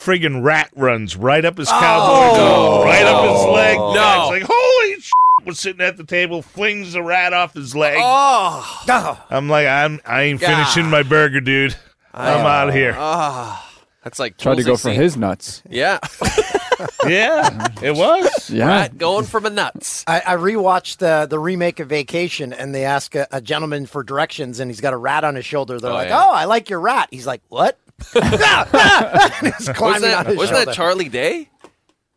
Friggin' 0.00 0.42
rat 0.42 0.70
runs 0.74 1.16
right 1.16 1.44
up 1.44 1.58
his 1.58 1.68
cowboy 1.68 2.36
boot, 2.36 2.84
right 2.86 3.04
up 3.04 3.30
his 3.30 3.44
leg. 3.44 3.76
No. 3.76 4.32
It's 4.32 4.42
like 4.42 4.50
holy. 4.50 5.00
Shit. 5.00 5.12
Was 5.44 5.58
sitting 5.58 5.80
at 5.80 5.96
the 5.96 6.04
table, 6.04 6.40
flings 6.40 6.92
the 6.92 7.02
rat 7.02 7.32
off 7.32 7.54
his 7.54 7.74
leg. 7.74 7.98
Oh, 8.00 8.84
oh, 8.88 9.26
I'm 9.28 9.48
like, 9.48 9.66
I'm 9.66 10.00
I 10.06 10.22
ain't 10.22 10.40
God. 10.40 10.46
finishing 10.48 10.88
my 10.90 11.02
burger, 11.02 11.40
dude. 11.40 11.74
I'm 12.14 12.46
out 12.46 12.68
of 12.68 12.74
here. 12.74 12.94
ah, 12.96 13.68
that's 14.04 14.18
like 14.18 14.36
Tried 14.38 14.56
to 14.58 14.62
go 14.62 14.76
for 14.76 14.90
his 14.92 15.16
nuts. 15.16 15.62
Yeah, 15.68 15.98
yeah, 17.06 17.68
it 17.82 17.94
was. 17.94 18.50
Rat 18.50 18.98
going 18.98 19.24
from 19.24 19.46
a 19.46 19.50
nuts. 19.50 20.04
I, 20.06 20.20
I 20.26 20.36
rewatched 20.36 20.98
the 20.98 21.26
the 21.28 21.38
remake 21.38 21.80
of 21.80 21.88
Vacation, 21.88 22.52
and 22.52 22.74
they 22.74 22.84
ask 22.84 23.14
a, 23.14 23.26
a 23.30 23.40
gentleman 23.40 23.86
for 23.86 24.02
directions, 24.02 24.60
and 24.60 24.70
he's 24.70 24.80
got 24.80 24.92
a 24.92 24.96
rat 24.96 25.24
on 25.24 25.34
his 25.34 25.44
shoulder. 25.44 25.78
They're 25.80 25.90
Oh, 25.90 25.94
like, 25.94 26.08
yeah. 26.08 26.22
"Oh, 26.24 26.30
I 26.32 26.44
like 26.46 26.70
your 26.70 26.80
rat." 26.80 27.08
He's 27.10 27.26
like, 27.26 27.42
"What?" 27.48 27.78
And 28.14 29.54
he's 29.54 29.68
climbing 29.68 30.02
Wasn't 30.02 30.14
on 30.14 30.24
that, 30.24 30.26
his 30.26 30.36
wasn't 30.36 30.56
shoulder. 30.56 30.64
that 30.66 30.74
Charlie 30.74 31.08
Day? 31.08 31.48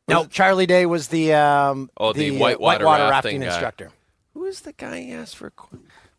No, 0.07 0.25
Charlie 0.25 0.65
Day 0.67 0.85
was 0.85 1.07
the 1.07 1.33
um, 1.33 1.89
Oh, 1.97 2.13
the 2.13 2.29
uh, 2.35 2.39
whitewater 2.39 2.85
whitewater 2.85 3.03
rafting 3.09 3.11
rafting, 3.11 3.39
guy. 3.41 3.45
instructor. 3.47 3.91
Who 4.33 4.45
is 4.45 4.61
the 4.61 4.73
guy 4.73 4.99
he 5.01 5.11
asked 5.13 5.35
for 5.37 5.51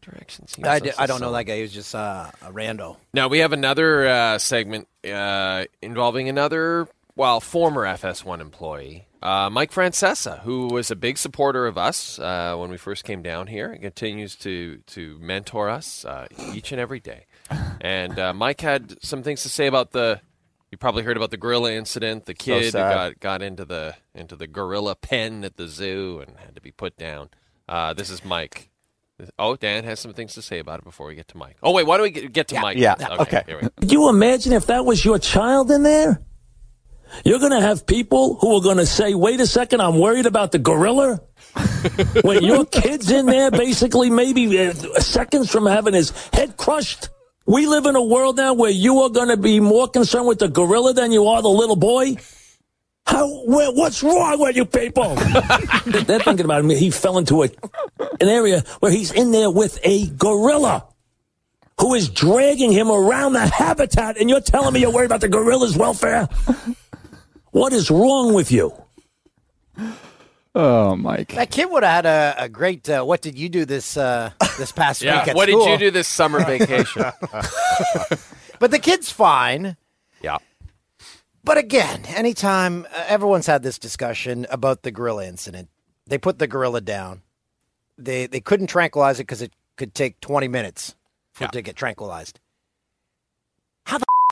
directions? 0.03 0.55
He 0.57 0.65
I, 0.65 0.79
was 0.79 0.93
I 0.99 1.07
don't 1.07 1.21
know 1.21 1.27
some- 1.27 1.35
that 1.35 1.45
guy. 1.45 1.57
He 1.57 1.63
was 1.63 1.73
just 1.73 1.95
uh, 1.95 2.31
a 2.43 2.51
rando. 2.53 2.97
Now 3.15 3.29
we 3.29 3.39
have 3.39 3.53
another 3.53 4.07
uh, 4.09 4.39
segment 4.39 4.89
uh, 5.09 5.65
involving 5.83 6.29
another, 6.29 6.89
well, 7.17 7.41
former 7.41 7.85
FS1 7.85 8.41
employee, 8.41 9.07
uh, 9.23 9.49
Mike 9.51 9.73
Francesa, 9.73 10.41
who 10.43 10.69
was 10.69 10.91
a 10.91 10.97
big 10.97 11.19
supporter 11.19 11.67
of 11.67 11.77
us 11.77 12.19
uh, 12.19 12.55
when 12.57 12.71
we 12.71 12.77
first 12.77 13.05
came 13.05 13.23
down 13.23 13.47
here, 13.49 13.73
and 13.73 13.83
continues 13.83 14.37
to 14.37 14.79
to 14.87 15.19
mentor 15.21 15.69
us 15.69 16.05
uh, 16.05 16.29
each 16.55 16.71
and 16.71 16.81
every 16.81 17.01
day. 17.01 17.27
And 17.81 18.19
uh, 18.19 18.33
Mike 18.35 18.61
had 18.61 19.03
some 19.03 19.23
things 19.23 19.43
to 19.43 19.49
say 19.49 19.67
about 19.67 19.93
the. 19.93 20.21
You 20.71 20.79
probably 20.79 21.05
heard 21.05 21.17
about 21.17 21.31
the 21.31 21.37
gorilla 21.37 21.73
incident. 21.73 22.27
The 22.27 22.35
kid 22.35 22.65
who 22.67 22.73
got 22.73 23.19
got 23.21 23.41
into 23.43 23.65
the 23.65 23.95
into 24.15 24.37
the 24.37 24.47
gorilla 24.47 24.95
pen 24.95 25.43
at 25.45 25.57
the 25.57 25.67
zoo 25.69 26.23
and 26.27 26.37
had 26.39 26.55
to 26.55 26.61
be 26.61 26.71
put 26.71 26.97
down. 26.97 27.31
Uh, 27.69 27.95
this 27.95 28.11
is 28.11 28.25
Mike. 28.25 28.69
Oh, 29.39 29.57
Dan 29.57 29.85
has 29.85 29.99
some 29.99 30.13
things 30.13 30.35
to 30.35 30.43
say 30.43 30.59
about 30.59 30.81
it 30.81 30.85
before 30.85 31.07
we 31.07 31.15
get 31.15 31.29
to 31.29 31.39
Mike. 31.39 31.57
Oh 31.63 31.73
wait, 31.73 31.87
why 31.87 31.97
don't 31.97 32.05
we 32.05 32.11
get, 32.11 32.33
get 32.33 32.49
to 32.49 32.61
Mike? 32.61 32.77
Yeah, 32.77 32.95
Okay. 33.01 33.15
okay. 33.23 33.43
here 33.47 33.57
we 33.57 33.63
go. 33.63 33.69
Could 33.81 33.93
you 33.93 34.09
imagine 34.11 34.53
if 34.53 34.67
that 34.67 34.85
was 34.85 35.05
your 35.05 35.19
child 35.19 35.71
in 35.71 35.83
there? 35.85 36.21
You're 37.25 37.39
going 37.39 37.53
to 37.53 37.61
have 37.61 37.87
people 37.87 38.37
who 38.37 38.57
are 38.57 38.61
going 38.61 38.77
to 38.79 38.87
say, 38.87 39.15
wait 39.15 39.41
a 39.41 39.47
second, 39.47 39.81
I'm 39.81 39.99
worried 39.99 40.27
about 40.27 40.53
the 40.53 40.59
gorilla. 40.59 41.21
when 42.23 42.43
your 42.43 42.67
kid's 42.67 43.11
in 43.11 43.27
there, 43.27 43.51
basically 43.51 44.11
maybe 44.11 44.59
uh, 44.59 44.73
seconds 45.01 45.51
from 45.51 45.67
having 45.67 45.95
his 45.95 46.11
head 46.33 46.57
crushed. 46.57 47.09
We 47.47 47.67
live 47.67 47.87
in 47.87 47.97
a 47.97 48.03
world 48.03 48.37
now 48.37 48.55
where 48.55 48.71
you 48.71 49.03
are 49.03 49.11
going 49.11 49.29
to 49.29 49.37
be 49.37 49.61
more 49.61 49.89
concerned 49.89 50.27
with 50.27 50.41
the 50.41 50.49
gorilla 50.49 50.93
than 50.93 51.13
you 51.13 51.27
are 51.29 51.41
the 51.43 51.49
little 51.49 51.77
boy. 51.77 52.17
How? 53.07 53.29
Where, 53.45 53.71
what's 53.71 54.03
wrong 54.03 54.41
with 54.41 54.57
you 54.57 54.65
people? 54.65 55.15
They're 55.87 56.19
thinking 56.19 56.45
about 56.45 56.63
him. 56.63 56.71
He 56.71 56.91
fell 56.91 57.19
into 57.19 57.45
a, 57.45 57.49
an 58.21 58.29
area 58.29 58.65
where 58.81 58.91
he's 58.91 59.13
in 59.13 59.31
there 59.31 59.51
with 59.51 59.79
a 59.85 60.09
gorilla 60.09 60.89
who 61.81 61.95
is 61.95 62.09
dragging 62.09 62.73
him 62.73 62.91
around 62.91 63.35
the 63.35 63.47
habitat, 63.47 64.17
and 64.19 64.31
you're 64.31 64.41
telling 64.41 64.73
me 64.73 64.81
you're 64.81 64.91
worried 64.91 65.07
about 65.07 65.21
the 65.21 65.29
gorilla's 65.29 65.77
welfare? 65.77 66.29
What 67.57 67.73
is 67.73 67.91
wrong 67.91 68.35
with 68.35 68.53
you? 68.53 68.73
Oh, 70.59 70.97
Mike. 70.97 71.35
That 71.35 71.51
kid 71.51 71.67
would 71.71 71.83
have 71.83 72.05
had 72.05 72.07
a, 72.07 72.45
a 72.45 72.49
great. 72.49 72.89
Uh, 72.89 73.05
what 73.05 73.21
did 73.21 73.39
you 73.39 73.51
do 73.51 73.67
this 73.67 73.95
uh, 73.99 74.31
this 74.57 74.73
past 74.73 75.03
Yeah, 75.03 75.19
week 75.19 75.29
at 75.29 75.37
what 75.37 75.51
school? 75.51 75.67
did 75.67 75.73
you 75.73 75.79
do 75.79 75.91
this 75.91 76.09
summer 76.09 76.43
vacation? 76.47 77.05
But 78.59 78.71
the 78.71 78.79
kid's 78.79 79.11
fine. 79.13 79.77
yeah. 80.23 80.39
But 81.45 81.59
again, 81.59 82.07
anytime 82.07 82.87
uh, 82.87 83.05
everyone's 83.07 83.47
had 83.47 83.63
this 83.63 83.79
discussion 83.79 84.47
about 84.49 84.83
the 84.83 84.91
gorilla 84.91 85.27
incident, 85.27 85.69
they 86.07 86.17
put 86.17 86.39
the 86.39 86.47
gorilla 86.47 86.81
down. 86.81 87.21
They 87.99 88.27
they 88.27 88.41
couldn't 88.41 88.69
tranquilize 88.69 89.21
it 89.21 89.25
because 89.25 89.43
it 89.43 89.53
could 89.77 89.95
take 89.95 90.21
twenty 90.23 90.49
minutes 90.49 90.95
for 91.35 91.45
it 91.45 91.53
to 91.53 91.61
get 91.61 91.77
tranquilized. 91.77 92.41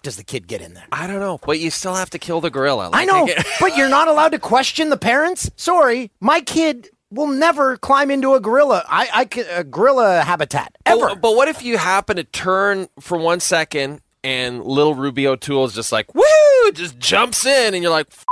How 0.05 0.11
the 0.11 0.11
f- 0.11 0.17
does 0.17 0.17
the 0.17 0.25
kid 0.25 0.47
get 0.47 0.61
in 0.61 0.75
there? 0.75 0.87
I 0.93 1.07
don't 1.07 1.21
know, 1.21 1.39
but 1.45 1.59
you 1.59 1.71
still 1.71 1.95
have 1.95 2.11
to 2.11 2.19
kill 2.19 2.41
the 2.41 2.51
gorilla. 2.51 2.91
I 2.93 3.05
know, 3.05 3.27
get- 3.27 3.47
but 3.61 3.77
you're 3.77 3.89
not 3.89 4.09
allowed 4.09 4.31
to 4.33 4.39
question 4.39 4.91
the 4.91 4.97
parents. 4.97 5.51
Sorry, 5.57 6.11
my 6.21 6.41
kid 6.41 6.91
will 7.11 7.27
never 7.29 7.77
climb 7.77 8.11
into 8.11 8.35
a 8.35 8.41
gorilla. 8.41 8.85
I, 8.89 9.09
I 9.13 9.41
a 9.59 9.65
gorilla 9.65 10.23
habitat 10.23 10.77
ever. 10.85 11.09
But, 11.11 11.21
but 11.21 11.37
what 11.37 11.49
if 11.49 11.63
you 11.63 11.79
happen 11.79 12.17
to 12.17 12.25
turn 12.25 12.89
for 13.01 13.17
one 13.19 13.41
second 13.41 14.01
and 14.23 14.65
little 14.65 14.95
Ruby 14.95 15.27
O'Toole 15.27 15.65
is 15.67 15.75
just 15.75 15.93
like, 15.93 16.15
woo, 16.15 16.73
just 16.73 16.99
jumps 16.99 17.45
in, 17.47 17.75
and 17.75 17.83
you're 17.83 17.93
like, 17.93 18.07
F-. 18.11 18.25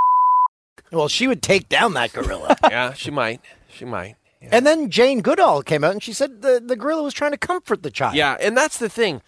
well, 0.91 1.09
she 1.09 1.29
would 1.29 1.43
take 1.43 1.69
down 1.69 1.95
that 1.95 2.13
gorilla. 2.13 2.57
yeah, 2.71 2.93
she 2.93 3.11
might, 3.11 3.41
she 3.69 3.85
might. 3.85 4.17
And 4.51 4.67
then 4.67 4.91
Jane 4.91 5.21
Goodall 5.21 5.63
came 5.63 5.85
out 5.85 5.93
and 5.93 6.03
she 6.03 6.13
said 6.13 6.43
the, 6.43 6.61
the 6.65 6.75
gorilla 6.75 7.05
was 7.05 7.15
trying 7.15 7.31
to 7.31 7.37
comfort 7.37 7.85
the 7.85 7.91
child. 7.93 8.17
Yeah, 8.17 8.37
and 8.41 8.57
that's 8.57 8.79
the 8.79 8.89
thing. 8.89 9.23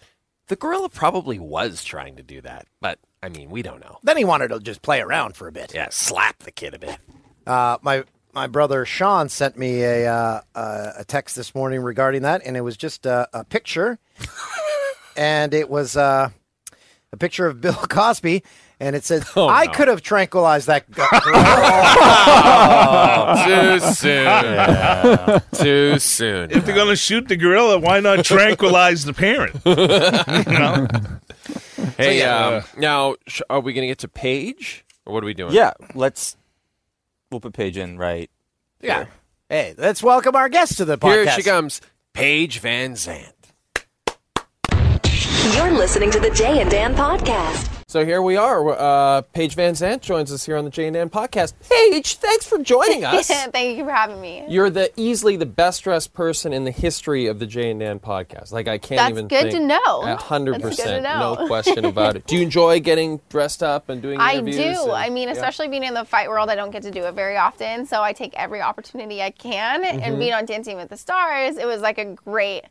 The 0.47 0.55
gorilla 0.55 0.89
probably 0.89 1.39
was 1.39 1.83
trying 1.83 2.17
to 2.17 2.23
do 2.23 2.41
that, 2.41 2.67
but 2.79 2.99
I 3.23 3.29
mean, 3.29 3.49
we 3.49 3.63
don't 3.63 3.79
know. 3.79 3.97
Then 4.03 4.17
he 4.17 4.23
wanted 4.23 4.49
to 4.49 4.59
just 4.59 4.81
play 4.83 5.01
around 5.01 5.35
for 5.35 5.47
a 5.47 5.51
bit. 5.51 5.73
Yeah, 5.73 5.87
slap 5.89 6.39
the 6.39 6.51
kid 6.51 6.75
a 6.75 6.79
bit. 6.79 6.97
Uh, 7.47 7.77
my 7.81 8.03
my 8.33 8.45
brother 8.47 8.85
Sean 8.85 9.29
sent 9.29 9.57
me 9.57 9.81
a 9.81 10.07
uh, 10.11 10.41
uh, 10.53 10.91
a 10.97 11.05
text 11.05 11.35
this 11.35 11.55
morning 11.55 11.81
regarding 11.81 12.21
that, 12.23 12.41
and 12.45 12.55
it 12.55 12.61
was 12.61 12.77
just 12.77 13.05
a, 13.07 13.27
a 13.33 13.43
picture, 13.43 13.97
and 15.17 15.53
it 15.53 15.69
was 15.69 15.97
uh, 15.97 16.29
a 17.11 17.17
picture 17.17 17.47
of 17.47 17.61
Bill 17.61 17.73
Cosby, 17.89 18.43
and 18.79 18.95
it 18.95 19.05
says, 19.05 19.29
Oh, 19.35 19.47
"I 19.47 19.65
no. 19.65 19.71
could 19.73 19.87
have 19.87 20.01
tranquilized 20.01 20.67
that." 20.67 20.89
gu- 20.91 21.01
Too 23.45 23.79
soon. 23.93 25.41
Too 25.53 25.99
soon. 25.99 26.51
If 26.51 26.65
they're 26.65 26.75
going 26.75 26.87
to 26.89 26.95
shoot 26.95 27.27
the 27.27 27.35
gorilla, 27.35 27.79
why 27.79 27.99
not 27.99 28.25
tranquilize 28.25 29.05
the 29.05 29.13
parent? 29.13 29.55
you 29.65 30.53
know? 30.53 30.87
Hey, 31.97 32.19
yeah. 32.19 32.47
um, 32.47 32.63
now, 32.77 33.15
sh- 33.27 33.41
are 33.49 33.59
we 33.59 33.73
going 33.73 33.83
to 33.83 33.87
get 33.87 33.99
to 33.99 34.07
Paige, 34.07 34.85
or 35.05 35.13
what 35.13 35.23
are 35.23 35.27
we 35.27 35.33
doing? 35.33 35.53
Yeah, 35.53 35.71
let's. 35.93 36.35
We'll 37.31 37.41
put 37.41 37.53
Paige 37.53 37.77
in 37.77 37.97
right. 37.97 38.29
yeah. 38.81 39.05
Hey, 39.49 39.75
let's 39.77 40.01
welcome 40.01 40.35
our 40.35 40.49
guest 40.49 40.77
to 40.77 40.85
the 40.85 40.97
podcast. 40.97 41.23
Here 41.25 41.31
she 41.35 41.43
comes, 41.43 41.81
Paige 42.13 42.61
VanZant. 42.61 43.31
You're 45.55 45.71
listening 45.71 46.09
to 46.11 46.19
the 46.19 46.31
Jay 46.31 46.59
and 46.61 46.69
Dan 46.71 46.95
podcast. 46.95 47.74
So 47.95 48.03
here 48.03 48.21
we 48.21 48.35
are. 48.35 48.71
Uh, 48.71 49.21
Paige 49.21 49.55
VanZant 49.55 50.01
joins 50.01 50.29
us 50.29 50.45
here 50.45 50.57
on 50.57 50.65
the 50.65 50.69
Jay 50.69 50.85
and 50.87 50.95
Dan 50.95 51.09
podcast. 51.09 51.53
Paige, 51.69 52.15
thanks 52.17 52.45
for 52.45 52.57
joining 52.57 53.05
us. 53.05 53.27
Thank 53.27 53.77
you 53.77 53.85
for 53.85 53.91
having 53.93 54.19
me. 54.19 54.43
You're 54.49 54.69
the 54.69 54.91
easily 54.99 55.37
the 55.37 55.45
best 55.45 55.85
dressed 55.85 56.13
person 56.13 56.51
in 56.51 56.65
the 56.65 56.71
history 56.71 57.27
of 57.27 57.39
the 57.39 57.45
Jay 57.47 57.71
and 57.71 57.79
Dan 57.79 58.01
podcast. 58.01 58.51
Like 58.51 58.67
I 58.67 58.79
can't 58.79 58.97
That's 58.97 59.11
even. 59.11 59.29
good 59.29 59.43
think- 59.43 59.53
to 59.53 59.59
know. 59.61 60.17
Hundred 60.17 60.55
That's 60.55 60.63
good 60.63 60.71
to 60.75 60.83
percent, 60.83 61.03
no 61.03 61.47
question 61.47 61.85
about 61.95 62.17
it. 62.17 62.27
Do 62.27 62.35
you 62.35 62.41
enjoy 62.41 62.81
getting 62.81 63.21
dressed 63.29 63.63
up 63.63 63.87
and 63.87 64.01
doing 64.01 64.19
I 64.19 64.41
do. 64.41 64.61
and- 64.61 64.91
I 64.91 65.09
mean, 65.09 65.29
yeah. 65.29 65.33
especially 65.33 65.69
being 65.69 65.85
in 65.85 65.93
the 65.93 66.03
fight 66.03 66.27
world, 66.27 66.49
I 66.49 66.55
don't 66.55 66.71
get 66.71 66.83
to 66.83 66.91
do 66.91 67.05
it 67.05 67.13
very 67.13 67.37
often. 67.37 67.85
So 67.85 68.01
I 68.03 68.11
take 68.11 68.33
every 68.33 68.59
opportunity 68.59 69.21
I 69.21 69.29
can. 69.31 69.85
Mhm. 69.85 70.01
And 70.01 70.19
being 70.19 70.33
on 70.33 70.43
Dancing 70.43 70.75
with 70.75 70.89
the 70.89 70.97
Stars, 70.97 71.55
it 71.55 71.65
was 71.65 71.79
like 71.79 71.97
a 71.97 72.03
great 72.03 72.63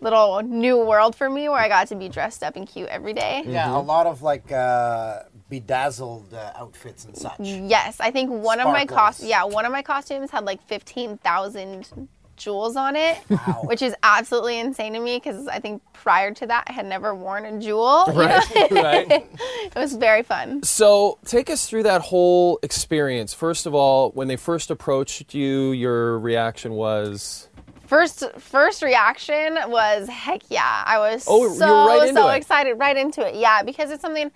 little 0.00 0.42
new 0.42 0.78
world 0.84 1.16
for 1.16 1.28
me 1.30 1.48
where 1.48 1.58
I 1.58 1.68
got 1.68 1.88
to 1.88 1.96
be 1.96 2.08
dressed 2.08 2.42
up 2.42 2.56
and 2.56 2.66
cute 2.66 2.88
every 2.88 3.12
day. 3.12 3.42
Yeah, 3.46 3.74
a 3.74 3.78
lot 3.80 4.06
of 4.06 4.22
like 4.22 4.52
uh, 4.52 5.22
bedazzled 5.48 6.34
uh, 6.34 6.52
outfits 6.56 7.04
and 7.04 7.16
such. 7.16 7.38
Yes, 7.40 7.98
I 8.00 8.10
think 8.10 8.30
one 8.30 8.60
of 8.60 8.66
my 8.66 8.84
cost 8.86 9.22
yeah, 9.22 9.44
one 9.44 9.64
of 9.64 9.72
my 9.72 9.82
costumes 9.82 10.30
had 10.30 10.44
like 10.44 10.62
15,000 10.68 12.08
jewels 12.36 12.76
on 12.76 12.96
it, 12.96 13.16
which 13.64 13.80
is 13.80 13.94
absolutely 14.02 14.58
insane 14.58 14.92
to 14.92 15.00
me 15.00 15.16
because 15.16 15.48
I 15.48 15.58
think 15.58 15.82
prior 15.94 16.32
to 16.34 16.46
that 16.46 16.64
I 16.66 16.72
had 16.72 16.84
never 16.86 17.14
worn 17.14 17.46
a 17.46 17.58
jewel. 17.58 18.04
you 18.08 18.12
Right, 18.20 18.70
know? 18.70 18.82
right. 18.82 19.10
it 19.40 19.74
was 19.74 19.94
very 19.94 20.22
fun. 20.22 20.62
So 20.62 21.18
take 21.24 21.48
us 21.48 21.66
through 21.68 21.84
that 21.84 22.02
whole 22.02 22.58
experience. 22.62 23.32
First 23.32 23.64
of 23.64 23.74
all, 23.74 24.10
when 24.10 24.28
they 24.28 24.36
first 24.36 24.70
approached 24.70 25.34
you, 25.34 25.72
your 25.72 26.18
reaction 26.18 26.72
was. 26.72 27.48
First 27.86 28.24
first 28.38 28.82
reaction 28.82 29.58
was 29.68 30.08
heck 30.08 30.42
yeah. 30.50 30.82
I 30.86 30.98
was 30.98 31.24
Oh, 31.28 31.52
so 31.54 31.86
right 31.86 32.12
so 32.12 32.28
it. 32.28 32.36
excited 32.36 32.74
right 32.74 32.96
into 32.96 33.26
it. 33.26 33.34
Yeah, 33.36 33.62
because 33.62 33.90
it's 33.90 34.02
something 34.02 34.30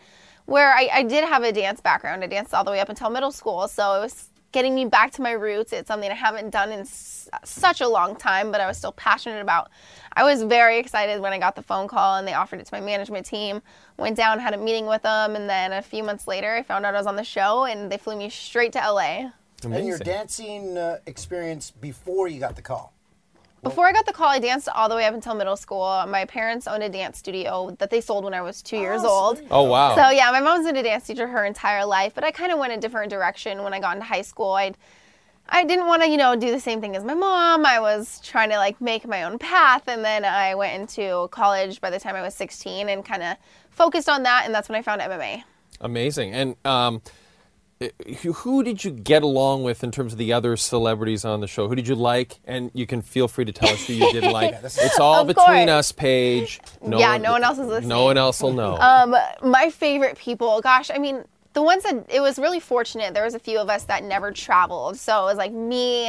where 0.47 0.73
I, 0.73 0.89
I 0.93 1.03
did 1.03 1.25
have 1.25 1.43
a 1.43 1.53
dance 1.53 1.81
background. 1.81 2.23
I 2.25 2.27
danced 2.27 2.55
all 2.55 2.65
the 2.65 2.71
way 2.71 2.81
up 2.81 2.89
until 2.89 3.11
middle 3.11 3.31
school, 3.33 3.69
so 3.69 3.95
it 3.95 4.01
was 4.01 4.29
getting 4.53 4.75
me 4.75 4.85
back 4.85 5.13
to 5.13 5.23
my 5.23 5.31
roots. 5.33 5.73
It's 5.73 5.87
something 5.89 6.11
I 6.11 6.15
haven't 6.15 6.51
done 6.51 6.73
in 6.73 6.81
s- 6.81 7.29
such 7.45 7.81
a 7.81 7.87
long 7.89 8.17
time, 8.17 8.51
but 8.51 8.61
I 8.61 8.67
was 8.67 8.77
still 8.77 8.91
passionate 8.93 9.41
about. 9.41 9.71
I 10.15 10.25
was 10.25 10.43
very 10.43 10.79
excited 10.79 11.21
when 11.21 11.33
I 11.33 11.39
got 11.39 11.55
the 11.55 11.63
phone 11.63 11.87
call 11.87 12.17
and 12.17 12.27
they 12.27 12.35
offered 12.35 12.59
it 12.59 12.67
to 12.67 12.75
my 12.75 12.81
management 12.81 13.27
team. 13.27 13.63
Went 13.97 14.17
down, 14.17 14.41
had 14.41 14.55
a 14.55 14.59
meeting 14.59 14.87
with 14.87 15.03
them, 15.03 15.37
and 15.37 15.49
then 15.49 15.73
a 15.73 15.83
few 15.83 16.03
months 16.03 16.27
later, 16.27 16.53
I 16.55 16.65
found 16.65 16.85
out 16.85 16.95
I 16.97 16.99
was 16.99 17.07
on 17.07 17.15
the 17.17 17.23
show, 17.25 17.65
and 17.65 17.91
they 17.93 17.97
flew 17.99 18.17
me 18.17 18.29
straight 18.29 18.73
to 18.73 18.79
LA. 18.81 19.31
And 19.63 19.87
your 19.87 19.99
dancing 19.99 20.77
uh, 20.77 20.99
experience 21.07 21.71
before 21.71 22.27
you 22.27 22.41
got 22.41 22.57
the 22.57 22.63
call. 22.63 22.93
Before 23.63 23.87
I 23.87 23.93
got 23.93 24.07
the 24.07 24.13
call, 24.13 24.29
I 24.29 24.39
danced 24.39 24.69
all 24.75 24.89
the 24.89 24.95
way 24.95 25.05
up 25.05 25.13
until 25.13 25.35
middle 25.35 25.57
school. 25.57 26.05
My 26.09 26.25
parents 26.25 26.67
owned 26.67 26.83
a 26.83 26.89
dance 26.89 27.19
studio 27.19 27.77
that 27.79 27.91
they 27.91 28.01
sold 28.01 28.25
when 28.25 28.33
I 28.33 28.41
was 28.41 28.63
two 28.63 28.79
years 28.79 29.05
old. 29.05 29.43
Oh, 29.51 29.65
wow. 29.65 29.95
So 29.95 30.11
yeah, 30.11 30.31
my 30.31 30.41
mom's 30.41 30.65
been 30.65 30.77
a 30.77 30.83
dance 30.83 31.07
teacher 31.07 31.27
her 31.27 31.45
entire 31.45 31.85
life, 31.85 32.15
but 32.15 32.25
I 32.25 32.31
kind 32.31 32.53
of 32.53 32.59
went 32.59 32.73
a 32.73 32.79
different 32.79 33.11
direction 33.11 33.63
when 33.63 33.75
I 33.75 33.81
got 33.81 33.97
into 33.97 34.07
high 34.07 34.23
school. 34.23 34.53
I 34.53 34.73
I 35.53 35.65
didn't 35.65 35.89
want 35.89 36.03
to, 36.03 36.09
you 36.09 36.17
know, 36.17 36.37
do 36.37 36.53
the 36.53 36.61
same 36.61 36.81
thing 36.81 36.95
as 36.95 37.03
my 37.03 37.15
mom. 37.15 37.67
I 37.67 37.81
was 37.81 38.21
trying 38.21 38.51
to 38.51 38.57
like 38.57 38.81
make 38.81 39.07
my 39.07 39.25
own 39.25 39.39
path, 39.39 39.89
and 39.89 40.05
then 40.05 40.25
I 40.25 40.55
went 40.55 40.81
into 40.81 41.29
college 41.33 41.81
by 41.81 41.91
the 41.91 41.99
time 41.99 42.15
I 42.15 42.23
was 42.23 42.35
16 42.37 42.89
and 42.89 43.05
kind 43.05 43.23
of 43.23 43.37
focused 43.71 44.09
on 44.09 44.23
that, 44.23 44.45
and 44.47 44.55
that's 44.55 44.69
when 44.69 44.79
I 44.79 44.83
found 44.83 45.01
MMA. 45.01 45.43
Amazing. 45.81 46.35
And 46.35 46.55
um, 46.65 47.03
who- 48.23 48.33
who 48.35 48.63
did 48.63 48.85
you 48.85 48.91
get 48.91 49.23
along 49.23 49.63
with 49.65 49.83
in 49.83 49.91
terms 49.91 50.13
of 50.13 50.19
the 50.19 50.33
other 50.33 50.57
celebrities 50.57 51.25
on 51.25 51.41
the 51.41 51.47
show? 51.47 51.67
Who 51.69 51.75
did 51.75 51.89
you 51.89 51.95
like? 51.95 52.39
And 52.47 52.71
you 52.75 52.87
can 52.87 53.01
feel 53.01 53.27
free 53.27 53.45
to 53.47 53.53
tell 53.53 53.71
us 53.71 53.87
who 53.87 53.95
you 53.95 54.13
didn't 54.13 54.33
like. 54.41 54.55
it's 54.63 54.99
all 54.99 55.23
Of 55.23 55.29
between 55.29 55.67
course. 55.69 55.71
us, 55.71 55.93
Paige. 55.93 56.61
Yeah, 56.87 57.17
no 57.17 57.33
one 57.33 57.43
else 57.43 57.59
is 57.59 57.67
listening. 57.67 57.89
No 57.89 58.05
one 58.05 58.19
else 58.19 58.43
will 58.43 58.53
know. 58.53 58.77
Um, 58.77 59.17
my 59.43 59.71
favorite 59.71 60.19
people, 60.19 60.61
gosh, 60.61 60.91
I 60.95 60.99
mean, 60.99 61.25
the 61.55 61.63
ones 61.63 61.83
that 61.85 62.05
it 62.11 62.21
was 62.21 62.39
really 62.39 62.61
fortunate. 62.61 63.15
There 63.15 63.25
was 63.25 63.35
a 63.35 63.39
few 63.41 63.59
of 63.59 63.69
us 63.71 63.85
that 63.85 64.05
never 64.05 64.31
traveled, 64.31 64.99
so 64.99 65.23
it 65.23 65.25
was 65.25 65.37
like 65.39 65.53
me. 65.53 66.09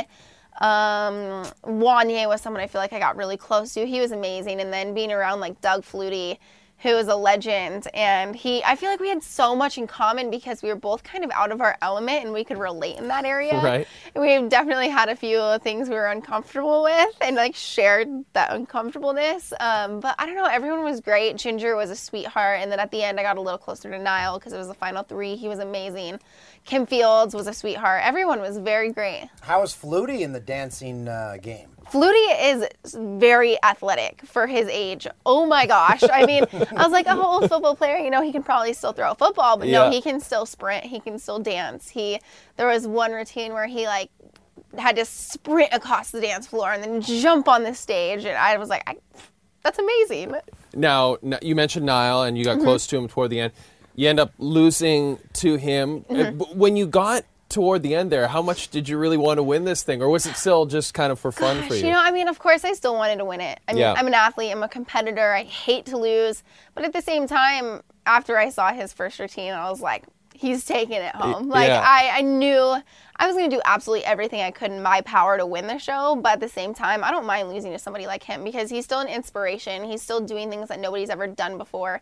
Um, 0.59 1.45
Wanya 1.65 2.27
was 2.27 2.41
someone 2.41 2.61
I 2.61 2.67
feel 2.67 2.81
like 2.81 2.93
I 2.93 2.99
got 2.99 3.15
really 3.15 3.37
close 3.37 3.73
to. 3.73 3.85
He 3.85 3.99
was 4.01 4.11
amazing, 4.11 4.59
and 4.61 4.71
then 4.71 4.93
being 4.93 5.11
around 5.11 5.39
like 5.39 5.59
Doug 5.61 5.83
Flutie, 5.83 6.37
who 6.81 6.89
is 6.89 7.07
a 7.07 7.15
legend, 7.15 7.87
and 7.93 8.35
he, 8.35 8.63
I 8.63 8.75
feel 8.75 8.89
like 8.89 8.99
we 8.99 9.09
had 9.09 9.23
so 9.23 9.55
much 9.55 9.77
in 9.77 9.87
common 9.87 10.31
because 10.31 10.63
we 10.63 10.69
were 10.69 10.75
both 10.75 11.03
kind 11.03 11.23
of 11.23 11.31
out 11.31 11.51
of 11.51 11.61
our 11.61 11.77
element, 11.81 12.23
and 12.23 12.33
we 12.33 12.43
could 12.43 12.57
relate 12.57 12.97
in 12.97 13.07
that 13.09 13.25
area. 13.25 13.61
Right. 13.61 13.87
We've 14.15 14.49
definitely 14.49 14.89
had 14.89 15.09
a 15.09 15.15
few 15.15 15.59
things 15.59 15.89
we 15.89 15.95
were 15.95 16.07
uncomfortable 16.07 16.83
with 16.83 17.15
and 17.21 17.35
like 17.35 17.55
shared 17.55 18.09
that 18.33 18.51
uncomfortableness. 18.51 19.53
Um, 19.59 19.99
but 19.99 20.15
I 20.17 20.25
don't 20.25 20.35
know, 20.35 20.45
everyone 20.45 20.83
was 20.83 21.01
great. 21.01 21.37
Ginger 21.37 21.75
was 21.75 21.89
a 21.89 21.95
sweetheart. 21.95 22.59
And 22.61 22.71
then 22.71 22.79
at 22.79 22.91
the 22.91 23.03
end, 23.03 23.19
I 23.19 23.23
got 23.23 23.37
a 23.37 23.41
little 23.41 23.57
closer 23.57 23.89
to 23.89 23.99
Nyle 23.99 24.39
because 24.39 24.53
it 24.53 24.57
was 24.57 24.67
the 24.67 24.73
final 24.73 25.03
three. 25.03 25.35
He 25.35 25.47
was 25.47 25.59
amazing. 25.59 26.19
Kim 26.65 26.85
Fields 26.85 27.33
was 27.33 27.47
a 27.47 27.53
sweetheart. 27.53 28.01
Everyone 28.03 28.39
was 28.39 28.57
very 28.57 28.91
great. 28.91 29.29
How 29.41 29.61
was 29.61 29.73
Flutie 29.73 30.21
in 30.21 30.33
the 30.33 30.39
dancing 30.39 31.07
uh, 31.07 31.37
game? 31.41 31.70
Flutie 31.91 32.53
is 32.53 32.67
very 32.97 33.61
athletic 33.63 34.21
for 34.25 34.47
his 34.47 34.67
age. 34.69 35.07
Oh 35.25 35.45
my 35.45 35.65
gosh. 35.65 36.01
I 36.11 36.25
mean, 36.25 36.45
I 36.53 36.83
was 36.83 36.91
like, 36.91 37.05
a 37.07 37.15
whole 37.15 37.45
football 37.47 37.75
player, 37.75 37.97
you 37.97 38.09
know, 38.09 38.21
he 38.21 38.31
can 38.31 38.43
probably 38.43 38.73
still 38.73 38.93
throw 38.93 39.11
a 39.11 39.15
football, 39.15 39.57
but 39.57 39.67
Yeah. 39.67 39.85
no, 39.85 39.91
he 39.91 40.01
can 40.01 40.19
still 40.19 40.45
sprint, 40.45 40.85
he 40.85 40.99
can 40.99 41.19
still 41.19 41.39
dance. 41.39 41.89
He 41.89 42.19
there 42.57 42.67
was 42.67 42.87
one 42.87 43.11
routine 43.11 43.53
where 43.53 43.67
he 43.67 43.87
like 43.87 44.09
had 44.77 44.95
to 44.95 45.03
sprint 45.05 45.73
across 45.73 46.11
the 46.11 46.21
dance 46.21 46.47
floor 46.47 46.71
and 46.71 46.81
then 46.81 47.01
jump 47.01 47.47
on 47.49 47.63
the 47.63 47.73
stage 47.75 48.23
and 48.23 48.37
I 48.37 48.57
was 48.57 48.69
like, 48.69 48.83
I, 48.87 48.95
that's 49.63 49.77
amazing. 49.79 50.35
Now, 50.73 51.17
you 51.41 51.55
mentioned 51.55 51.85
Nyle, 51.85 52.23
and 52.23 52.37
you 52.37 52.45
got 52.45 52.57
Mhm. 52.57 52.63
close 52.63 52.87
to 52.87 52.97
him 52.97 53.07
toward 53.09 53.29
the 53.31 53.41
end. 53.41 53.53
You 53.95 54.07
end 54.07 54.19
up 54.21 54.31
losing 54.39 55.19
to 55.33 55.55
him. 55.55 56.05
Mhm. 56.09 56.55
When 56.55 56.77
you 56.77 56.87
got 56.87 57.23
toward 57.51 57.83
the 57.83 57.93
end 57.93 58.11
there, 58.11 58.27
how 58.27 58.41
much 58.41 58.69
did 58.69 58.89
you 58.89 58.97
really 58.97 59.17
want 59.17 59.37
to 59.37 59.43
win 59.43 59.63
this 59.65 59.83
thing, 59.83 60.01
or 60.01 60.09
was 60.09 60.25
it 60.25 60.35
still 60.35 60.65
just 60.65 60.93
kind 60.93 61.11
of 61.11 61.19
for 61.19 61.31
fun 61.31 61.61
for 61.67 61.75
you? 61.75 61.85
you 61.85 61.91
know, 61.91 62.01
I 62.01 62.11
mean, 62.11 62.27
of 62.27 62.39
course, 62.39 62.63
I 62.65 62.73
still 62.73 62.95
wanted 62.95 63.17
to 63.17 63.25
win 63.25 63.41
it. 63.41 63.59
I 63.67 63.73
mean, 63.73 63.81
Yeah. 63.81 63.93
I'm 63.93 64.07
an 64.07 64.13
athlete. 64.13 64.51
I'm 64.51 64.63
a 64.63 64.69
competitor. 64.69 65.33
I 65.33 65.43
hate 65.43 65.85
to 65.87 65.97
lose, 65.97 66.43
but 66.73 66.83
at 66.83 66.93
the 66.93 67.01
same 67.01 67.27
time, 67.27 67.81
after 68.05 68.37
I 68.37 68.49
saw 68.49 68.71
his 68.73 68.91
first 68.93 69.19
routine, 69.19 69.53
I 69.53 69.69
was 69.69 69.81
like, 69.81 70.05
he's 70.33 70.65
taking 70.65 70.97
it 70.97 71.13
home. 71.15 71.49
Like 71.49 71.67
yeah. 71.67 71.83
I, 71.85 72.09
I 72.15 72.21
knew 72.21 72.75
I 73.17 73.27
was 73.27 73.35
going 73.35 73.49
to 73.51 73.55
do 73.55 73.61
absolutely 73.63 74.05
everything 74.05 74.41
I 74.41 74.49
could 74.49 74.71
in 74.71 74.81
my 74.81 75.01
power 75.01 75.37
to 75.37 75.45
win 75.45 75.67
the 75.67 75.77
show, 75.77 76.15
but 76.15 76.33
at 76.33 76.39
the 76.39 76.49
same 76.49 76.73
time, 76.73 77.03
I 77.03 77.11
don't 77.11 77.27
mind 77.27 77.49
losing 77.49 77.71
to 77.73 77.77
somebody 77.77 78.07
like 78.07 78.23
him 78.23 78.43
because 78.43 78.71
he's 78.71 78.83
still 78.83 78.99
an 78.99 79.07
inspiration. 79.07 79.83
He's 79.83 80.01
still 80.01 80.19
doing 80.19 80.49
things 80.49 80.69
that 80.69 80.79
nobody's 80.79 81.11
ever 81.11 81.27
done 81.27 81.59
before, 81.59 82.01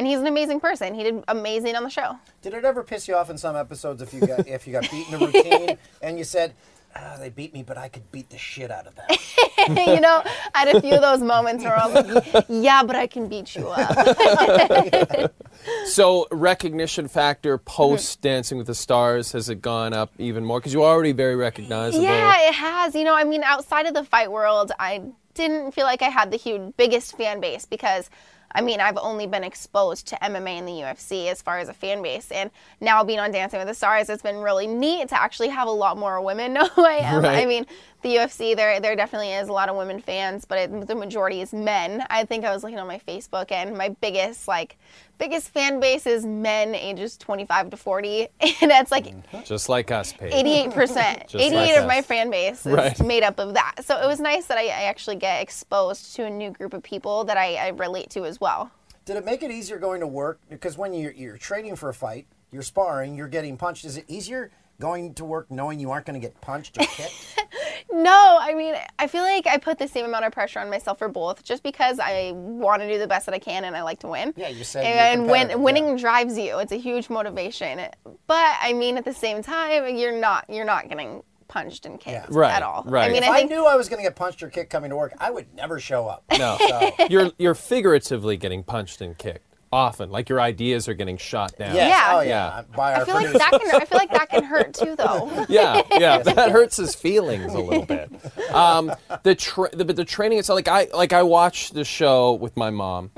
and 0.00 0.06
he's 0.06 0.18
an 0.18 0.26
amazing 0.26 0.60
person. 0.60 0.94
He 0.94 1.02
did 1.02 1.22
amazing 1.28 1.76
on 1.76 1.84
the 1.84 1.90
show. 1.90 2.18
Did 2.40 2.54
it 2.54 2.64
ever 2.64 2.82
piss 2.82 3.06
you 3.06 3.16
off 3.16 3.28
in 3.28 3.36
some 3.36 3.54
episodes 3.54 4.00
if 4.00 4.14
you 4.14 4.20
got 4.20 4.48
if 4.48 4.66
you 4.66 4.72
got 4.72 4.90
beaten 4.90 5.12
in 5.12 5.22
a 5.22 5.26
routine 5.26 5.78
and 6.00 6.16
you 6.16 6.24
said, 6.24 6.54
ah, 6.96 7.18
"They 7.20 7.28
beat 7.28 7.52
me, 7.52 7.62
but 7.62 7.76
I 7.76 7.88
could 7.90 8.10
beat 8.10 8.30
the 8.30 8.38
shit 8.38 8.70
out 8.70 8.86
of 8.86 8.94
them"? 8.94 9.04
you 9.76 10.00
know, 10.00 10.22
I 10.54 10.58
had 10.60 10.74
a 10.74 10.80
few 10.80 10.94
of 10.94 11.02
those 11.02 11.20
moments 11.20 11.64
where 11.64 11.76
I 11.76 11.86
was 11.86 12.06
like, 12.32 12.46
yeah, 12.48 12.82
but 12.82 12.96
I 12.96 13.06
can 13.06 13.28
beat 13.28 13.54
you 13.54 13.68
up. 13.68 15.32
So, 15.84 16.26
recognition 16.30 17.06
factor 17.06 17.58
post 17.58 18.22
Dancing 18.22 18.56
with 18.56 18.66
the 18.66 18.74
Stars 18.74 19.32
has 19.32 19.50
it 19.50 19.60
gone 19.60 19.92
up 19.92 20.10
even 20.16 20.42
more 20.42 20.58
because 20.58 20.72
you're 20.72 20.82
already 20.82 21.12
very 21.12 21.36
recognizable. 21.36 22.02
Yeah, 22.02 22.48
it 22.48 22.54
has. 22.54 22.94
You 22.94 23.04
know, 23.04 23.14
I 23.14 23.24
mean, 23.24 23.42
outside 23.44 23.84
of 23.84 23.92
the 23.92 24.02
fight 24.02 24.32
world, 24.32 24.72
I 24.78 25.02
didn't 25.34 25.72
feel 25.72 25.84
like 25.84 26.00
I 26.00 26.08
had 26.08 26.30
the 26.30 26.38
huge 26.38 26.74
biggest 26.78 27.14
fan 27.18 27.40
base 27.40 27.66
because 27.66 28.08
I 28.52 28.62
mean, 28.62 28.80
I've 28.80 28.96
only 28.98 29.26
been 29.26 29.44
exposed 29.44 30.08
to 30.08 30.16
MMA 30.16 30.58
and 30.58 30.68
the 30.68 30.72
UFC 30.72 31.28
as 31.28 31.40
far 31.40 31.58
as 31.58 31.68
a 31.68 31.74
fan 31.74 32.02
base. 32.02 32.30
And 32.30 32.50
now 32.80 33.04
being 33.04 33.20
on 33.20 33.30
Dancing 33.30 33.58
with 33.58 33.68
the 33.68 33.74
Stars, 33.74 34.08
it's 34.08 34.22
been 34.22 34.38
really 34.38 34.66
neat 34.66 35.08
to 35.10 35.20
actually 35.20 35.48
have 35.48 35.68
a 35.68 35.72
lot 35.72 35.96
more 35.96 36.20
women 36.20 36.52
know 36.54 36.66
who 36.66 36.84
I 36.84 36.94
am. 36.94 37.22
Right. 37.22 37.42
I 37.42 37.46
mean, 37.46 37.66
the 38.02 38.16
UFC, 38.16 38.56
there 38.56 38.80
there 38.80 38.96
definitely 38.96 39.32
is 39.32 39.48
a 39.48 39.52
lot 39.52 39.68
of 39.68 39.76
women 39.76 40.00
fans, 40.00 40.44
but 40.44 40.58
it, 40.58 40.86
the 40.86 40.94
majority 40.94 41.40
is 41.42 41.52
men. 41.52 42.04
I 42.10 42.24
think 42.24 42.44
I 42.44 42.52
was 42.52 42.62
looking 42.62 42.78
on 42.78 42.86
my 42.86 42.98
Facebook, 42.98 43.52
and 43.52 43.76
my 43.76 43.90
biggest 44.00 44.48
like 44.48 44.78
biggest 45.20 45.50
fan 45.50 45.78
base 45.78 46.06
is 46.06 46.24
men 46.26 46.74
ages 46.74 47.16
25 47.18 47.70
to 47.70 47.76
40, 47.76 48.28
and 48.62 48.70
that's 48.70 48.90
like 48.90 49.04
mm-hmm. 49.04 49.42
Just 49.44 49.68
like 49.68 49.92
us, 49.92 50.12
Paige. 50.12 50.32
88 50.34 50.70
percent. 50.72 51.22
88 51.34 51.54
like 51.54 51.70
of 51.76 51.84
us. 51.84 51.88
my 51.88 52.02
fan 52.02 52.30
base 52.30 52.66
is 52.66 52.72
Right. 52.72 52.98
made 53.06 53.22
up 53.22 53.38
of 53.38 53.54
that. 53.54 53.84
So 53.84 54.00
it 54.00 54.06
was 54.06 54.18
nice 54.18 54.46
that 54.46 54.58
I, 54.58 54.64
I 54.64 54.84
actually 54.84 55.16
get 55.16 55.42
exposed 55.42 56.16
to 56.16 56.24
a 56.24 56.30
new 56.30 56.50
group 56.50 56.74
of 56.74 56.82
people 56.82 57.24
that 57.24 57.36
I, 57.36 57.56
I 57.56 57.68
relate 57.68 58.10
to 58.10 58.24
as 58.24 58.40
well. 58.40 58.70
Did 59.04 59.16
it 59.16 59.24
make 59.24 59.42
it 59.42 59.50
easier 59.50 59.78
going 59.78 60.00
to 60.00 60.06
work? 60.06 60.40
Because 60.48 60.78
when 60.78 60.94
you're, 60.94 61.12
you're 61.12 61.36
training 61.36 61.76
for 61.76 61.90
a 61.90 61.94
fight, 61.94 62.26
you're 62.50 62.62
sparring, 62.62 63.14
you're 63.14 63.28
getting 63.28 63.56
punched. 63.56 63.84
Is 63.84 63.96
it 63.96 64.04
easier 64.08 64.50
going 64.80 65.14
to 65.14 65.24
work 65.24 65.48
knowing 65.50 65.78
you 65.78 65.92
aren't 65.92 66.06
going 66.06 66.20
to 66.20 66.26
get 66.26 66.40
punched 66.40 66.76
or 66.78 66.84
kicked? 66.86 67.14
No, 67.92 68.38
I 68.40 68.54
mean, 68.54 68.76
I 69.00 69.08
feel 69.08 69.22
like 69.22 69.46
I 69.48 69.58
put 69.58 69.78
the 69.78 69.88
same 69.88 70.04
amount 70.04 70.24
of 70.24 70.32
pressure 70.32 70.60
on 70.60 70.70
myself 70.70 70.98
for 70.98 71.08
both, 71.08 71.42
just 71.42 71.62
because 71.64 71.98
I 71.98 72.30
want 72.34 72.82
to 72.82 72.88
do 72.88 72.98
the 72.98 73.06
best 73.08 73.26
that 73.26 73.34
I 73.34 73.40
can 73.40 73.64
and 73.64 73.76
I 73.76 73.82
like 73.82 73.98
to 74.00 74.06
win. 74.06 74.32
Yeah, 74.36 74.48
you 74.48 74.62
said 74.62 74.84
you're 74.84 74.92
and 74.94 75.22
when 75.22 75.48
competitive, 75.48 75.60
winning 75.60 75.96
drives 75.96 76.38
you, 76.38 76.58
it's 76.60 76.70
a 76.70 76.76
huge 76.78 77.10
motivation. 77.10 77.80
But 78.28 78.56
I 78.62 78.74
mean, 78.74 78.96
at 78.96 79.04
the 79.04 79.12
same 79.12 79.42
time, 79.42 79.96
you're 79.96 80.18
not 80.18 80.44
you're 80.48 80.64
not 80.64 80.88
getting 80.88 81.24
punched 81.48 81.84
and 81.84 81.98
kicked 81.98 82.30
Right, 82.30 82.52
at 82.52 82.62
all. 82.62 82.84
right. 82.86 83.10
I 83.10 83.12
mean, 83.12 83.24
if 83.24 83.28
I 83.28 83.38
think 83.40 83.50
I 83.50 83.54
knew 83.56 83.66
I 83.66 83.74
was 83.74 83.88
going 83.88 83.98
to 84.00 84.08
get 84.08 84.14
punched 84.14 84.40
or 84.42 84.48
kicked 84.50 84.70
coming 84.70 84.90
to 84.90 84.96
work, 84.96 85.12
I 85.18 85.32
would 85.32 85.52
never 85.54 85.80
show 85.80 86.06
up. 86.06 86.22
No, 86.38 86.58
So- 86.68 86.90
you're 87.10 87.32
you're 87.38 87.56
figuratively 87.56 88.36
getting 88.36 88.62
punched 88.62 89.00
and 89.00 89.18
kicked 89.18 89.49
often. 89.72 90.10
Like 90.10 90.28
your 90.28 90.40
ideas 90.40 90.88
are 90.88 90.94
getting 90.94 91.16
shot 91.16 91.56
down. 91.56 91.74
Yes. 91.74 91.90
Yeah. 91.90 92.16
Oh, 92.16 92.20
yeah. 92.20 92.62
By 92.76 92.94
our 92.94 93.02
I 93.02 93.04
feel 93.04 93.14
like 93.14 93.32
that 93.32 93.50
can 93.50 93.80
I 93.80 93.84
feel 93.84 93.98
like 93.98 94.10
that 94.10 94.30
can 94.30 94.44
hurt 94.44 94.74
too, 94.74 94.96
though. 94.96 95.46
yeah, 95.48 95.82
yeah, 95.92 96.18
that 96.18 96.50
hurts 96.52 96.76
his 96.76 96.94
feelings 96.94 97.54
a 97.54 97.60
little 97.60 97.86
bit. 97.86 98.10
Um, 98.50 98.92
the, 99.22 99.36
tra- 99.36 99.70
the 99.72 99.84
the 99.84 100.04
training 100.04 100.38
itself, 100.38 100.56
like 100.56 100.66
I 100.66 100.88
like 100.92 101.12
I 101.12 101.22
watched 101.22 101.72
the 101.72 101.84
show 101.84 102.32
with 102.32 102.56
my 102.56 102.70
mom, 102.70 103.10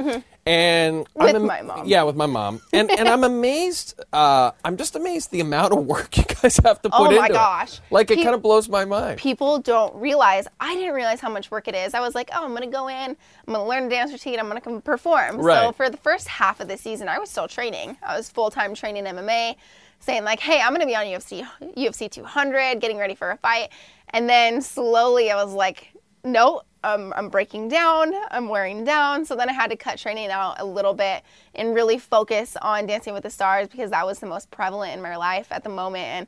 and. 0.47 1.07
With 1.15 1.31
I'm 1.31 1.37
am- 1.37 1.47
my 1.47 1.63
mom. 1.63 1.87
yeah, 1.87 2.03
with 2.03 2.17
my 2.17 2.27
mom, 2.27 2.61
and 2.73 2.91
and 2.91 3.09
I'm 3.09 3.25
amazed. 3.33 4.01
Uh, 4.13 4.51
I'm 4.65 4.77
just 4.77 4.97
amazed 4.97 5.31
the 5.31 5.41
amount 5.41 5.73
of 5.73 5.87
work 5.87 6.17
you 6.19 6.25
guys 6.25 6.57
have 6.59 6.83
to 6.83 6.91
put 6.91 7.01
in. 7.01 7.03
Oh 7.03 7.05
into 7.11 7.21
my 7.21 7.27
it. 7.27 7.33
gosh. 7.33 7.81
Like 7.91 8.11
it 8.11 8.19
Pe- 8.19 8.23
kind 8.25 8.35
of 8.35 8.43
blows 8.43 8.69
my 8.69 8.85
mind. 8.85 9.19
people 9.19 9.59
don't 9.59 9.95
realize 9.95 10.47
I 10.61 10.75
didn't 10.75 10.95
realize 10.95 11.21
how 11.21 11.31
much 11.31 11.51
work 11.51 11.69
it 11.69 11.75
is. 11.75 11.95
I 11.95 12.01
was 12.01 12.15
like, 12.15 12.31
oh, 12.35 12.45
I'm 12.45 12.53
gonna 12.55 12.67
go 12.67 12.89
in, 12.89 13.17
I'm 13.47 13.55
gonna 13.55 13.67
learn 13.67 13.85
a 13.85 13.89
dance 13.89 14.11
routine, 14.13 14.39
I'm 14.41 14.49
gonna 14.49 14.61
come 14.61 14.81
perform. 14.83 15.37
Right. 15.39 15.63
So 15.67 15.73
for 15.73 15.89
the 15.91 15.97
first 15.99 16.29
half 16.29 16.61
of 16.61 16.69
the 16.69 16.77
season, 16.77 17.09
I 17.09 17.19
was 17.19 17.31
still 17.31 17.49
training. 17.49 17.97
I 18.03 18.17
was 18.17 18.29
full 18.31 18.51
time 18.51 18.75
training 18.75 19.05
MMA, 19.05 19.57
saying 20.01 20.25
like, 20.25 20.41
hey, 20.41 20.61
I'm 20.61 20.73
gonna 20.73 20.87
be 20.87 20.97
on 20.97 21.05
UFC 21.07 21.47
UFC 21.77 22.11
200, 22.11 22.81
getting 22.81 22.99
ready 22.99 23.15
for 23.15 23.31
a 23.31 23.37
fight, 23.37 23.69
and 24.11 24.29
then 24.29 24.61
slowly 24.63 25.31
I 25.31 25.43
was 25.43 25.53
like, 25.55 25.93
no. 26.25 26.63
Um, 26.85 27.13
I'm 27.17 27.29
breaking 27.29 27.69
down. 27.69 28.13
I'm 28.31 28.49
wearing 28.49 28.85
down. 28.85 29.25
So 29.25 29.37
then 29.37 29.49
I 29.49 29.53
had 29.53 29.71
to 29.71 29.77
cut 29.77 29.99
training 29.99 30.31
out 30.31 30.57
a 30.59 30.65
little 30.65 30.95
bit 30.95 31.23
and 31.55 31.75
really 31.75 31.99
focus 31.99 32.57
on 32.61 32.87
Dancing 32.87 33.15
with 33.15 33.23
the 33.23 33.31
Stars 33.31 33.69
because 33.69 33.91
that 33.91 34.05
was 34.05 34.19
the 34.19 34.27
most 34.27 34.51
prevalent 34.51 34.95
in 34.95 35.03
my 35.03 35.17
life 35.17 35.49
at 35.51 35.63
the 35.65 35.71
moment. 35.71 36.05
And 36.05 36.27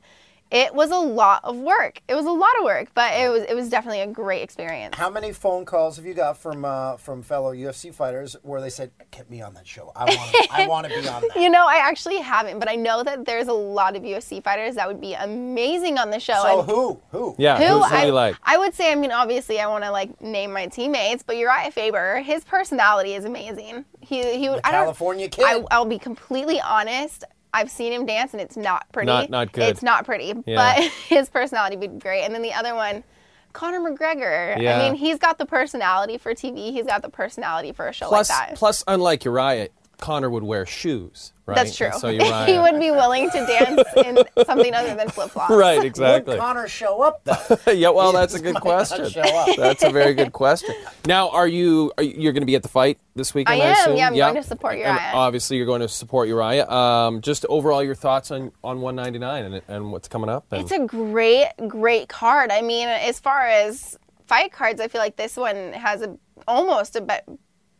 it 0.55 0.73
was 0.73 0.89
a 0.89 0.97
lot 0.97 1.41
of 1.43 1.57
work. 1.57 2.01
It 2.07 2.15
was 2.15 2.25
a 2.25 2.31
lot 2.31 2.51
of 2.59 2.63
work, 2.63 2.87
but 2.93 3.11
it 3.13 3.29
was 3.29 3.43
it 3.43 3.53
was 3.53 3.69
definitely 3.69 3.99
a 3.99 4.07
great 4.07 4.41
experience. 4.41 4.95
How 4.95 5.09
many 5.09 5.33
phone 5.33 5.65
calls 5.65 5.97
have 5.97 6.05
you 6.05 6.13
got 6.13 6.37
from 6.37 6.63
uh, 6.63 6.95
from 6.95 7.21
fellow 7.23 7.53
UFC 7.53 7.93
fighters 7.93 8.37
where 8.41 8.61
they 8.61 8.69
said, 8.69 8.91
"Get 9.11 9.29
me 9.29 9.41
on 9.41 9.53
that 9.55 9.67
show. 9.67 9.91
I 9.93 10.05
want. 10.05 10.51
I 10.51 10.67
want 10.69 10.87
to 10.87 11.01
be 11.01 11.07
on 11.09 11.21
that." 11.21 11.35
You 11.35 11.49
know, 11.49 11.67
I 11.67 11.75
actually 11.75 12.19
haven't, 12.19 12.59
but 12.59 12.69
I 12.69 12.75
know 12.75 13.03
that 13.03 13.25
there's 13.25 13.49
a 13.49 13.53
lot 13.53 13.97
of 13.97 14.03
UFC 14.03 14.41
fighters 14.41 14.75
that 14.75 14.87
would 14.87 15.01
be 15.01 15.13
amazing 15.13 15.97
on 15.97 16.09
the 16.09 16.21
show. 16.21 16.41
So 16.41 16.59
and 16.61 16.69
who? 16.69 17.01
Who? 17.09 17.35
Yeah, 17.37 17.57
who 17.57 17.81
who's 17.83 17.91
I, 17.91 18.05
you 18.05 18.13
like? 18.13 18.37
I 18.41 18.57
would 18.57 18.73
say, 18.73 18.93
I 18.93 18.95
mean, 18.95 19.11
obviously, 19.11 19.59
I 19.59 19.67
want 19.67 19.83
to 19.83 19.91
like 19.91 20.21
name 20.21 20.53
my 20.53 20.67
teammates, 20.67 21.21
but 21.21 21.35
Uriah 21.35 21.71
Faber, 21.71 22.21
his 22.21 22.45
personality 22.45 23.13
is 23.15 23.25
amazing. 23.25 23.83
He 23.99 24.37
he 24.37 24.47
would. 24.47 24.61
I 24.63 24.71
don't- 24.71 24.83
California 24.85 25.27
kid. 25.27 25.43
I, 25.45 25.63
I'll 25.69 25.83
be 25.83 25.99
completely 25.99 26.61
honest. 26.61 27.25
I've 27.55 27.71
seen 27.71 27.93
him 27.93 28.05
dance, 28.05 28.33
and 28.33 28.41
it's 28.41 28.57
not 28.57 28.91
pretty. 28.91 29.07
Not- 29.07 29.29
not 29.29 29.51
good. 29.51 29.63
It's 29.69 29.81
not 29.81 30.05
pretty, 30.05 30.33
Yeah. 30.45 30.55
but 30.75 30.83
his 31.07 31.29
personality 31.29 31.77
would 31.77 31.93
be 31.93 31.99
great. 31.99 32.23
And 32.23 32.33
then 32.35 32.41
the 32.41 32.53
other 32.53 32.75
one. 32.75 33.03
Conor 33.53 33.79
McGregor. 33.79 34.61
Yeah. 34.61 34.77
I 34.77 34.83
mean, 34.83 34.95
he's 34.95 35.17
got 35.17 35.37
the 35.37 35.45
personality 35.45 36.17
for 36.17 36.33
TV. 36.33 36.73
He's 36.73 36.85
got 36.85 37.01
the 37.01 37.07
personality 37.09 37.71
for 37.71 37.87
a 37.87 37.93
show 37.93 38.09
Plus, 38.09 38.29
like 38.29 38.49
that. 38.49 38.57
plus, 38.57 38.83
unlike 38.85 39.23
Uriah, 39.23 39.69
Conor 39.99 40.29
would 40.29 40.43
wear 40.43 40.65
shoes, 40.65 41.33
right? 41.45 41.55
That's 41.55 41.75
true. 41.75 41.87
And 41.87 41.95
so 41.95 42.09
he 42.45 42.57
would 42.59 42.79
be 42.79 42.91
willing 42.91 43.29
to 43.31 43.45
dance 43.45 43.83
in 43.97 44.45
something 44.45 44.73
other 44.73 44.95
than 44.95 45.09
flip 45.09 45.31
flops. 45.31 45.53
right? 45.55 45.83
Exactly. 45.83 46.33
Would 46.35 46.39
Conor 46.41 46.67
show 46.67 47.01
up 47.01 47.23
though? 47.23 47.71
yeah, 47.71 47.89
well, 47.89 48.11
that's 48.11 48.33
a 48.33 48.39
good 48.39 48.55
question. 48.55 49.09
show 49.09 49.21
up. 49.21 49.55
That's 49.57 49.83
a 49.83 49.89
very 49.89 50.13
good 50.13 50.33
question. 50.33 50.75
Now, 51.05 51.29
are 51.29 51.47
you 51.47 51.91
are 51.97 52.03
you, 52.03 52.15
you're 52.17 52.33
going 52.33 52.41
to 52.41 52.47
be 52.47 52.55
at 52.55 52.63
the 52.63 52.69
fight 52.69 52.99
this 53.15 53.33
weekend? 53.33 53.61
I 53.61 53.65
am, 53.65 53.73
assume? 53.73 53.97
yeah, 53.97 54.07
I'm 54.07 54.13
going 54.15 54.35
to 54.35 54.43
support 54.43 54.73
And 54.73 54.81
Uriah. 54.81 55.11
obviously, 55.13 55.57
you're 55.57 55.65
going 55.65 55.81
to 55.81 55.87
support 55.87 56.27
Uriah. 56.27 56.69
Um, 56.69 57.21
just 57.21 57.45
overall, 57.47 57.83
your 57.83 57.95
thoughts 57.95 58.31
on 58.31 58.51
on 58.63 58.81
199 58.81 59.45
and 59.53 59.61
and 59.67 59.91
what's 59.91 60.07
coming 60.07 60.29
up? 60.29 60.45
And, 60.51 60.61
It's 60.61 60.71
a 60.71 60.85
great, 60.85 61.49
great 61.67 62.09
card. 62.09 62.51
I 62.51 62.61
mean, 62.61 62.87
as 62.87 63.19
far 63.19 63.41
as 63.45 63.97
fight 64.27 64.51
cards, 64.51 64.81
I 64.81 64.87
feel 64.87 65.01
like 65.01 65.15
this 65.15 65.37
one 65.37 65.73
has 65.73 66.01
a 66.01 66.17
almost 66.47 66.95
a 66.95 67.01
be- 67.01 67.37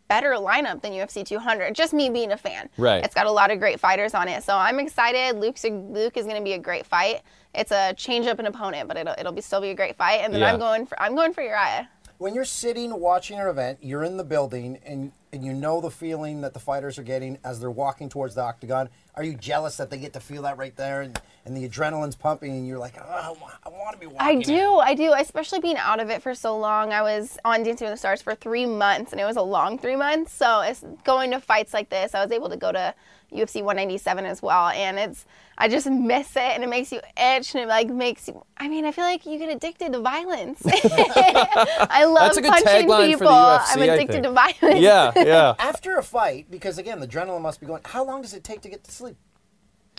better 0.08 0.32
lineup 0.34 0.82
than 0.82 0.92
UFC 0.94 1.26
200. 1.26 1.74
Just 1.74 1.94
me 1.94 2.10
being 2.10 2.32
a 2.32 2.38
fan. 2.38 2.70
Right. 2.78 3.04
It's 3.04 3.16
got 3.16 3.26
a 3.26 3.32
lot 3.32 3.52
of 3.52 3.60
great 3.60 3.80
fighters 3.80 4.14
on 4.14 4.28
it, 4.28 4.44
so 4.44 4.56
I'm 4.56 4.80
excited. 4.80 5.40
Luke's 5.40 5.66
a, 5.66 5.70
Luke 5.72 6.18
is 6.18 6.26
going 6.26 6.38
to 6.38 6.44
be 6.44 6.54
a 6.54 6.60
great 6.60 6.86
fight. 6.86 7.22
It's 7.54 7.72
a 7.72 7.94
change 7.94 8.28
up 8.28 8.40
an 8.40 8.46
opponent, 8.46 8.88
but 8.88 8.98
it'll 8.98 9.16
it'll 9.18 9.32
be 9.32 9.42
still 9.42 9.62
be 9.62 9.70
a 9.70 9.76
great 9.76 9.96
fight. 9.96 10.22
And 10.22 10.34
then 10.34 10.42
Yeah. 10.42 10.54
I'm 10.54 10.60
going 10.60 10.86
for 10.86 11.02
I'm 11.02 11.16
going 11.16 11.34
for 11.34 11.42
Uriah. 11.42 11.90
When 12.18 12.34
you're 12.34 12.46
sitting 12.46 12.98
watching 13.00 13.40
an 13.40 13.48
event, 13.48 13.80
you're 13.82 14.04
in 14.04 14.18
the 14.18 14.24
building, 14.24 14.80
and 14.86 15.12
and 15.34 15.44
you 15.44 15.54
know 15.54 15.82
the 15.82 15.92
feeling 15.92 16.42
that 16.42 16.54
the 16.54 16.60
fighters 16.60 16.98
are 16.98 17.04
getting 17.04 17.38
as 17.44 17.60
they're 17.60 17.72
walking 17.72 18.10
towards 18.10 18.36
the 18.36 18.42
octagon. 18.42 18.90
Are 19.16 19.24
you 19.24 19.34
jealous 19.36 19.78
that 19.78 19.90
they 19.90 19.98
get 19.98 20.14
to 20.14 20.20
feel 20.20 20.42
that 20.44 20.58
right 20.58 20.76
there, 20.76 21.02
and, 21.02 21.20
and 21.46 21.56
the 21.56 21.68
adrenaline's 21.68 22.16
pumping, 22.16 22.52
and 22.52 22.68
you're 22.68 22.78
like, 22.80 22.96
oh, 22.98 23.38
I 23.66 23.70
want 23.70 23.94
to 23.94 24.00
be 24.00 24.08
walking. 24.08 24.40
I 24.40 24.42
do, 24.42 24.76
I 24.76 24.94
do, 24.94 25.14
especially 25.14 25.60
being 25.60 25.78
out 25.78 26.00
of 26.00 26.10
it 26.10 26.22
for 26.22 26.34
so 26.36 26.58
long. 26.58 26.92
I 26.92 27.02
was 27.02 27.38
on 27.46 27.64
Dancing 27.64 27.86
with 27.86 27.94
the 27.94 27.98
Stars 27.98 28.22
for 28.22 28.36
three 28.36 28.66
months, 28.66 29.12
and 29.12 29.22
it 29.22 29.26
was 29.26 29.38
a 29.38 29.42
long 29.42 29.78
three 29.78 29.96
months. 29.96 30.34
So 30.34 30.62
it's 30.62 30.84
going 31.04 31.32
to 31.32 31.40
fights 31.40 31.74
like 31.74 31.90
this. 31.90 32.14
I 32.14 32.22
was 32.22 32.32
able 32.32 32.50
to 32.50 32.58
go 32.58 32.72
to 32.72 32.94
UFC 33.32 33.56
197 33.64 34.26
as 34.26 34.42
well, 34.42 34.68
and 34.70 35.00
it's 35.00 35.26
I 35.58 35.70
just 35.70 35.90
miss 35.90 36.36
it, 36.36 36.42
and 36.42 36.64
it 36.64 36.70
makes 36.70 36.92
you 36.92 37.00
itch, 37.18 37.56
and 37.56 37.64
it 37.64 37.68
like 37.68 37.90
makes 37.90 38.28
you. 38.28 38.44
I 38.58 38.68
mean, 38.68 38.86
I 38.86 38.92
feel 38.92 39.06
like 39.06 39.26
you 39.26 39.38
get 39.40 39.50
addicted 39.50 39.94
to 39.94 40.00
violence. 40.02 40.62
I 40.66 42.04
love 42.06 42.36
That's 42.36 42.38
a 42.38 42.42
good 42.42 42.52
punching 42.52 42.68
tagline 42.68 43.12
for 43.14 43.20
people. 43.20 43.28
the 43.28 43.34
UFC, 43.34 43.76
I'm 43.76 43.80
I 43.80 43.86
addicted 43.86 44.12
think. 44.14 44.24
to 44.26 44.32
violence. 44.32 44.82
Yeah, 44.82 45.12
yeah. 45.28 45.56
After 45.60 45.98
a 45.98 46.04
fight, 46.04 46.50
because 46.50 46.78
again, 46.78 47.00
the 47.00 47.08
adrenaline 47.08 47.42
must 47.42 47.60
be 47.60 47.66
going. 47.66 47.82
How 47.86 48.04
long 48.04 48.22
does 48.22 48.34
it 48.34 48.44
take 48.44 48.62
to 48.62 48.70
get 48.70 48.84
to 48.84 48.92
sleep? 48.92 49.18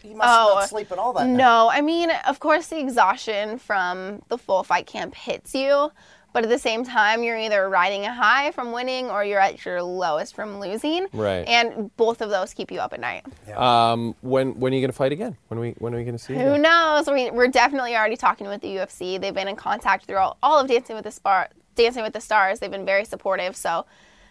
You 0.05 0.15
must 0.15 0.29
Oh, 0.31 0.55
not 0.57 0.69
sleep 0.69 0.93
at 0.93 0.99
all 0.99 1.13
that 1.15 1.27
night. 1.27 1.37
No, 1.37 1.71
I 1.73 1.81
mean, 1.81 2.11
of 2.27 2.39
course, 2.39 2.67
the 2.69 2.79
exhaustion 2.79 3.59
from 3.59 4.23
the 4.29 4.37
full 4.39 4.63
fight 4.63 4.87
camp 4.87 5.15
hits 5.15 5.55
you, 5.55 5.91
but 6.35 6.45
at 6.45 6.51
the 6.51 6.59
same 6.59 6.85
time, 6.85 7.23
you're 7.23 7.39
either 7.39 7.67
riding 7.71 8.05
a 8.05 8.13
high 8.13 8.51
from 8.51 8.73
winning 8.73 9.09
or 9.09 9.25
you're 9.25 9.41
at 9.41 9.65
your 9.65 9.83
lowest 9.83 10.35
from 10.35 10.61
losing. 10.61 11.07
Right. 11.15 11.49
And 11.49 11.97
both 11.97 12.21
of 12.21 12.29
those 12.29 12.53
keep 12.53 12.71
you 12.71 12.79
up 12.79 12.93
at 12.93 13.01
night. 13.01 13.25
yeah. 13.49 13.57
Um, 13.93 14.15
when 14.21 14.61
when 14.61 14.73
are 14.75 14.77
you 14.77 14.83
going 14.83 14.91
to 14.91 14.97
fight 14.97 15.13
again? 15.13 15.35
When 15.49 15.57
are 15.59 15.63
we 15.63 15.71
when 15.79 15.95
are 15.95 15.97
we 15.97 16.05
going 16.05 16.17
to 16.19 16.23
see? 16.23 16.35
Who 16.35 16.41
again? 16.41 16.63
knows? 16.63 17.09
We, 17.09 17.31
we're 17.31 17.49
definitely 17.49 17.97
already 17.97 18.17
talking 18.19 18.49
with 18.49 18.61
the 18.61 18.69
UFC. 18.69 19.19
They've 19.19 19.33
been 19.35 19.49
in 19.49 19.57
contact 19.57 20.05
throughout 20.05 20.37
all 20.43 20.61
of 20.61 20.69
Dancing 20.69 20.95
with 20.95 21.05
the 21.07 21.11
Spar, 21.11 21.49
Dancing 21.75 22.03
with 22.03 22.13
the 22.13 22.21
Stars. 22.21 22.61
They've 22.61 22.71
been 22.71 22.85
very 22.85 23.07
supportive. 23.07 23.57
So 23.57 23.87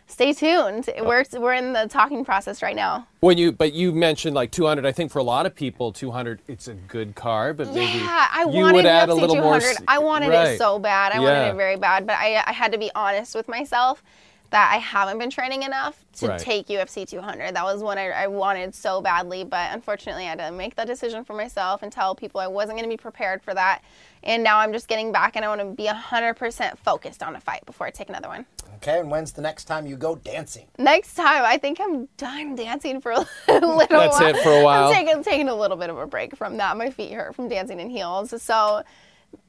stay 0.07 0.33
tuned. 0.33 0.89
Oh. 0.97 1.03
We're, 1.07 1.23
we're 1.33 1.53
in 1.53 1.73
the 1.73 1.87
talking 1.87 2.23
process 2.25 2.61
right 2.61 2.75
now. 2.75 3.07
When 3.21 3.37
you 3.37 3.51
but 3.51 3.73
you 3.73 3.91
mentioned 3.91 4.35
like 4.35 4.51
200. 4.51 4.85
I 4.85 4.91
think 4.91 5.11
for 5.11 5.19
a 5.19 5.23
lot 5.23 5.45
of 5.45 5.55
people, 5.55 5.91
200 5.91 6.41
it's 6.47 6.67
a 6.67 6.73
good 6.73 7.15
card, 7.15 7.57
but 7.57 7.67
maybe 7.73 7.99
Yeah, 7.99 8.27
I 8.31 8.41
you 8.49 8.59
wanted 8.59 8.75
would 8.75 8.85
add 8.85 9.09
UFC 9.09 9.11
a 9.11 9.15
little 9.15 9.35
more. 9.35 9.59
200. 9.59 9.65
s- 9.77 9.83
I 9.87 9.99
wanted 9.99 10.29
right. 10.29 10.47
it 10.49 10.57
so 10.57 10.79
bad. 10.79 11.11
I 11.11 11.15
Yeah. 11.15 11.21
wanted 11.21 11.53
it 11.53 11.57
very 11.57 11.75
bad, 11.77 12.05
but 12.05 12.17
I, 12.17 12.43
I 12.45 12.51
had 12.53 12.71
to 12.71 12.77
be 12.77 12.91
honest 12.95 13.33
with 13.35 13.47
myself 13.47 14.03
that 14.51 14.71
I 14.71 14.77
haven't 14.77 15.17
been 15.17 15.31
training 15.31 15.63
enough 15.63 16.05
to 16.17 16.27
Right. 16.27 16.39
take 16.39 16.67
UFC 16.67 17.05
200. 17.05 17.55
That 17.55 17.63
was 17.63 17.81
one 17.81 17.97
I, 17.97 18.11
I 18.11 18.27
wanted 18.27 18.75
so 18.75 19.01
badly, 19.01 19.43
but 19.43 19.71
unfortunately, 19.73 20.25
I 20.25 20.29
had 20.29 20.39
to 20.39 20.51
make 20.51 20.75
that 20.75 20.85
decision 20.87 21.25
for 21.25 21.33
myself 21.33 21.81
and 21.81 21.91
tell 21.91 22.13
people 22.15 22.39
I 22.39 22.47
wasn't 22.47 22.77
going 22.77 22.87
to 22.89 22.93
be 22.93 23.01
prepared 23.01 23.41
for 23.41 23.53
that. 23.55 23.81
And 24.25 24.43
now 24.43 24.57
I'm 24.57 24.73
just 24.73 24.88
getting 24.88 25.11
back, 25.11 25.35
and 25.35 25.45
I 25.45 25.47
want 25.49 25.61
to 25.61 25.67
be 25.67 25.85
100% 25.88 26.77
focused 26.79 27.21
on 27.21 27.35
a 27.35 27.39
fight 27.39 27.63
before 27.65 27.85
I 27.85 27.91
take 27.91 28.09
another 28.09 28.27
one. 28.27 28.45
Okay, 28.77 28.99
and 28.99 29.11
when's 29.11 29.31
the 29.31 29.41
next 29.41 29.65
time 29.65 29.85
you 29.85 29.95
go 29.95 30.15
dancing? 30.15 30.65
Next 30.79 31.13
time, 31.13 31.43
I 31.45 31.57
think 31.57 31.79
I'm 31.79 32.07
done 32.17 32.55
dancing 32.55 33.01
for 33.01 33.11
a 33.11 33.19
little 33.47 33.77
That's 33.77 34.19
while. 34.19 34.25
it 34.35 34.38
for 34.38 34.51
a 34.51 34.63
while. 34.63 34.88
I'm 34.88 34.93
taking, 35.05 35.23
taking 35.23 35.47
a 35.47 35.55
little 35.55 35.77
bit 35.77 35.89
of 35.91 35.97
a 35.97 36.07
break 36.07 36.35
from 36.35 36.57
that. 36.57 36.75
My 36.75 36.89
feet 36.89 37.13
hurt 37.13 37.35
from 37.35 37.49
dancing 37.49 37.79
in 37.79 37.89
heels. 37.89 38.41
So 38.41 38.81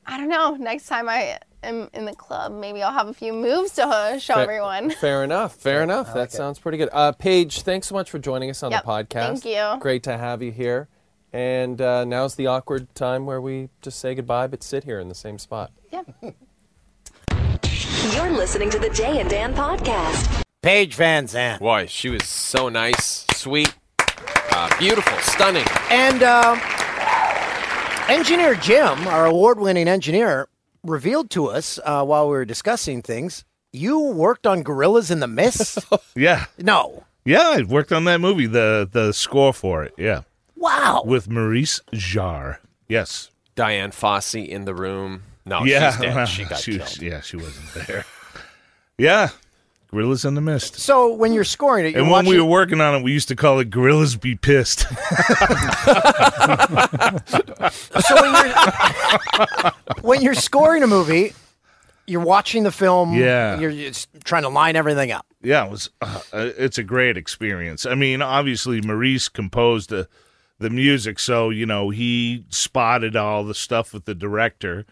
I 0.07 0.19
don't 0.19 0.29
know. 0.29 0.55
Next 0.57 0.87
time 0.87 1.09
I 1.09 1.39
am 1.63 1.89
in 1.95 2.05
the 2.05 2.15
club, 2.15 2.53
maybe 2.53 2.83
I'll 2.83 2.93
have 2.93 3.09
a 3.09 3.15
few 3.15 3.33
moves 3.33 3.73
to 3.73 4.19
show 4.21 4.35
Fair- 4.35 4.43
everyone. 4.43 4.91
Fair 5.01 5.25
enough. 5.25 5.55
Fair 5.57 5.83
enough. 5.83 6.13
That 6.15 6.33
sounds 6.33 6.59
pretty 6.59 6.79
good. 6.79 6.91
Uh, 6.93 7.13
Paige, 7.13 7.63
thanks 7.63 7.89
so 7.89 7.95
much 7.95 8.11
for 8.11 8.19
joining 8.19 8.51
us 8.51 8.63
on 8.63 8.71
Yep, 8.73 8.85
the 8.85 8.89
podcast. 8.91 9.43
thank 9.43 9.45
you. 9.47 9.81
Great 9.81 10.03
to 10.05 10.17
have 10.19 10.43
you 10.43 10.53
here. 10.53 10.89
And 11.33 11.81
uh, 11.81 12.05
now's 12.05 12.35
the 12.37 12.47
awkward 12.47 12.95
time 12.95 13.27
where 13.27 13.41
we 13.41 13.69
just 13.83 13.99
say 13.99 14.15
goodbye, 14.15 14.47
but 14.47 14.63
sit 14.63 14.85
here 14.85 14.99
in 15.01 15.09
the 15.09 15.15
same 15.15 15.39
spot. 15.39 15.71
Yeah. 15.93 16.03
You're 18.15 18.31
listening 18.31 18.71
to 18.71 18.79
the 18.79 18.89
Jay 18.91 19.19
and 19.21 19.29
Dan 19.29 19.55
podcast. 19.55 20.43
Paige 20.63 20.97
VanZant. 20.97 21.59
Boy, 21.59 21.87
she 21.87 22.09
was 22.09 22.25
so 22.25 22.69
nice, 22.69 23.27
sweet, 23.35 23.75
uh, 24.53 24.69
beautiful, 24.79 25.17
stunning. 25.19 25.65
And 25.91 26.23
um, 26.23 26.59
engineer 28.09 28.55
Jim, 28.55 29.07
our 29.09 29.27
award-winning 29.27 29.89
engineer, 29.89 30.49
revealed 30.83 31.31
to 31.31 31.47
us 31.49 31.79
uh, 31.85 32.05
while 32.05 32.27
we 32.27 32.33
were 32.37 32.45
discussing 32.45 33.03
things. 33.03 33.45
You 33.73 34.01
worked 34.01 34.47
on 34.47 34.63
Gorillas 34.63 35.11
in 35.11 35.21
the 35.21 35.27
Mist. 35.27 35.79
Yeah. 36.17 36.47
no. 36.59 37.05
Yeah, 37.25 37.55
I 37.59 37.63
worked 37.63 37.93
on 37.93 38.05
that 38.05 38.21
movie, 38.21 38.47
the 38.47 38.89
the 38.91 39.13
score 39.13 39.53
for 39.53 39.83
it. 39.83 39.93
Yeah. 39.99 40.23
Wow. 40.57 41.03
With 41.05 41.29
Maurice 41.29 41.81
Jarre. 41.93 42.59
Yes. 42.89 43.31
Dian 43.55 43.91
Fossey 43.91 44.49
in 44.49 44.65
the 44.65 44.75
room. 44.75 45.23
No, 45.45 45.65
yeah. 45.65 45.93
she's 45.93 46.01
dead. 46.01 46.29
She 46.29 46.45
got 46.45 46.59
she, 46.59 46.79
killed. 46.79 47.03
Yeah, 47.03 47.21
she 47.21 47.37
wasn't 47.37 47.87
there. 47.87 48.05
yeah. 48.99 49.31
Gorillas 49.91 50.25
in 50.25 50.35
the 50.35 50.41
Mist. 50.41 50.75
So 50.77 51.15
when 51.15 51.33
you're 51.33 51.45
scoring 51.45 51.87
it, 51.87 51.93
you're 51.93 52.03
And 52.03 52.11
when 52.11 52.27
we 52.27 52.39
were 52.39 52.45
working 52.45 52.81
on 52.81 52.97
it, 52.97 53.05
we 53.05 53.13
used 53.13 53.29
to 53.29 53.37
call 53.37 53.61
it 53.61 53.71
Gorillas 53.71 54.17
Be 54.17 54.35
Pissed. 54.35 54.81
so 58.01 58.21
when 58.21 58.35
you're 58.35 59.73
when 60.03 60.23
you're 60.23 60.35
scoring 60.35 60.83
a 60.83 60.87
movie, 60.87 61.33
you're 62.07 62.21
watching 62.21 62.65
the 62.65 62.73
film. 62.73 63.15
Yeah. 63.15 63.59
You're 63.59 63.71
just 63.71 64.09
trying 64.25 64.43
to 64.43 64.49
line 64.49 64.77
everything 64.77 65.13
up. 65.13 65.25
yeah, 65.41 65.65
it 65.65 65.71
was. 65.71 65.89
Uh, 66.03 66.21
uh, 66.33 66.51
it's 66.59 66.79
a 66.79 66.83
great 66.83 67.17
experience. 67.17 67.87
I 67.87 67.95
mean, 67.95 68.23
obviously, 68.23 68.81
Maurice 68.81 69.29
composed 69.29 69.91
the 69.91 70.09
the 70.59 70.71
music, 70.71 71.19
so 71.19 71.51
you 71.51 71.67
know 71.67 71.91
he 71.91 72.45
spotted 72.49 73.17
all 73.17 73.45
the 73.45 73.55
stuff 73.55 73.93
with 73.93 74.05
the 74.05 74.15
director, 74.15 74.85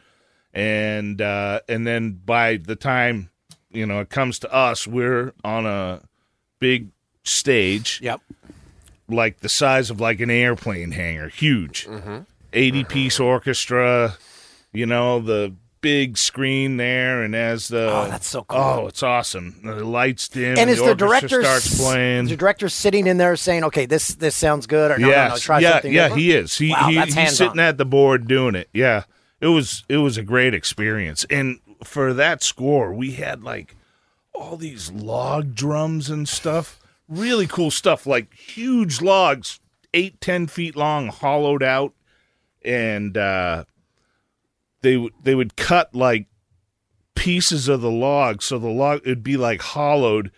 and 0.53 1.21
uh, 1.21 1.61
and 1.69 1.87
then 1.87 2.21
by 2.25 2.57
the 2.57 2.77
time 2.77 3.31
you 3.71 3.87
know 3.87 4.01
it 4.01 4.11
comes 4.11 4.39
to 4.41 4.53
us, 4.53 4.87
we're 4.87 5.33
on 5.43 5.67
a 5.67 6.03
big 6.59 6.89
stage. 7.23 8.01
Yep. 8.03 8.21
Like 9.09 9.41
the 9.41 9.51
size 9.51 9.91
of 9.91 10.01
like 10.01 10.21
an 10.21 10.31
airplane 10.31 10.93
hangar, 10.93 11.29
huge. 11.29 11.87
Mm-hmm. 11.87 12.21
80 12.55 12.85
piece 12.85 13.21
orchestra, 13.21 14.17
you 14.73 14.87
know, 14.87 15.21
the 15.21 15.55
big 15.85 16.17
screen 16.17 16.79
there, 16.79 17.23
and 17.23 17.37
as 17.37 17.69
the 17.69 17.93
Oh, 17.93 18.09
that's 18.09 18.27
so 18.27 18.43
cool. 18.43 18.59
Oh, 18.59 18.87
it's 18.87 19.03
awesome. 19.03 19.61
The 19.63 19.85
lights 19.85 20.29
dim, 20.29 20.57
And 20.57 20.71
is 20.71 20.79
the, 20.79 20.87
the 20.87 20.95
director 20.95 21.43
starts 21.43 21.79
playing. 21.79 22.25
Is 22.25 22.31
the 22.31 22.37
director 22.39 22.71
sitting 22.71 23.07
in 23.07 23.19
there 23.19 23.37
saying, 23.37 23.65
"Okay, 23.65 23.85
this 23.85 24.15
this 24.15 24.35
sounds 24.35 24.67
good," 24.67 24.91
or 24.91 24.99
no, 24.99 25.09
yes, 25.09 25.29
no, 25.29 25.35
no, 25.35 25.39
try 25.39 25.59
yeah, 25.61 25.73
something 25.73 25.93
yeah, 25.93 26.03
different? 26.05 26.23
he 26.23 26.33
is. 26.33 26.57
He, 26.57 26.71
wow, 26.71 26.89
he 26.89 27.01
he's 27.01 27.15
hands-on. 27.15 27.35
sitting 27.37 27.61
at 27.61 27.77
the 27.77 27.85
board 27.85 28.27
doing 28.27 28.55
it. 28.55 28.71
Yeah, 28.73 29.05
it 29.43 29.49
was 29.49 29.85
it 29.91 29.99
was 29.99 30.17
a 30.17 30.23
great 30.23 30.55
experience, 30.55 31.27
and 31.29 31.61
for 31.85 32.15
that 32.15 32.43
score, 32.43 32.95
we 32.95 33.13
had 33.13 33.45
like 33.45 33.77
all 34.33 34.57
these 34.57 34.91
log 34.91 35.55
drums 35.55 36.09
and 36.09 36.27
stuff. 36.27 36.81
Really 37.09 37.47
cool 37.47 37.71
stuff, 37.71 38.07
like 38.07 38.33
huge 38.33 39.03
logs, 39.03 39.61
eight 39.93 40.19
ten 40.23 40.47
feet 40.47 40.77
long, 40.77 41.09
hollowed 41.09 41.63
out, 41.63 41.93
and 42.65 43.19
uh, 43.19 43.65
they 44.85 44.97
would 44.97 45.13
they 45.23 45.35
would 45.35 45.57
cut 45.57 45.95
like 45.95 46.27
pieces 47.15 47.69
of 47.69 47.81
the 47.81 47.91
log, 47.91 48.43
so 48.43 48.59
the 48.59 48.69
log 48.69 49.01
it'd 49.05 49.23
be 49.23 49.37
like 49.37 49.61
hollowed, 49.63 50.31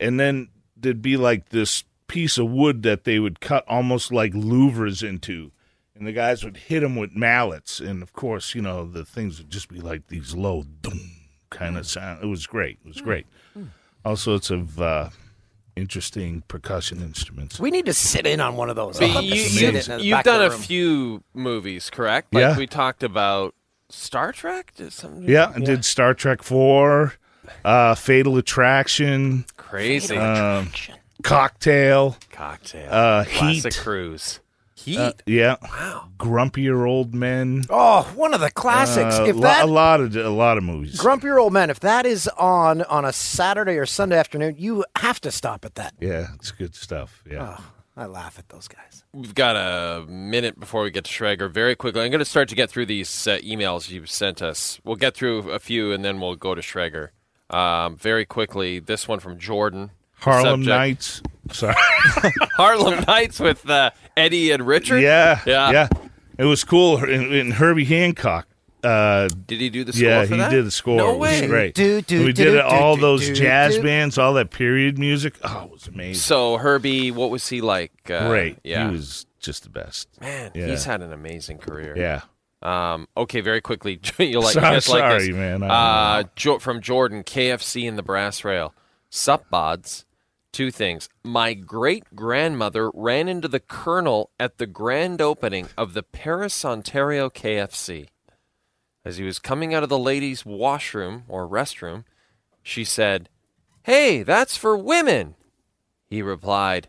and 0.00 0.18
then 0.18 0.48
there'd 0.76 1.02
be 1.02 1.16
like 1.16 1.50
this 1.50 1.84
piece 2.06 2.38
of 2.38 2.48
wood 2.50 2.82
that 2.84 3.04
they 3.04 3.18
would 3.18 3.40
cut 3.40 3.64
almost 3.68 4.12
like 4.12 4.32
louvers 4.32 5.06
into, 5.06 5.50
and 5.94 6.06
the 6.06 6.12
guys 6.12 6.44
would 6.44 6.56
hit 6.56 6.80
them 6.80 6.96
with 6.96 7.14
mallets, 7.14 7.80
and 7.80 8.02
of 8.02 8.12
course, 8.12 8.54
you 8.54 8.62
know, 8.62 8.86
the 8.86 9.04
things 9.04 9.38
would 9.38 9.50
just 9.50 9.68
be 9.68 9.80
like 9.80 10.06
these 10.08 10.34
low 10.34 10.64
doom 10.82 11.00
kind 11.50 11.76
of 11.76 11.86
sound. 11.86 12.22
It 12.22 12.26
was 12.26 12.46
great. 12.46 12.78
It 12.84 12.88
was 12.88 13.00
great. 13.00 13.26
All 14.04 14.16
sorts 14.16 14.50
of 14.50 14.80
uh, 14.80 15.10
interesting 15.76 16.42
percussion 16.48 17.02
instruments. 17.02 17.58
We 17.58 17.70
need 17.70 17.86
to 17.86 17.92
sit 17.94 18.26
in 18.26 18.40
on 18.40 18.56
one 18.56 18.70
of 18.70 18.76
those. 18.76 18.98
But 18.98 19.10
I'd 19.10 19.14
love 19.14 19.24
to 19.24 19.28
you, 19.30 19.36
sit 19.36 19.74
have 19.74 19.88
in 19.88 19.98
the 19.98 20.04
you've 20.04 20.14
back 20.16 20.26
of 20.26 20.32
done 20.32 20.40
the 20.40 20.46
a 20.46 20.50
room. 20.50 20.60
few 20.60 21.24
movies, 21.34 21.90
correct? 21.90 22.32
Like 22.32 22.42
Yeah. 22.42 22.56
we 22.58 22.66
talked 22.66 23.02
about 23.02 23.54
Star 23.90 24.32
Trek. 24.32 24.72
Did 24.76 24.92
something? 24.92 25.28
Yeah, 25.28 25.52
I 25.54 25.60
did 25.60 25.84
Star 25.84 26.14
Trek 26.14 26.42
Four, 26.42 27.14
uh, 27.64 27.94
Fatal 27.94 28.36
Attraction. 28.36 29.44
Crazy. 29.56 30.16
Um, 30.16 30.70
Cocktail. 31.22 32.16
Cocktail. 32.30 32.88
Uh, 32.90 33.24
Classic 33.24 33.72
Heat. 33.72 33.80
Cruise. 33.82 34.40
Heat. 34.74 34.98
Uh, 34.98 35.12
yeah. 35.26 35.56
Wow. 35.62 36.08
Grumpier 36.18 36.88
old 36.88 37.12
men. 37.14 37.64
Oh, 37.68 38.02
one 38.14 38.32
of 38.32 38.40
the 38.40 38.50
classics. 38.50 39.18
Uh, 39.18 39.24
if 39.24 39.34
lo- 39.34 39.42
that 39.42 39.64
a 39.64 39.66
lot 39.66 40.00
of 40.00 40.14
a 40.16 40.28
lot 40.30 40.56
of 40.56 40.62
movies. 40.64 41.00
Grumpier 41.00 41.38
Old 41.40 41.52
Men, 41.52 41.68
if 41.68 41.80
that 41.80 42.06
is 42.06 42.28
on 42.38 42.82
on 42.82 43.04
a 43.04 43.12
Saturday 43.12 43.76
or 43.76 43.86
Sunday 43.86 44.16
afternoon, 44.16 44.54
you 44.56 44.84
have 44.96 45.20
to 45.22 45.32
stop 45.32 45.64
at 45.64 45.74
that. 45.74 45.94
Yeah, 46.00 46.28
it's 46.36 46.52
good 46.52 46.76
stuff. 46.76 47.24
Yeah. 47.28 47.56
Oh, 47.58 47.64
I 47.98 48.06
laugh 48.06 48.38
at 48.38 48.48
those 48.48 48.68
guys. 48.68 49.04
We've 49.12 49.34
got 49.34 49.56
a 49.56 50.06
minute 50.06 50.58
before 50.60 50.84
we 50.84 50.90
get 50.92 51.04
to 51.04 51.10
Schrager. 51.10 51.50
Very 51.50 51.74
quickly, 51.74 52.02
I'm 52.02 52.10
going 52.12 52.20
to 52.20 52.24
start 52.24 52.48
to 52.50 52.54
get 52.54 52.70
through 52.70 52.86
these 52.86 53.26
uh, 53.26 53.38
emails 53.38 53.90
you've 53.90 54.08
sent 54.08 54.40
us. 54.40 54.80
We'll 54.84 54.96
get 54.96 55.14
through 55.14 55.50
a 55.50 55.58
few, 55.58 55.92
and 55.92 56.04
then 56.04 56.20
we'll 56.20 56.36
go 56.36 56.54
to 56.54 56.60
Schrager. 56.62 57.08
Um, 57.50 57.96
very 57.96 58.24
quickly, 58.24 58.78
this 58.78 59.08
one 59.08 59.18
from 59.20 59.38
Jordan. 59.38 59.90
Harlem 60.20 60.64
Subject- 60.64 60.68
Nights. 60.68 61.22
Sorry. 61.52 61.74
Harlem 62.56 63.04
Nights 63.06 63.40
with 63.40 63.68
uh, 63.68 63.90
Eddie 64.16 64.50
and 64.52 64.66
Richard. 64.66 65.00
Yeah, 65.00 65.40
yeah, 65.46 65.70
yeah. 65.72 65.88
It 66.38 66.44
was 66.44 66.62
cool. 66.64 66.98
And, 66.98 67.32
and 67.32 67.52
Herbie 67.54 67.84
Hancock. 67.84 68.46
Uh, 68.84 69.28
Did 69.46 69.60
he 69.60 69.70
do 69.70 69.84
the 69.84 69.92
score 69.92 70.08
yeah, 70.08 70.24
for 70.24 70.34
he 70.34 70.38
that? 70.40 70.50
did 70.50 70.64
the 70.64 70.70
score. 70.70 70.96
No 70.96 71.14
it 71.14 71.18
was 71.18 71.40
way. 71.40 71.46
great. 71.48 71.74
Do, 71.74 72.00
do, 72.00 72.20
we 72.24 72.32
do, 72.32 72.44
did 72.44 72.50
do, 72.52 72.58
it, 72.58 72.64
all 72.64 72.94
do, 72.96 73.00
those 73.02 73.26
do, 73.26 73.34
jazz 73.34 73.76
do. 73.76 73.82
bands, 73.82 74.18
all 74.18 74.34
that 74.34 74.50
period 74.50 74.98
music. 74.98 75.34
Oh, 75.42 75.64
it 75.64 75.70
was 75.70 75.86
amazing. 75.88 76.14
So 76.20 76.58
Herbie, 76.58 77.10
what 77.10 77.30
was 77.30 77.48
he 77.48 77.60
like? 77.60 77.92
Uh, 78.08 78.28
great. 78.28 78.58
Yeah, 78.62 78.86
He 78.86 78.92
was 78.96 79.26
just 79.40 79.64
the 79.64 79.68
best. 79.70 80.08
man, 80.20 80.52
Yeah. 80.54 80.66
he's 80.66 80.84
had 80.84 81.02
an 81.02 81.12
amazing 81.12 81.58
career. 81.58 81.94
Yeah. 81.96 82.20
Um, 82.62 83.06
okay, 83.16 83.40
very 83.40 83.60
quickly, 83.60 84.00
you'll 84.18 84.42
like. 84.42 84.52
Sorry- 84.54 84.66
you 84.66 84.72
like 84.74 84.82
sorry, 84.82 85.26
this. 85.28 85.36
man. 85.36 85.62
Uh, 85.62 86.24
jo- 86.36 86.58
from 86.58 86.80
Jordan, 86.80 87.22
KFC 87.24 87.88
and 87.88 87.96
the 87.98 88.02
Brass 88.02 88.44
Rail. 88.44 88.74
Sup, 89.10 89.44
bods. 89.52 90.04
Two 90.50 90.70
things. 90.70 91.08
My 91.22 91.52
great 91.54 92.04
grandmother 92.16 92.90
ran 92.94 93.28
into 93.28 93.48
the 93.48 93.60
colonel 93.60 94.30
at 94.40 94.58
the 94.58 94.66
grand 94.66 95.20
opening 95.20 95.68
of 95.76 95.92
the 95.94 96.02
Paris, 96.02 96.64
Ontario 96.64 97.28
KFC. 97.28 98.08
As 99.04 99.16
he 99.16 99.24
was 99.24 99.38
coming 99.38 99.72
out 99.74 99.82
of 99.82 99.88
the 99.88 99.98
ladies' 99.98 100.44
washroom 100.44 101.24
or 101.28 101.48
restroom, 101.48 102.04
she 102.62 102.84
said, 102.84 103.28
Hey, 103.84 104.22
that's 104.22 104.56
for 104.56 104.76
women. 104.76 105.34
He 106.10 106.22
replied, 106.22 106.88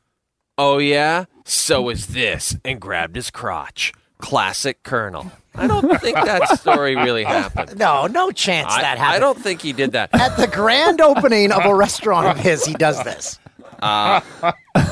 Oh, 0.57 0.78
yeah? 0.78 1.26
So 1.45 1.89
is 1.89 2.07
this, 2.07 2.57
and 2.66 2.82
grabbed 2.82 3.16
his 3.16 3.32
crotch. 3.32 3.93
Classic 4.18 4.84
Colonel. 4.84 5.32
I 5.55 5.68
don't 5.68 5.99
think 6.01 6.16
that 6.16 6.60
story 6.60 6.95
really 6.95 7.24
happened. 7.24 7.78
No, 7.80 8.07
no 8.07 8.32
chance 8.32 8.72
I, 8.72 8.82
that 8.82 8.97
happened. 8.97 9.16
I 9.16 9.20
don't 9.20 9.39
think 9.39 9.62
he 9.62 9.74
did 9.74 9.93
that. 9.93 10.10
At 10.14 10.36
the 10.36 10.47
grand 10.47 11.01
opening 11.01 11.51
of 11.51 11.66
a 11.66 11.74
restaurant 11.74 12.28
of 12.28 12.38
his, 12.38 12.66
he 12.66 12.74
does 12.74 13.01
this. 13.03 13.39
Uh, 13.82 14.20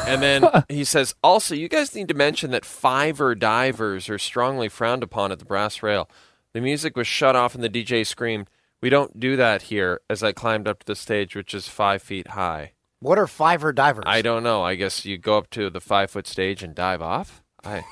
and 0.07 0.21
then 0.21 0.47
he 0.69 0.83
says, 0.83 1.13
also, 1.21 1.53
you 1.53 1.67
guys 1.67 1.93
need 1.93 2.07
to 2.07 2.13
mention 2.13 2.51
that 2.51 2.63
fiver 2.65 3.35
divers 3.35 4.09
are 4.09 4.17
strongly 4.17 4.69
frowned 4.69 5.03
upon 5.03 5.31
at 5.31 5.39
the 5.39 5.45
brass 5.45 5.83
rail. 5.83 6.09
The 6.57 6.61
music 6.61 6.97
was 6.97 7.05
shut 7.05 7.35
off 7.35 7.53
and 7.53 7.63
the 7.63 7.69
DJ 7.69 8.03
screamed, 8.03 8.47
We 8.81 8.89
don't 8.89 9.19
do 9.19 9.35
that 9.35 9.61
here, 9.61 10.01
as 10.09 10.23
I 10.23 10.31
climbed 10.31 10.67
up 10.67 10.79
to 10.79 10.85
the 10.87 10.95
stage, 10.95 11.35
which 11.35 11.53
is 11.53 11.67
five 11.67 12.01
feet 12.01 12.29
high. 12.29 12.71
What 12.99 13.19
are 13.19 13.27
fiver 13.27 13.71
divers? 13.71 14.05
I 14.07 14.23
don't 14.23 14.41
know. 14.41 14.63
I 14.63 14.73
guess 14.73 15.05
you 15.05 15.19
go 15.19 15.37
up 15.37 15.51
to 15.51 15.69
the 15.69 15.79
five 15.79 16.09
foot 16.09 16.25
stage 16.25 16.63
and 16.63 16.73
dive 16.73 16.99
off? 16.99 17.43
I. 17.63 17.83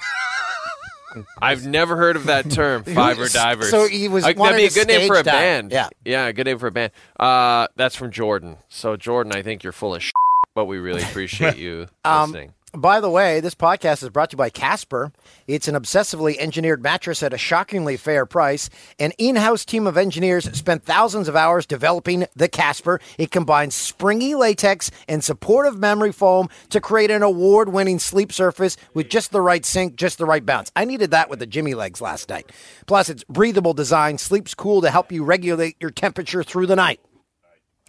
I've 1.43 1.67
never 1.67 1.95
heard 1.95 2.15
of 2.15 2.25
that 2.25 2.49
term, 2.49 2.83
fiver 2.95 3.27
divers. 3.29 3.69
So 3.69 3.87
he 3.87 4.07
was 4.07 4.23
Uh, 4.25 4.33
that'd 4.33 4.57
be 4.57 4.65
a 4.65 4.71
good 4.71 4.87
name 4.87 5.05
for 5.07 5.13
a 5.17 5.21
dive. 5.21 5.25
band. 5.25 5.71
Yeah. 5.71 5.89
yeah, 6.03 6.25
a 6.25 6.33
good 6.33 6.47
name 6.47 6.57
for 6.57 6.65
a 6.65 6.71
band. 6.71 6.91
Uh, 7.19 7.67
that's 7.75 7.95
from 7.95 8.09
Jordan. 8.09 8.57
So 8.67 8.97
Jordan, 8.97 9.31
I 9.35 9.43
think 9.43 9.61
you're 9.63 9.73
full 9.73 9.93
of 9.93 10.01
shit, 10.03 10.13
but 10.55 10.65
we 10.65 10.79
really 10.79 11.03
appreciate 11.03 11.57
you 11.57 11.85
Um, 12.03 12.31
listening. 12.31 12.53
By 12.75 12.99
the 12.99 13.09
way, 13.09 13.39
this 13.39 13.55
podcast 13.55 14.03
is 14.03 14.09
brought 14.09 14.29
to 14.31 14.35
you 14.35 14.37
by 14.37 14.49
Casper. 14.49 15.11
It's 15.47 15.67
an 15.67 15.75
obsessively 15.75 16.37
engineered 16.37 16.83
mattress 16.83 17.23
at 17.23 17.33
a 17.33 17.37
shockingly 17.37 17.97
fair 17.97 18.25
price. 18.25 18.69
An 18.99 19.11
in 19.17 19.35
house 19.35 19.65
team 19.65 19.87
of 19.87 19.97
engineers 19.97 20.51
spent 20.57 20.83
thousands 20.83 21.27
of 21.27 21.35
hours 21.35 21.65
developing 21.65 22.27
the 22.35 22.47
Casper. 22.47 22.99
It 23.17 23.31
combines 23.31 23.75
springy 23.75 24.35
latex 24.35 24.91
and 25.07 25.23
supportive 25.23 25.79
memory 25.79 26.11
foam 26.11 26.49
to 26.69 26.81
create 26.81 27.11
an 27.11 27.23
award 27.23 27.69
winning 27.69 27.99
sleep 27.99 28.31
surface 28.31 28.77
with 28.93 29.09
just 29.09 29.31
the 29.31 29.41
right 29.41 29.65
sink, 29.65 29.95
just 29.95 30.17
the 30.17 30.25
right 30.25 30.45
bounce. 30.45 30.71
I 30.75 30.85
needed 30.85 31.11
that 31.11 31.29
with 31.29 31.39
the 31.39 31.47
Jimmy 31.47 31.73
legs 31.73 32.01
last 32.01 32.29
night. 32.29 32.51
Plus, 32.87 33.09
its 33.09 33.23
breathable 33.25 33.73
design 33.73 34.17
sleeps 34.17 34.53
cool 34.53 34.81
to 34.81 34.91
help 34.91 35.11
you 35.11 35.23
regulate 35.23 35.75
your 35.79 35.91
temperature 35.91 36.43
through 36.43 36.67
the 36.67 36.75
night. 36.75 36.99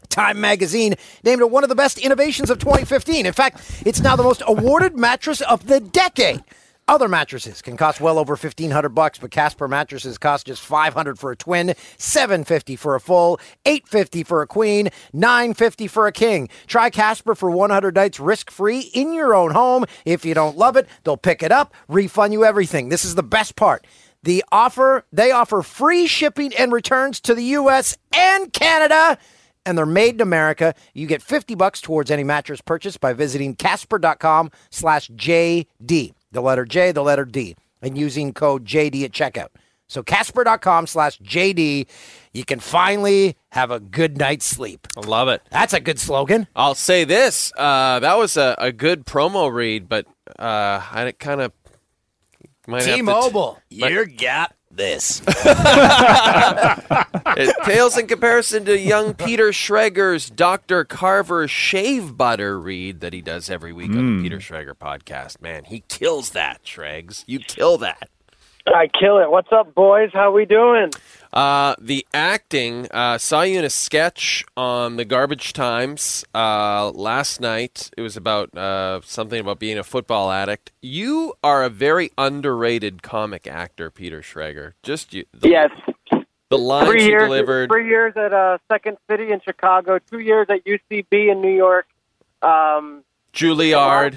Time 0.09 0.40
magazine 0.40 0.94
named 1.24 1.40
it 1.40 1.50
one 1.50 1.62
of 1.62 1.68
the 1.68 1.74
best 1.74 1.98
innovations 1.98 2.50
of 2.50 2.59
2015. 2.59 3.26
In 3.26 3.32
fact, 3.32 3.82
it's 3.84 4.00
now 4.00 4.16
the 4.16 4.22
most 4.22 4.42
awarded 4.46 4.96
mattress 4.98 5.40
of 5.42 5.66
the 5.66 5.80
decade. 5.80 6.42
Other 6.88 7.09
mattresses 7.09 7.62
can 7.62 7.76
cost 7.76 8.00
well 8.00 8.16
over 8.16 8.34
1500 8.34 8.90
bucks, 8.90 9.18
but 9.18 9.32
Casper 9.32 9.66
mattresses 9.66 10.18
cost 10.18 10.46
just 10.46 10.62
500 10.62 11.18
for 11.18 11.32
a 11.32 11.36
twin, 11.36 11.74
750 11.98 12.76
for 12.76 12.94
a 12.94 13.00
full, 13.00 13.40
850 13.64 14.22
for 14.22 14.40
a 14.40 14.46
queen, 14.46 14.90
950 15.12 15.88
for 15.88 16.07
a 16.07 16.12
king. 16.12 16.48
Try 16.68 16.90
Casper 16.90 17.34
for 17.34 17.50
100 17.50 17.96
nights 17.96 18.20
risk-free 18.20 18.92
in 18.94 19.12
your 19.12 19.34
own 19.34 19.50
home. 19.50 19.84
If 20.04 20.24
you 20.24 20.32
don't 20.32 20.57
love 20.57 20.76
it, 20.76 20.86
they'll 21.02 21.16
pick 21.16 21.42
it 21.42 21.50
up, 21.50 21.74
refund 21.88 22.32
you 22.32 22.44
everything. 22.44 22.88
This 22.88 23.04
is 23.04 23.16
the 23.16 23.22
best 23.24 23.57
part. 23.57 23.84
The 24.22 24.44
offer, 24.52 25.04
they 25.12 25.32
offer 25.32 25.62
free 25.62 26.07
shipping 26.07 26.54
and 26.54 26.70
returns 26.70 27.18
to 27.22 27.34
the 27.34 27.44
US 27.44 27.98
and 28.12 28.52
Canada 28.52 29.18
and 29.67 29.77
they're 29.77 29.85
made 29.85 30.14
in 30.14 30.21
America. 30.23 30.75
You 30.95 31.07
get 31.07 31.21
50 31.21 31.55
bucks 31.57 31.81
towards 31.83 32.11
any 32.11 32.25
mattress 32.25 32.61
purchase 32.62 32.97
by 32.97 33.12
visiting 33.12 33.55
casper.com 33.57 34.51
slash 34.71 35.09
JD. 35.11 36.12
The 36.33 36.41
letter 36.41 36.64
J, 36.64 36.93
the 36.93 37.03
letter 37.03 37.25
D, 37.25 37.57
and 37.83 37.99
using 37.99 38.33
code 38.33 38.64
JD 38.64 39.05
at 39.05 39.12
checkout. 39.12 39.49
So 39.89 40.03
casper.com 40.03 40.87
slash 40.87 41.19
JD, 41.21 41.87
you 42.33 42.45
can 42.45 42.59
finally 42.61 43.37
have 43.51 43.71
a 43.71 43.79
good 43.79 44.19
night's 44.19 44.45
sleep. 44.45 44.87
I 44.97 45.01
love 45.07 45.29
it. 45.29 45.43
That's 45.51 45.73
a 45.73 45.81
good 45.81 46.01
slogan. 46.01 46.49
I'll 46.57 46.75
say 46.75 47.05
this: 47.05 47.53
uh, 47.57 48.01
that 48.01 48.19
was 48.19 48.37
a, 48.37 48.55
a 48.59 48.73
good 48.73 49.07
promo 49.07 49.53
read, 49.53 49.89
but 49.89 50.07
uh, 50.39 50.81
I 50.91 51.12
kind 51.19 51.41
of 51.41 51.53
might 52.67 52.79
have 52.83 52.91
to- 52.91 52.97
T-Mobile, 52.97 53.61
but- 53.79 53.93
you 53.93 54.07
got 54.07 54.55
this. 54.77 55.22
It 57.39 57.55
pales 57.64 57.99
in 57.99 58.07
comparison 58.07 58.64
to 58.64 58.79
young 58.79 59.12
Peter 59.12 59.49
Schrager's 59.53 60.31
Dr. 60.31 60.85
Carver 60.85 61.47
shave 61.47 62.16
butter 62.16 62.59
read 62.59 63.01
that 63.01 63.12
he 63.12 63.20
does 63.20 63.51
every 63.51 63.74
week 63.74 63.91
on 63.91 63.97
Hmm. 63.99 64.16
the 64.16 64.22
Peter 64.22 64.39
Schreger 64.39 64.74
podcast. 64.74 65.43
Man, 65.43 65.64
he 65.64 65.81
kills 65.89 66.31
that, 66.31 66.64
Shregs. 66.64 67.24
You 67.27 67.41
kill 67.41 67.77
that. 67.79 68.09
I 68.68 68.89
kill 68.89 69.18
it. 69.18 69.31
What's 69.31 69.53
up, 69.53 69.74
boys? 69.74 70.11
How 70.14 70.33
we 70.33 70.47
doing? 70.47 70.93
Uh, 71.37 71.74
the 71.78 72.07
acting, 72.14 72.89
uh, 72.93 73.18
saw 73.18 73.43
you 73.43 73.59
in 73.59 73.64
a 73.66 73.68
sketch 73.68 74.43
on 74.57 74.97
the 74.97 75.05
Garbage 75.05 75.53
Times 75.53 76.24
uh, 76.34 76.91
last 76.93 77.43
night. 77.43 77.91
It 77.95 78.01
was 78.01 78.16
about 78.16 78.57
uh, 78.57 79.03
something 79.05 79.39
about 79.39 79.59
being 79.59 79.76
a 79.76 79.84
football 79.84 80.30
addict. 80.30 80.72
You 80.80 81.34
are 81.45 81.62
a 81.62 81.68
very 81.68 82.11
underrated 82.16 83.03
comic 83.03 83.47
actor, 83.47 83.91
Peter 83.91 84.22
Schrager. 84.22 84.72
Just 84.82 85.12
you. 85.12 85.26
The, 85.34 85.51
Yes. 85.51 85.70
The 86.49 86.57
lines 86.57 86.89
three 86.89 87.03
you 87.03 87.11
years, 87.11 87.24
delivered. 87.24 87.68
Three 87.68 87.87
years 87.87 88.14
at 88.16 88.32
uh, 88.32 88.57
Second 88.72 88.97
City 89.11 89.30
in 89.30 89.41
Chicago. 89.41 89.99
Two 89.99 90.20
years 90.20 90.47
at 90.49 90.64
UCB 90.64 91.30
in 91.30 91.43
New 91.43 91.55
York. 91.55 91.87
Um, 92.41 93.05
Juilliard. 93.34 94.16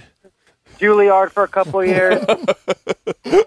Juilliard 0.80 1.32
for 1.32 1.44
a 1.44 1.48
couple 1.48 1.82
of 1.82 1.88
years. 1.96 2.24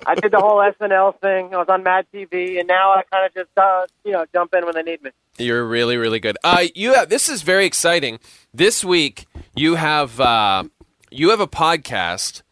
I 0.06 0.14
did 0.14 0.32
the 0.32 0.40
whole 0.40 0.58
SNL 0.58 1.18
thing. 1.20 1.54
I 1.54 1.58
was 1.58 1.68
on 1.68 1.82
Mad 1.82 2.06
TV, 2.12 2.58
and 2.58 2.68
now 2.68 2.92
I 2.92 3.02
kind 3.10 3.26
of 3.26 3.34
just 3.34 3.56
uh, 3.56 3.86
you 4.04 4.12
know 4.12 4.24
jump 4.32 4.54
in 4.54 4.64
when 4.64 4.74
they 4.74 4.82
need 4.82 5.02
me. 5.02 5.10
You're 5.38 5.66
really, 5.66 5.96
really 5.96 6.20
good. 6.20 6.36
Uh, 6.44 6.64
you 6.74 6.94
have, 6.94 7.08
this 7.08 7.28
is 7.28 7.42
very 7.42 7.64
exciting. 7.64 8.18
This 8.52 8.84
week 8.84 9.26
you 9.54 9.76
have 9.76 10.20
uh, 10.20 10.64
you 11.10 11.30
have 11.30 11.40
a 11.40 11.46
podcast 11.46 12.42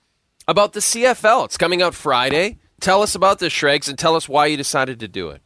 about 0.49 0.73
the 0.73 0.81
CFL. 0.81 1.45
It's 1.45 1.57
coming 1.59 1.83
out 1.83 1.95
Friday. 1.95 2.59
Tell 2.81 3.03
us 3.03 3.15
about 3.15 3.39
this, 3.39 3.53
Shregs, 3.53 3.89
and 3.89 3.99
tell 3.99 4.17
us 4.17 4.29
why 4.29 4.47
you 4.47 4.57
decided 4.57 5.01
to 5.01 5.09
do 5.09 5.29
it. 5.29 5.43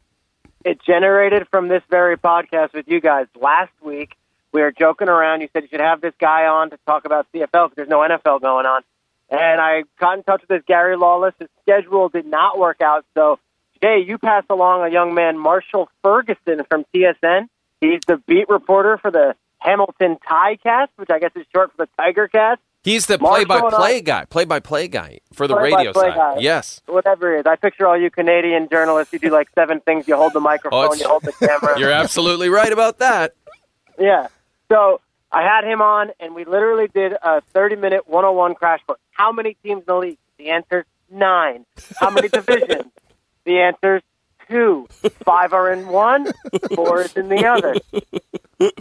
It 0.64 0.78
generated 0.86 1.46
from 1.50 1.68
this 1.68 1.82
very 1.90 2.16
podcast 2.16 2.72
with 2.72 2.86
you 2.88 3.00
guys 3.00 3.26
last 3.38 3.72
week. 3.82 4.14
We 4.52 4.60
were 4.60 4.70
joking 4.70 5.08
around. 5.08 5.40
You 5.40 5.48
said 5.52 5.64
you 5.64 5.68
should 5.68 5.80
have 5.80 6.00
this 6.00 6.14
guy 6.20 6.46
on 6.46 6.70
to 6.70 6.78
talk 6.86 7.04
about 7.04 7.26
CFL 7.34 7.50
because 7.70 7.72
there's 7.74 7.88
no 7.88 7.98
NFL 7.98 8.40
going 8.40 8.66
on. 8.66 8.82
And 9.38 9.60
I 9.60 9.82
got 10.00 10.18
in 10.18 10.24
touch 10.24 10.40
with 10.42 10.48
this 10.48 10.62
Gary 10.66 10.96
Lawless. 10.96 11.34
His 11.38 11.48
schedule 11.62 12.08
did 12.08 12.26
not 12.26 12.58
work 12.58 12.80
out. 12.80 13.04
So, 13.14 13.38
Jay, 13.82 14.04
you 14.06 14.18
passed 14.18 14.46
along 14.50 14.82
a 14.86 14.92
young 14.92 15.14
man, 15.14 15.38
Marshall 15.38 15.88
Ferguson 16.02 16.62
from 16.68 16.84
TSN. 16.94 17.48
He's 17.80 18.00
the 18.06 18.16
beat 18.26 18.48
reporter 18.48 18.98
for 18.98 19.10
the 19.10 19.34
Hamilton 19.58 20.16
Ti-Cats, 20.28 20.92
which 20.96 21.10
I 21.10 21.18
guess 21.18 21.32
is 21.36 21.44
short 21.54 21.70
for 21.72 21.84
the 21.86 21.88
Tiger 21.98 22.28
Cast. 22.28 22.60
He's 22.82 23.06
the 23.06 23.18
play-by-play 23.18 24.02
guy, 24.02 24.26
play-by-play 24.26 24.88
guy 24.88 25.20
for 25.32 25.48
the 25.48 25.56
radio 25.56 25.94
side. 25.94 26.14
guy. 26.14 26.36
Yes, 26.40 26.82
Whatever 26.86 27.34
it 27.34 27.40
is. 27.40 27.46
I 27.46 27.56
picture 27.56 27.86
all 27.86 27.96
you 27.98 28.10
Canadian 28.10 28.68
journalists. 28.68 29.10
You 29.10 29.18
do 29.18 29.30
like 29.30 29.48
seven 29.54 29.80
things. 29.80 30.06
You 30.06 30.16
hold 30.16 30.34
the 30.34 30.38
Oh, 30.38 30.42
microphone, 30.42 30.84
it's- 30.84 31.00
you 31.00 31.08
hold 31.08 31.22
the 31.22 31.32
camera. 31.32 31.74
you're 31.78 31.90
absolutely 31.90 32.50
right 32.50 32.70
about 32.70 32.98
that. 32.98 33.32
Yeah. 33.98 34.28
So 34.70 35.00
I 35.34 35.42
had 35.42 35.64
him 35.64 35.82
on, 35.82 36.10
and 36.20 36.34
we 36.34 36.44
literally 36.44 36.86
did 36.88 37.12
a 37.20 37.40
30 37.52 37.76
minute 37.76 38.08
101 38.08 38.54
crash 38.54 38.80
course. 38.86 39.00
How 39.10 39.32
many 39.32 39.56
teams 39.64 39.80
in 39.80 39.84
the 39.86 39.96
league? 39.96 40.18
The 40.38 40.50
answer's 40.50 40.86
nine. 41.10 41.66
How 41.96 42.10
many 42.10 42.28
divisions? 42.38 42.90
The 43.44 43.58
answer's 43.60 44.02
two. 44.48 44.86
Five 45.24 45.52
are 45.52 45.72
in 45.72 45.88
one, 45.88 46.32
four 46.74 47.02
is 47.02 47.16
in 47.16 47.28
the 47.28 47.46
other. 47.46 47.74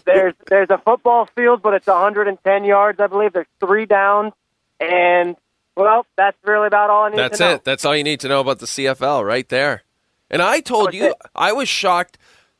There's 0.06 0.36
there's 0.48 0.70
a 0.70 0.78
football 0.78 1.28
field, 1.36 1.62
but 1.62 1.74
it's 1.74 1.88
110 1.88 2.64
yards, 2.66 3.00
I 3.00 3.08
believe. 3.08 3.34
There's 3.34 3.48
three 3.60 3.86
downs, 3.86 4.34
and 4.80 5.36
well, 5.76 6.06
that's 6.16 6.38
really 6.44 6.68
about 6.68 6.90
all 6.92 7.06
I 7.06 7.10
need 7.10 7.18
That's 7.18 7.38
to 7.40 7.44
know. 7.44 7.52
it. 7.56 7.64
That's 7.64 7.84
all 7.84 7.96
you 7.96 8.04
need 8.04 8.20
to 8.20 8.28
know 8.28 8.42
about 8.42 8.60
the 8.60 8.68
CFL 8.68 9.26
right 9.26 9.48
there. 9.50 9.82
And 10.30 10.42
I 10.42 10.60
told 10.60 10.94
you, 10.94 11.16
I 11.36 11.52
was 11.52 11.68
shocked. 11.68 12.18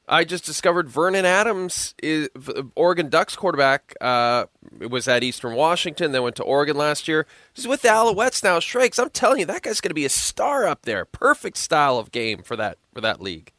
I 0.08 0.26
just 0.26 0.44
discovered 0.46 0.90
Vernon 0.90 1.26
Adams, 1.26 1.96
is, 2.04 2.30
Oregon 2.76 3.10
Ducks 3.10 3.36
quarterback, 3.36 3.96
uh, 4.02 4.46
was 4.90 5.08
at 5.08 5.24
Eastern 5.24 5.56
Washington, 5.56 6.12
then 6.12 6.24
went 6.24 6.36
to 6.38 6.44
Oregon 6.44 6.76
last 6.76 7.08
year. 7.08 7.26
He's 7.54 7.68
with 7.68 7.84
the 7.84 7.88
Alouettes 7.88 8.44
now. 8.44 8.60
Shrakes, 8.60 9.00
I'm 9.00 9.10
telling 9.12 9.40
you, 9.40 9.46
that 9.46 9.62
guy's 9.62 9.80
going 9.80 9.92
to 9.92 9.96
be 9.96 10.06
a 10.06 10.10
star 10.10 10.68
up 10.68 10.82
there. 10.84 11.06
Perfect 11.06 11.58
style 11.58 11.98
of 11.98 12.12
game 12.12 12.44
for 12.44 12.56
that 12.58 12.78
for 12.94 13.02
that 13.02 13.22
league. 13.22 13.52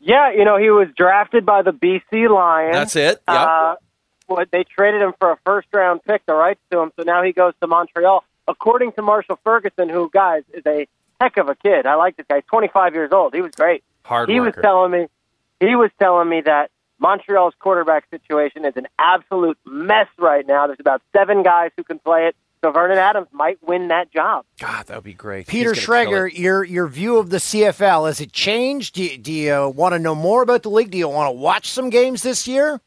Yeah, 0.00 0.32
you 0.32 0.44
know, 0.44 0.56
he 0.56 0.70
was 0.70 0.88
drafted 0.96 1.46
by 1.46 1.62
the 1.62 1.72
BC 1.72 2.28
Lions. 2.28 2.74
That's 2.74 2.96
it. 2.96 3.22
Yep. 3.28 3.36
Uh, 3.36 3.74
what 4.26 4.50
they 4.50 4.64
traded 4.64 5.02
him 5.02 5.12
for 5.18 5.32
a 5.32 5.38
first 5.44 5.68
round 5.72 6.02
pick, 6.04 6.24
the 6.26 6.34
rights 6.34 6.60
to 6.70 6.80
him. 6.80 6.92
So 6.96 7.02
now 7.02 7.22
he 7.22 7.32
goes 7.32 7.52
to 7.60 7.66
Montreal. 7.66 8.24
According 8.48 8.92
to 8.92 9.02
Marshall 9.02 9.38
Ferguson, 9.44 9.88
who 9.88 10.10
guys 10.12 10.42
is 10.52 10.62
a 10.66 10.88
heck 11.20 11.36
of 11.36 11.48
a 11.48 11.54
kid. 11.54 11.86
I 11.86 11.94
like 11.94 12.16
this 12.16 12.26
guy. 12.28 12.36
He's 12.36 12.44
25 12.46 12.94
years 12.94 13.12
old. 13.12 13.34
He 13.34 13.42
was 13.42 13.52
great. 13.52 13.84
Hard 14.04 14.28
he 14.28 14.40
worker. 14.40 14.56
was 14.56 14.62
telling 14.62 14.90
me 14.90 15.06
he 15.60 15.76
was 15.76 15.90
telling 15.98 16.28
me 16.28 16.40
that 16.42 16.70
Montreal's 16.98 17.54
quarterback 17.58 18.04
situation 18.10 18.64
is 18.64 18.74
an 18.76 18.86
absolute 18.98 19.58
mess 19.64 20.08
right 20.18 20.46
now. 20.46 20.66
There's 20.66 20.80
about 20.80 21.02
seven 21.14 21.42
guys 21.42 21.70
who 21.76 21.84
can 21.84 21.98
play 21.98 22.26
it. 22.26 22.36
So 22.62 22.70
Vernon 22.72 22.98
Adams 22.98 23.28
might 23.32 23.58
win 23.62 23.88
that 23.88 24.12
job. 24.12 24.44
God, 24.58 24.86
that 24.86 24.94
would 24.94 25.04
be 25.04 25.14
great. 25.14 25.46
Peter 25.46 25.72
He's 25.72 25.82
Schrager, 25.82 26.30
your 26.36 26.62
your 26.62 26.88
view 26.88 27.16
of 27.16 27.30
the 27.30 27.38
CFL 27.38 28.06
has 28.06 28.20
it 28.20 28.32
changed? 28.32 28.96
Do 28.96 29.04
you, 29.04 29.16
do 29.16 29.32
you 29.32 29.68
want 29.70 29.94
to 29.94 29.98
know 29.98 30.14
more 30.14 30.42
about 30.42 30.62
the 30.62 30.68
league? 30.68 30.90
Do 30.90 30.98
you 30.98 31.08
want 31.08 31.28
to 31.28 31.38
watch 31.38 31.70
some 31.70 31.88
games 31.88 32.22
this 32.22 32.46
year? 32.46 32.78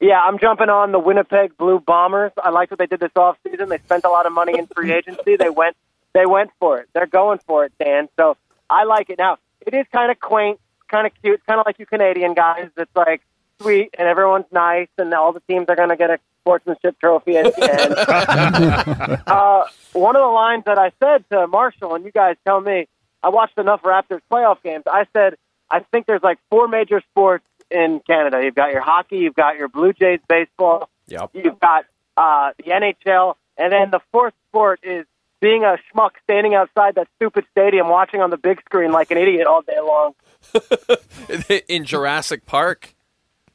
Yeah, 0.00 0.20
I'm 0.20 0.38
jumping 0.38 0.68
on 0.68 0.92
the 0.92 1.00
Winnipeg 1.00 1.56
Blue 1.56 1.80
Bombers. 1.80 2.30
I 2.42 2.50
liked 2.50 2.70
what 2.70 2.78
they 2.78 2.86
did 2.86 3.00
this 3.00 3.12
offseason. 3.16 3.68
They 3.68 3.78
spent 3.78 4.04
a 4.04 4.10
lot 4.10 4.26
of 4.26 4.32
money 4.32 4.56
in 4.56 4.66
free 4.68 4.92
agency. 4.92 5.36
They 5.36 5.50
went 5.50 5.76
they 6.12 6.26
went 6.26 6.50
for 6.60 6.78
it. 6.78 6.88
They're 6.92 7.06
going 7.06 7.40
for 7.46 7.64
it, 7.64 7.72
Dan. 7.80 8.08
So 8.16 8.36
I 8.70 8.84
like 8.84 9.10
it. 9.10 9.18
Now, 9.18 9.38
it 9.66 9.74
is 9.74 9.86
kind 9.92 10.12
of 10.12 10.20
quaint, 10.20 10.60
kind 10.88 11.06
of 11.06 11.12
cute, 11.22 11.44
kind 11.46 11.60
of 11.60 11.66
like 11.66 11.78
you 11.78 11.86
Canadian 11.86 12.34
guys. 12.34 12.70
It's 12.76 12.94
like 12.96 13.22
sweet 13.60 13.90
and 13.98 14.08
everyone's 14.08 14.46
nice 14.52 14.88
and 14.98 15.12
all 15.14 15.32
the 15.32 15.40
teams 15.48 15.66
are 15.68 15.76
going 15.76 15.88
to 15.90 15.96
get 15.96 16.10
a 16.10 16.18
sportsmanship 16.42 16.98
trophy 17.00 17.36
at 17.38 17.54
the 17.54 17.72
end. 17.72 19.22
uh, 19.26 19.64
one 19.92 20.16
of 20.16 20.22
the 20.22 20.26
lines 20.26 20.64
that 20.66 20.78
I 20.78 20.92
said 21.02 21.24
to 21.30 21.46
Marshall, 21.46 21.94
and 21.94 22.04
you 22.04 22.10
guys 22.10 22.36
tell 22.44 22.60
me, 22.60 22.86
I 23.22 23.28
watched 23.30 23.56
enough 23.58 23.82
Raptors 23.82 24.20
playoff 24.30 24.62
games. 24.62 24.84
I 24.86 25.06
said, 25.12 25.36
I 25.70 25.80
think 25.80 26.06
there's 26.06 26.22
like 26.22 26.38
four 26.50 26.68
major 26.68 27.00
sports 27.10 27.44
in 27.70 28.00
Canada. 28.06 28.42
You've 28.44 28.54
got 28.54 28.72
your 28.72 28.82
hockey, 28.82 29.18
you've 29.18 29.34
got 29.34 29.56
your 29.56 29.68
Blue 29.68 29.92
Jays 29.92 30.20
baseball, 30.28 30.90
Yep. 31.08 31.30
you've 31.32 31.58
got 31.60 31.86
uh, 32.16 32.52
the 32.58 32.64
NHL, 32.64 33.34
and 33.56 33.72
then 33.72 33.90
the 33.90 34.00
fourth 34.12 34.34
sport 34.48 34.80
is 34.82 35.06
being 35.40 35.64
a 35.64 35.76
schmuck 35.92 36.10
standing 36.24 36.54
outside 36.54 36.94
that 36.94 37.08
stupid 37.16 37.44
stadium 37.50 37.88
watching 37.88 38.20
on 38.20 38.30
the 38.30 38.36
big 38.36 38.60
screen 38.62 38.92
like 38.92 39.10
an 39.10 39.18
idiot 39.18 39.46
all 39.46 39.62
day 39.62 39.78
long. 39.80 40.14
in 41.68 41.84
Jurassic 41.84 42.46
Park. 42.46 42.94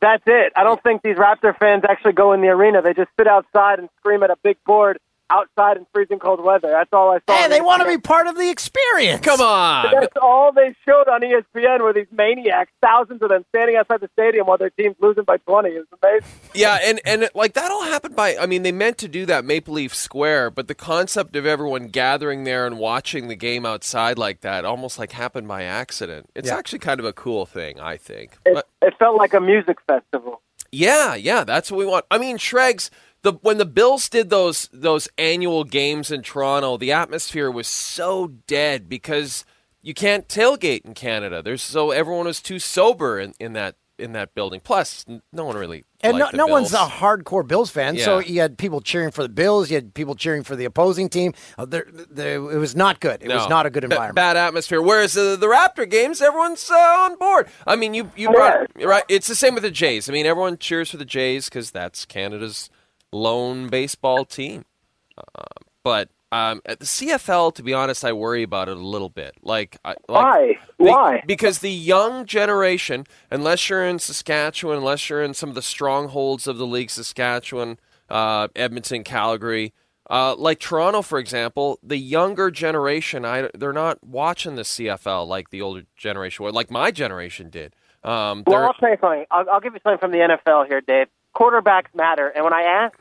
That's 0.01 0.23
it. 0.25 0.53
I 0.55 0.63
don't 0.63 0.81
think 0.81 1.01
these 1.01 1.17
Raptor 1.17 1.57
fans 1.57 1.83
actually 1.87 2.13
go 2.13 2.31
in 2.33 2.41
the 2.41 2.47
arena. 2.47 2.81
They 2.81 2.93
just 2.93 3.09
sit 3.17 3.27
outside 3.27 3.79
and 3.79 3.89
scream 3.99 4.23
at 4.23 4.29
a 4.29 4.37
big 4.41 4.57
board 4.65 4.99
outside 5.29 5.77
in 5.77 5.85
freezing 5.93 6.19
cold 6.19 6.43
weather. 6.43 6.69
That's 6.69 6.89
all 6.93 7.11
I 7.11 7.19
saw. 7.27 7.37
Hey, 7.37 7.43
on 7.45 7.49
they 7.49 7.61
want 7.61 7.81
to 7.81 7.87
be 7.87 7.97
part 7.97 8.27
of 8.27 8.35
the 8.35 8.49
experience. 8.49 9.21
Come 9.21 9.41
on. 9.41 9.87
That's 9.91 10.13
all 10.21 10.51
they 10.51 10.75
showed 10.87 11.07
on 11.07 11.21
ESPN 11.21 11.81
were 11.81 11.93
these 11.93 12.07
maniacs, 12.11 12.71
thousands 12.81 13.21
of 13.21 13.29
them 13.29 13.45
standing 13.49 13.75
outside 13.75 14.01
the 14.01 14.09
stadium 14.13 14.47
while 14.47 14.57
their 14.57 14.69
team's 14.71 14.95
losing 14.99 15.23
by 15.23 15.37
20. 15.37 15.69
It 15.69 15.85
was 15.91 15.99
amazing. 16.03 16.27
Yeah, 16.53 16.77
and 16.83 16.99
and 17.05 17.29
like 17.35 17.53
that 17.53 17.71
all 17.71 17.83
happened 17.83 18.15
by. 18.15 18.35
I 18.37 18.45
mean, 18.45 18.63
they 18.63 18.71
meant 18.71 18.97
to 18.99 19.07
do 19.07 19.25
that 19.27 19.45
Maple 19.45 19.75
Leaf 19.75 19.93
Square, 19.95 20.51
but 20.51 20.67
the 20.67 20.75
concept 20.75 21.35
of 21.35 21.45
everyone 21.45 21.87
gathering 21.87 22.43
there 22.43 22.65
and 22.65 22.77
watching 22.79 23.27
the 23.27 23.35
game 23.35 23.65
outside 23.65 24.17
like 24.17 24.41
that 24.41 24.65
almost 24.65 24.97
like 24.99 25.11
happened 25.11 25.47
by 25.47 25.63
accident. 25.63 26.29
It's 26.35 26.49
Yeah. 26.49 26.57
actually 26.57 26.79
kind 26.79 26.99
of 26.99 27.05
a 27.05 27.13
cool 27.13 27.45
thing, 27.45 27.79
I 27.79 27.97
think. 27.97 28.37
It, 28.45 28.53
But 28.55 28.67
it 28.81 28.93
felt 28.97 29.17
like 29.17 29.33
a 29.33 29.39
music 29.41 29.77
festival. 29.87 30.41
yeah, 30.71 31.15
yeah, 31.15 31.43
that's 31.43 31.71
what 31.71 31.77
we 31.77 31.85
want. 31.85 32.05
I 32.11 32.17
mean, 32.17 32.37
Shregs. 32.37 32.89
The, 33.21 33.33
when 33.33 33.57
the 33.57 33.65
Bills 33.65 34.07
did 34.07 34.29
those 34.29 34.69
those 34.71 35.09
annual 35.17 35.63
games 35.63 36.11
in 36.11 36.21
Toronto, 36.21 36.77
the 36.77 36.91
atmosphere 36.91 37.51
was 37.51 37.67
so 37.67 38.27
dead 38.47 38.87
because 38.87 39.45
you 39.81 39.93
can't 39.93 40.27
tailgate 40.27 40.85
in 40.85 40.93
Canada. 40.93 41.41
There's 41.41 41.61
so 41.61 41.91
everyone 41.91 42.25
was 42.25 42.41
too 42.41 42.59
sober 42.59 43.19
in, 43.19 43.33
in 43.39 43.53
that 43.53 43.75
in 43.97 44.13
that 44.13 44.33
building. 44.33 44.61
Plus, 44.63 45.05
no 45.33 45.43
one 45.43 45.57
really 45.57 45.83
And 46.01 46.17
no, 46.17 46.29
the 46.31 46.37
no 46.37 46.47
one's 46.47 46.73
a 46.73 46.77
hardcore 46.77 47.45
Bills 47.45 47.69
fan, 47.69 47.97
so 47.97 48.19
you 48.19 48.39
had 48.39 48.57
people 48.57 48.79
cheering 48.79 49.11
for 49.11 49.23
the 49.23 49.29
Bills, 49.29 49.69
you 49.69 49.75
had 49.75 49.93
people 49.93 50.15
cheering 50.15 50.43
for 50.43 50.55
the 50.55 50.65
opposing 50.65 51.09
team. 51.09 51.33
Uh, 51.57 51.65
there, 51.65 51.85
there, 51.91 52.35
it 52.35 52.57
was 52.57 52.75
not 52.75 53.01
good. 53.01 53.21
It 53.21 53.27
was 53.27 53.49
not 53.49 53.65
a 53.65 53.69
good 53.69 53.81
Ba- 53.81 53.87
environment. 53.87 54.15
bad 54.15 54.37
atmosphere. 54.37 54.81
Whereas 54.81 55.13
the, 55.13 55.35
the 55.37 55.47
Raptor 55.47 55.89
games, 55.89 56.21
everyone's 56.21 56.71
uh, 56.71 56.75
on 56.75 57.17
board. 57.17 57.49
I 57.67 57.75
mean, 57.75 57.93
you 57.93 58.11
you 58.15 58.31
brought 58.31 58.67
right. 58.81 59.03
It's 59.09 59.27
the 59.27 59.35
same 59.35 59.53
with 59.53 59.63
the 59.63 59.71
Jays. 59.71 60.09
I 60.09 60.13
mean, 60.13 60.25
everyone 60.25 60.57
cheers 60.57 60.89
for 60.89 60.97
the 60.97 61.05
Jays 61.05 61.49
because 61.49 61.71
that's 61.71 62.05
Canada's 62.05 62.69
lone 63.11 63.67
baseball 63.67 64.25
team. 64.25 64.65
Uh, 65.17 65.43
but 65.83 66.09
um, 66.31 66.61
at 66.65 66.79
the 66.79 66.85
CFL, 66.85 67.55
to 67.55 67.63
be 67.63 67.73
honest, 67.73 68.05
I 68.05 68.13
worry 68.13 68.43
about 68.43 68.69
it 68.69 68.77
a 68.77 68.85
little 68.85 69.09
bit. 69.09 69.35
Like, 69.41 69.77
I, 69.83 69.89
like 69.89 69.97
Why? 70.07 70.57
Why? 70.77 71.23
Because 71.25 71.59
the 71.59 71.71
young 71.71 72.25
generation, 72.25 73.05
unless 73.31 73.69
you're 73.69 73.85
in 73.85 73.99
Saskatchewan, 73.99 74.77
unless 74.77 75.09
you're 75.09 75.23
in 75.23 75.33
some 75.33 75.49
of 75.49 75.55
the 75.55 75.61
strongholds 75.61 76.47
of 76.47 76.57
the 76.57 76.67
league, 76.67 76.91
Saskatchewan, 76.91 77.79
uh, 78.09 78.47
Edmonton, 78.55 79.03
Calgary, 79.03 79.73
uh, 80.09 80.35
like 80.35 80.59
Toronto, 80.59 81.01
for 81.01 81.19
example, 81.19 81.79
the 81.83 81.97
younger 81.97 82.51
generation, 82.51 83.25
I, 83.25 83.49
they're 83.53 83.73
not 83.73 84.03
watching 84.03 84.55
the 84.55 84.63
CFL 84.63 85.27
like 85.27 85.49
the 85.49 85.61
older 85.61 85.83
generation, 85.95 86.45
would, 86.45 86.55
like 86.55 86.71
my 86.71 86.91
generation 86.91 87.49
did. 87.49 87.75
Um, 88.03 88.43
Well, 88.47 88.65
I'll 88.65 88.73
tell 88.73 88.89
you 88.89 88.97
something. 89.01 89.25
I'll, 89.29 89.49
I'll 89.49 89.59
give 89.59 89.73
you 89.73 89.79
something 89.83 89.99
from 89.99 90.11
the 90.11 90.19
NFL 90.19 90.67
here, 90.67 90.81
Dave. 90.81 91.07
Quarterbacks 91.35 91.93
matter. 91.95 92.27
And 92.27 92.43
when 92.43 92.53
I 92.53 92.61
asked 92.63 92.99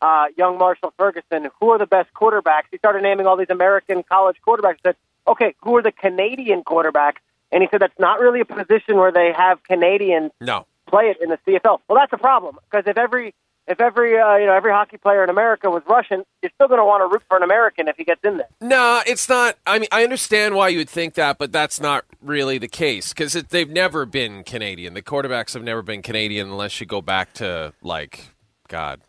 uh, 0.00 0.26
young 0.36 0.58
Marshall 0.58 0.92
Ferguson 0.96 1.48
who 1.60 1.70
are 1.70 1.78
the 1.78 1.86
best 1.86 2.12
quarterbacks, 2.14 2.64
he 2.70 2.78
started 2.78 3.02
naming 3.02 3.26
all 3.26 3.36
these 3.36 3.50
American 3.50 4.02
college 4.02 4.36
quarterbacks. 4.46 4.76
I 4.84 4.90
said, 4.90 4.96
okay, 5.26 5.54
who 5.62 5.76
are 5.76 5.82
the 5.82 5.92
Canadian 5.92 6.62
quarterbacks? 6.62 7.18
And 7.52 7.62
he 7.62 7.68
said 7.70 7.80
that's 7.80 7.98
not 7.98 8.20
really 8.20 8.40
a 8.40 8.44
position 8.44 8.96
where 8.96 9.12
they 9.12 9.32
have 9.36 9.62
Canadians 9.64 10.30
no. 10.40 10.66
play 10.86 11.06
it 11.06 11.18
in 11.20 11.30
the 11.30 11.38
CFL. 11.46 11.80
Well, 11.88 11.98
that's 11.98 12.12
a 12.12 12.18
problem 12.18 12.58
because 12.70 12.84
if 12.86 12.96
every 12.96 13.34
if 13.70 13.80
every 13.80 14.18
uh, 14.18 14.36
you 14.36 14.46
know 14.46 14.52
every 14.52 14.72
hockey 14.72 14.98
player 14.98 15.22
in 15.22 15.30
America 15.30 15.70
was 15.70 15.82
Russian, 15.88 16.24
you're 16.42 16.50
still 16.54 16.68
going 16.68 16.80
to 16.80 16.84
want 16.84 17.02
to 17.02 17.06
root 17.06 17.22
for 17.28 17.36
an 17.36 17.42
American 17.42 17.88
if 17.88 17.96
he 17.96 18.04
gets 18.04 18.20
in 18.24 18.38
there. 18.38 18.48
No, 18.60 19.00
it's 19.06 19.28
not. 19.28 19.56
I 19.66 19.78
mean, 19.78 19.88
I 19.92 20.02
understand 20.02 20.54
why 20.54 20.68
you 20.68 20.78
would 20.78 20.90
think 20.90 21.14
that, 21.14 21.38
but 21.38 21.52
that's 21.52 21.80
not 21.80 22.04
really 22.20 22.58
the 22.58 22.68
case 22.68 23.14
because 23.14 23.32
they've 23.32 23.70
never 23.70 24.04
been 24.04 24.42
Canadian. 24.42 24.94
The 24.94 25.02
quarterbacks 25.02 25.54
have 25.54 25.62
never 25.62 25.82
been 25.82 26.02
Canadian 26.02 26.48
unless 26.48 26.80
you 26.80 26.86
go 26.86 27.00
back 27.00 27.32
to 27.34 27.72
like 27.80 28.34
God, 28.68 29.00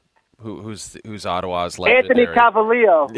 who, 0.41 0.61
who's 0.61 0.97
who's 1.05 1.25
Ottawa's 1.25 1.79
Anthony 1.79 2.25
legendary. 2.25 2.35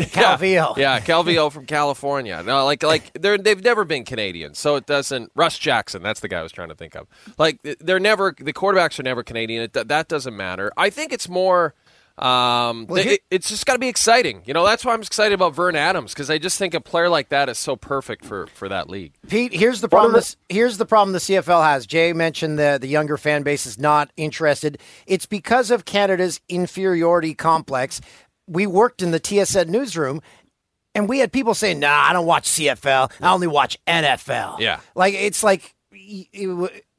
Calvillo. 0.10 0.76
Yeah, 0.78 0.98
yeah, 0.98 1.00
Calvillo 1.00 1.52
from 1.52 1.66
California. 1.66 2.42
No, 2.44 2.66
like 2.66 2.84
like 2.84 3.12
they're 3.14 3.38
they've 3.38 3.64
never 3.64 3.86
been 3.86 4.04
Canadian, 4.06 4.54
so 4.54 4.76
it 4.76 4.86
doesn't. 4.86 5.32
Russ 5.36 5.58
Jackson, 5.58 6.04
that's 6.04 6.20
the 6.20 6.28
guy 6.28 6.40
I 6.40 6.44
was 6.44 6.52
trying 6.52 6.70
to 6.70 6.76
think 6.76 6.96
of. 6.96 7.08
Like 7.38 7.60
they're 7.80 8.00
never 8.00 8.36
the 8.38 8.54
quarterbacks 8.54 9.00
are 9.00 9.04
never 9.04 9.24
Canadian. 9.24 9.64
It, 9.64 9.74
that 9.74 10.08
doesn't 10.08 10.36
matter. 10.36 10.72
I 10.78 10.90
think 10.90 11.12
it's 11.14 11.28
more. 11.30 11.74
Um, 12.18 12.86
Well, 12.88 13.06
it- 13.06 13.22
it's 13.32 13.50
just 13.50 13.66
got 13.66 13.74
to 13.74 13.80
be 13.80 13.88
exciting. 13.88 14.44
You 14.46 14.54
know, 14.54 14.64
that's 14.66 14.86
why 14.86 14.94
I'm 14.94 15.02
excited 15.02 15.34
about 15.34 15.56
Vern 15.56 15.76
Adams 15.76 16.14
because 16.14 16.30
I 16.30 16.38
just 16.38 16.60
think 16.60 16.74
a 16.76 16.80
player 16.82 17.10
like 17.10 17.30
that 17.30 17.50
is 17.50 17.58
so 17.58 17.76
perfect 17.76 18.24
for 18.24 18.46
for 18.54 18.70
that 18.70 18.88
league. 18.90 19.14
Pete, 19.28 19.52
here's 19.54 19.82
the 19.82 19.90
problem. 19.90 20.14
This, 20.14 20.38
here's 20.48 20.78
the 20.78 20.86
problem 20.86 21.14
the 21.14 21.20
CFL 21.20 21.64
has. 21.64 21.88
Jay 21.88 22.14
mentioned 22.14 22.60
the 22.60 22.78
the 22.80 22.88
younger 22.88 23.18
fan 23.18 23.42
base 23.42 23.66
is 23.66 23.80
not 23.80 24.12
interested. 24.16 24.78
It's 25.08 25.26
because 25.26 25.72
of 25.72 25.86
Canada's 25.86 26.40
inferiority 26.48 27.34
complex. 27.34 28.00
We 28.48 28.68
worked 28.68 29.02
in 29.02 29.10
the 29.12 29.20
TSN 29.20 29.70
newsroom, 29.70 30.22
and 30.94 31.10
we 31.10 31.18
had 31.20 31.32
people 31.32 31.56
saying, 31.56 31.80
"Nah, 31.80 32.10
I 32.10 32.14
don't 32.14 32.28
watch 32.28 32.46
CFL. 32.48 33.12
I 33.22 33.32
only 33.34 33.48
watch 33.48 33.78
NFL." 33.88 34.60
Yeah. 34.60 34.82
like 34.96 35.16
it's 35.16 35.42
like 35.44 35.74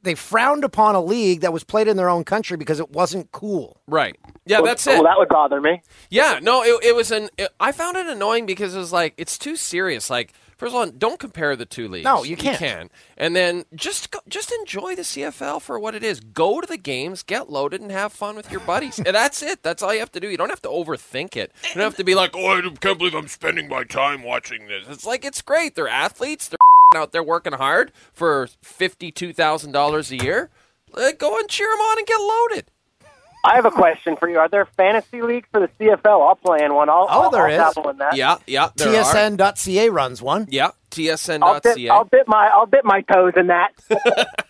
they 0.05 0.15
frowned 0.15 0.63
upon 0.63 0.95
a 0.95 1.01
league 1.01 1.41
that 1.41 1.51
was 1.51 1.65
played 1.65 1.89
in 1.89 1.97
their 1.97 2.09
own 2.09 2.23
country 2.23 2.55
because 2.55 2.79
it 2.79 2.91
wasn't 2.91 3.31
cool. 3.33 3.75
Right. 3.87 4.15
Yeah, 4.45 4.59
Well, 4.59 4.67
that's 4.67 4.87
it. 4.87 4.91
Well, 4.93 5.03
that 5.03 5.17
would 5.17 5.27
bother 5.27 5.59
me. 5.59 5.81
Yeah, 6.09 6.39
no, 6.41 6.63
it, 6.63 6.81
it 6.85 6.95
was 6.95 7.11
an. 7.11 7.29
It, 7.37 7.49
I 7.59 7.71
found 7.73 7.97
it 7.97 8.07
annoying 8.07 8.45
because 8.45 8.73
it 8.75 8.79
was 8.79 8.93
like 8.93 9.13
it's 9.17 9.37
too 9.37 9.55
serious. 9.55 10.09
Like, 10.09 10.33
first 10.57 10.71
of 10.73 10.75
all, 10.75 10.85
don't 10.87 11.19
compare 11.19 11.55
the 11.55 11.65
two 11.65 11.87
leagues. 11.87 12.05
No, 12.05 12.23
you 12.23 12.37
can't. 12.37 12.57
can. 12.59 12.89
And 13.17 13.35
then 13.35 13.65
just 13.73 14.11
go, 14.11 14.19
just 14.27 14.51
enjoy 14.51 14.95
the 14.95 15.01
CFL 15.01 15.61
for 15.61 15.79
what 15.79 15.95
it 15.95 16.03
is. 16.03 16.19
Go 16.19 16.61
to 16.61 16.67
the 16.67 16.77
games, 16.77 17.23
get 17.23 17.49
loaded, 17.49 17.81
and 17.81 17.91
have 17.91 18.13
fun 18.13 18.35
with 18.35 18.51
your 18.51 18.61
buddies. 18.61 18.97
and 18.99 19.07
that's 19.15 19.41
it. 19.41 19.63
That's 19.63 19.81
all 19.81 19.93
you 19.93 19.99
have 19.99 20.11
to 20.11 20.19
do. 20.19 20.29
You 20.29 20.37
don't 20.37 20.49
have 20.49 20.61
to 20.61 20.69
overthink 20.69 21.35
it. 21.35 21.51
You 21.63 21.73
don't 21.75 21.83
have 21.83 21.95
to 21.97 22.03
be 22.03 22.13
like, 22.15 22.35
oh, 22.35 22.57
I 22.57 22.61
can't 22.79 22.97
believe 22.97 23.15
I'm 23.15 23.27
spending 23.27 23.67
my 23.67 23.83
time 23.83 24.21
watching 24.23 24.67
this. 24.67 24.85
It's 24.87 25.05
like 25.05 25.25
it's 25.25 25.41
great. 25.41 25.73
They're 25.75 25.87
athletes. 25.87 26.47
They're 26.47 26.57
out 26.95 27.11
there 27.11 27.23
working 27.23 27.53
hard 27.53 27.91
for 28.13 28.47
fifty-two 28.61 29.33
thousand 29.33 29.71
dollars 29.71 30.11
a 30.11 30.17
year. 30.17 30.49
Uh, 30.93 31.11
go 31.17 31.37
and 31.37 31.49
cheer 31.49 31.67
them 31.69 31.79
on 31.79 31.97
and 31.97 32.07
get 32.07 32.19
loaded. 32.19 32.71
I 33.43 33.55
have 33.55 33.65
a 33.65 33.71
question 33.71 34.15
for 34.17 34.27
you. 34.27 34.39
Are 34.39 34.49
there 34.49 34.65
fantasy 34.65 35.21
leagues 35.21 35.47
for 35.51 35.59
the 35.59 35.67
CFL? 35.79 36.27
I'll 36.27 36.35
play 36.35 36.59
in 36.65 36.73
one. 36.73 36.89
I'll, 36.89 37.05
Oh, 37.07 37.23
I'll, 37.23 37.29
there 37.29 37.47
I'll 37.47 37.69
is. 37.69 37.77
in 37.77 37.97
that. 37.97 38.15
Yeah, 38.15 38.37
yeah. 38.47 38.69
There 38.75 38.87
are. 38.87 39.03
TSN.ca 39.03 39.89
runs 39.89 40.19
one. 40.21 40.47
Yeah, 40.49 40.65
I'll 40.65 40.73
TSN.ca. 40.89 41.59
dip, 41.75 41.91
I'll 41.91 42.05
dip 42.05 42.27
my 42.27 42.49
I'll 42.53 42.65
dip 42.65 42.83
my 42.85 43.01
toes 43.01 43.33
in 43.37 43.47
that. 43.47 43.73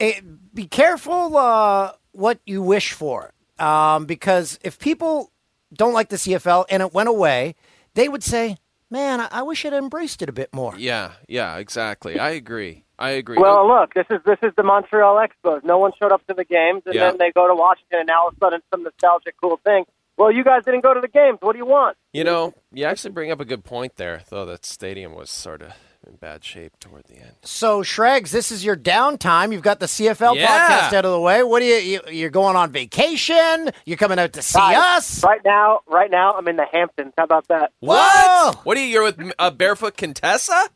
Eh, 0.00 0.18
be 0.54 0.64
careful 0.66 1.36
uh, 1.36 1.92
what 2.12 2.38
you 2.46 2.62
wish 2.62 2.92
for, 2.94 3.34
um, 3.58 4.06
because 4.06 4.58
if 4.64 4.78
people 4.78 5.30
don't 5.74 5.92
like 5.92 6.08
the 6.08 6.16
CFL 6.16 6.64
and 6.70 6.82
it 6.82 6.94
went 6.94 7.10
away, 7.10 7.54
they 7.92 8.08
would 8.08 8.22
say, 8.24 8.56
"Man, 8.90 9.20
I, 9.20 9.28
I 9.30 9.42
wish 9.42 9.64
I'd 9.64 9.72
embraced 9.72 10.22
it 10.22 10.28
a 10.28 10.32
bit 10.32 10.52
more." 10.52 10.74
Yeah, 10.76 11.12
yeah, 11.28 11.56
exactly. 11.56 12.18
I 12.18 12.30
agree. 12.30 12.84
I 12.98 13.10
agree. 13.10 13.38
Well, 13.38 13.66
look, 13.66 13.94
this 13.94 14.06
is 14.10 14.20
this 14.26 14.38
is 14.42 14.52
the 14.56 14.62
Montreal 14.62 15.16
Expos. 15.16 15.64
No 15.64 15.78
one 15.78 15.92
showed 15.98 16.12
up 16.12 16.26
to 16.26 16.34
the 16.34 16.44
games, 16.44 16.82
and 16.86 16.94
Yeah. 16.94 17.08
then 17.10 17.18
they 17.18 17.32
go 17.32 17.48
to 17.48 17.54
Washington, 17.54 18.00
and 18.00 18.06
now 18.08 18.22
all 18.22 18.28
of 18.28 18.34
a 18.34 18.38
sudden, 18.40 18.60
some 18.70 18.82
nostalgic, 18.82 19.34
cool 19.42 19.58
thing. 19.64 19.84
Well, 20.18 20.30
you 20.30 20.44
guys 20.44 20.64
didn't 20.66 20.82
go 20.82 20.92
to 20.92 21.00
the 21.00 21.08
games. 21.08 21.38
What 21.40 21.52
do 21.52 21.58
you 21.58 21.64
want? 21.66 21.96
you 22.12 22.24
know, 22.24 22.52
you 22.72 22.84
actually 22.84 23.12
bring 23.12 23.30
up 23.30 23.40
a 23.40 23.44
good 23.46 23.64
point 23.64 23.96
there, 23.96 24.22
though. 24.28 24.44
That 24.44 24.66
stadium 24.66 25.14
was 25.14 25.30
sort 25.30 25.62
of 25.62 25.72
in 26.06 26.16
bad 26.16 26.42
shape 26.44 26.78
toward 26.80 27.04
the 27.04 27.16
end. 27.16 27.32
So, 27.42 27.82
Shregs, 27.82 28.30
this 28.30 28.50
is 28.50 28.64
your 28.64 28.76
downtime. 28.76 29.52
You've 29.52 29.62
got 29.62 29.80
the 29.80 29.86
CFL 29.86 30.34
Yeah. 30.36 30.46
podcast 30.48 30.92
out 30.96 31.04
of 31.04 31.10
the 31.12 31.20
way. 31.20 31.42
What 31.42 31.60
do 31.60 31.66
you, 31.66 31.76
you? 31.76 32.00
You're 32.10 32.30
going 32.30 32.56
on 32.56 32.70
vacation. 32.72 33.70
You're 33.84 33.96
coming 33.98 34.18
out 34.18 34.32
to 34.34 34.42
see 34.42 34.58
Guys, 34.58 34.76
us. 34.98 35.24
right 35.24 35.40
now. 35.44 35.80
Right 35.86 36.10
now, 36.10 36.32
I'm 36.32 36.48
in 36.48 36.56
the 36.56 36.66
Hamptons. 36.72 37.12
How 37.18 37.24
about 37.24 37.48
that? 37.48 37.72
What? 37.80 38.64
What 38.64 38.76
are 38.76 38.80
you? 38.80 38.86
You're 38.86 39.04
with 39.04 39.32
uh, 39.38 39.50
Barefoot 39.50 39.96
Contessa? 39.96 40.68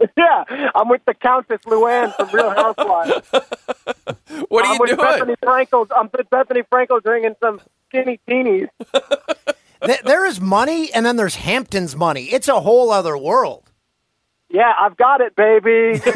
yeah, 0.16 0.44
I'm 0.74 0.88
with 0.88 1.04
the 1.04 1.12
Countess 1.14 1.60
Luann 1.66 2.14
from 2.16 2.28
Real 2.30 2.50
Housewives. 2.50 3.28
What 4.48 4.64
are 4.64 4.68
I'm 4.68 4.74
you 4.74 4.80
with 4.80 4.90
doing? 4.90 5.00
Bethenny 5.00 5.36
Frankel's. 5.44 5.90
I'm 5.94 6.08
with 6.16 6.30
Bethany 6.30 6.62
Frankel 6.62 7.02
drinking 7.02 7.34
some 7.42 7.60
skinny 7.88 8.18
teenies. 8.28 8.68
There 10.04 10.26
is 10.26 10.40
money, 10.40 10.92
and 10.92 11.04
then 11.06 11.16
there's 11.16 11.36
Hamptons 11.36 11.96
money. 11.96 12.24
It's 12.24 12.48
a 12.48 12.60
whole 12.60 12.90
other 12.90 13.16
world. 13.16 13.69
Yeah, 14.50 14.72
I've 14.78 14.96
got 14.96 15.20
it, 15.20 15.36
baby. 15.36 16.00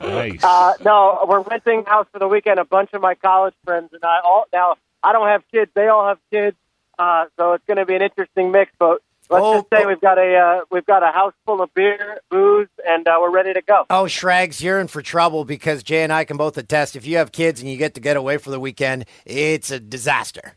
Nice. 0.00 0.42
Uh, 0.42 0.72
no, 0.84 1.24
we're 1.28 1.42
renting 1.42 1.84
a 1.86 1.88
house 1.88 2.06
for 2.12 2.18
the 2.18 2.26
weekend. 2.26 2.58
A 2.58 2.64
bunch 2.64 2.90
of 2.92 3.00
my 3.00 3.14
college 3.14 3.54
friends 3.64 3.90
and 3.92 4.02
I 4.04 4.18
all 4.24 4.46
now. 4.52 4.74
I 5.00 5.12
don't 5.12 5.28
have 5.28 5.42
kids; 5.52 5.70
they 5.74 5.86
all 5.86 6.08
have 6.08 6.18
kids. 6.32 6.56
Uh, 6.98 7.26
so 7.38 7.52
it's 7.52 7.64
going 7.66 7.76
to 7.76 7.86
be 7.86 7.94
an 7.94 8.02
interesting 8.02 8.50
mix. 8.50 8.72
But 8.80 9.00
let's 9.30 9.44
Oh, 9.44 9.54
just 9.60 9.68
say 9.72 9.86
we've 9.86 10.00
got 10.00 10.18
a 10.18 10.34
uh, 10.36 10.60
we've 10.72 10.84
got 10.86 11.04
a 11.04 11.12
house 11.12 11.34
full 11.46 11.62
of 11.62 11.72
beer, 11.74 12.18
booze, 12.30 12.66
and 12.84 13.06
uh, 13.06 13.16
we're 13.20 13.30
ready 13.30 13.52
to 13.54 13.62
go. 13.62 13.84
Oh, 13.90 14.04
Shrags, 14.04 14.60
you're 14.60 14.80
in 14.80 14.88
for 14.88 15.02
trouble 15.02 15.44
because 15.44 15.84
Jay 15.84 16.02
and 16.02 16.12
I 16.12 16.24
can 16.24 16.36
both 16.36 16.58
attest. 16.58 16.96
If 16.96 17.06
you 17.06 17.18
have 17.18 17.30
kids 17.30 17.60
and 17.60 17.70
you 17.70 17.76
get 17.76 17.94
to 17.94 18.00
get 18.00 18.16
away 18.16 18.38
for 18.38 18.50
the 18.50 18.58
weekend, 18.58 19.04
it's 19.24 19.70
a 19.70 19.78
disaster. 19.78 20.56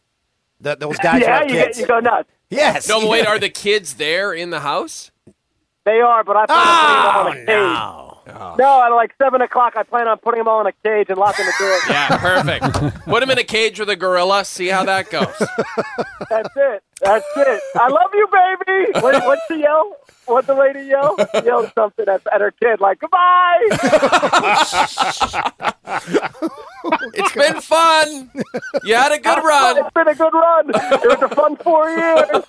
Th 0.63 0.80
those 0.80 0.97
guys 0.97 1.22
yeah, 1.22 1.38
have 1.39 1.49
you, 1.51 1.57
kids. 1.57 1.78
get, 1.78 1.82
you 1.84 1.88
go 1.88 1.99
nuts. 1.99 2.30
Yes. 2.49 2.87
No, 2.87 3.07
wait. 3.07 3.25
Are 3.27 3.39
the 3.39 3.49
kids 3.49 3.95
there 3.95 4.33
in 4.33 4.49
the 4.49 4.59
house? 4.61 5.11
They 5.85 5.99
are, 6.01 6.23
but 6.23 6.35
I 6.35 6.45
plan 6.47 6.57
on 6.59 6.65
putting 6.65 6.95
them 6.95 7.05
all 7.15 7.27
in 7.27 7.33
a 7.33 7.45
cage. 7.45 7.47
no. 7.47 8.14
Oh. 8.28 8.55
No, 8.57 8.84
at 8.84 8.89
like 8.89 9.13
seven 9.21 9.41
o'clock, 9.41 9.73
I 9.78 9.84
plan 9.84 10.07
on 10.07 10.17
putting 10.17 10.39
them 10.39 10.47
all 10.47 10.59
in 10.61 10.67
a 10.67 10.71
cage 10.84 11.07
and 11.09 11.17
locking 11.17 11.45
the 11.45 11.53
door. 11.59 11.78
Yeah, 11.89 12.17
perfect. 12.17 13.05
Put 13.05 13.19
them 13.19 13.30
in 13.30 13.38
a 13.38 13.43
cage 13.43 13.80
with 13.80 13.89
a 13.89 13.95
gorilla. 13.95 14.43
See 14.45 14.67
how 14.67 14.84
that 14.86 15.09
goes. 15.11 15.28
That's 16.30 16.49
it. 16.55 16.84
That's 17.01 17.26
it. 17.38 17.61
I 17.76 17.88
love 17.89 18.09
you, 18.13 18.28
baby. 18.32 18.91
What, 18.99 19.23
what's 19.26 19.41
she 19.47 19.59
yell? 19.61 19.95
What 20.26 20.47
the 20.47 20.55
lady 20.55 20.86
yell? 20.86 21.15
She 21.36 21.45
yelled 21.45 21.71
something 21.76 22.07
at, 22.07 22.21
at 22.34 22.41
her 22.41 22.51
kid, 22.51 22.80
like 22.80 22.99
"Goodbye." 22.99 23.59
It's 27.15 27.34
been 27.34 27.61
fun. 27.61 28.30
You 28.84 28.93
had 28.95 29.11
a 29.11 29.17
good 29.17 29.43
run. 29.43 29.78
It's 29.80 29.91
been 29.93 30.07
a 30.07 30.13
good 30.15 30.34
run. 30.34 30.69
It 30.69 31.19
was 31.19 31.32
a 31.32 31.36
fun 31.36 31.55
four 31.57 31.89
years. 31.89 32.43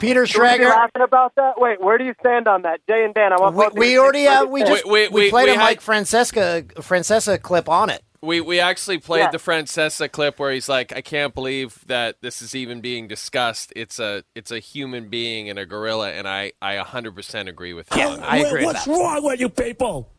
Peter 0.00 0.26
Should 0.26 0.40
we 0.42 0.48
be 0.58 0.64
Schrager. 0.64 0.70
laughing 0.70 1.02
about 1.02 1.34
that? 1.36 1.54
Wait, 1.60 1.80
where 1.80 1.98
do 1.98 2.04
you 2.04 2.14
stand 2.20 2.48
on 2.48 2.62
that, 2.62 2.80
Jay 2.88 3.04
and 3.04 3.14
Dan? 3.14 3.32
I 3.32 3.36
want 3.40 3.74
We, 3.74 3.90
we 3.90 3.98
already 3.98 4.24
say 4.24 4.26
uh, 4.28 4.44
we 4.44 4.60
just 4.60 4.72
stand. 4.80 4.92
Wait, 4.92 5.12
wait, 5.12 5.24
we 5.24 5.30
played 5.30 5.44
we 5.46 5.50
a 5.52 5.54
had- 5.54 5.60
Mike 5.64 5.80
Francesa 5.82 6.62
Francesa 6.74 7.40
clip 7.40 7.68
on 7.68 7.90
it. 7.90 8.02
We 8.22 8.40
we 8.40 8.58
actually 8.60 8.98
played 8.98 9.20
Yeah. 9.20 9.30
the 9.30 9.38
Francesa 9.38 10.10
clip 10.10 10.38
where 10.40 10.50
he's 10.50 10.68
like, 10.68 10.92
I 10.96 11.00
can't 11.00 11.34
believe 11.34 11.84
that 11.86 12.16
this 12.22 12.40
is 12.42 12.54
even 12.56 12.80
being 12.80 13.06
discussed. 13.06 13.72
It's 13.76 13.98
a 14.00 14.24
it's 14.34 14.50
a 14.50 14.58
human 14.58 15.08
being 15.08 15.48
and 15.50 15.58
a 15.58 15.66
gorilla, 15.66 16.10
and 16.12 16.26
I 16.26 16.52
I 16.60 16.76
100% 16.76 17.48
agree 17.48 17.72
with 17.74 17.92
him. 17.92 18.08
on 18.08 18.20
that. 18.20 18.28
I 18.32 18.36
agree 18.38 18.64
with 18.66 18.74
What's 18.74 18.84
that. 18.86 18.90
wrong 18.90 19.22
with 19.24 19.38
you 19.40 19.48
people? 19.48 20.10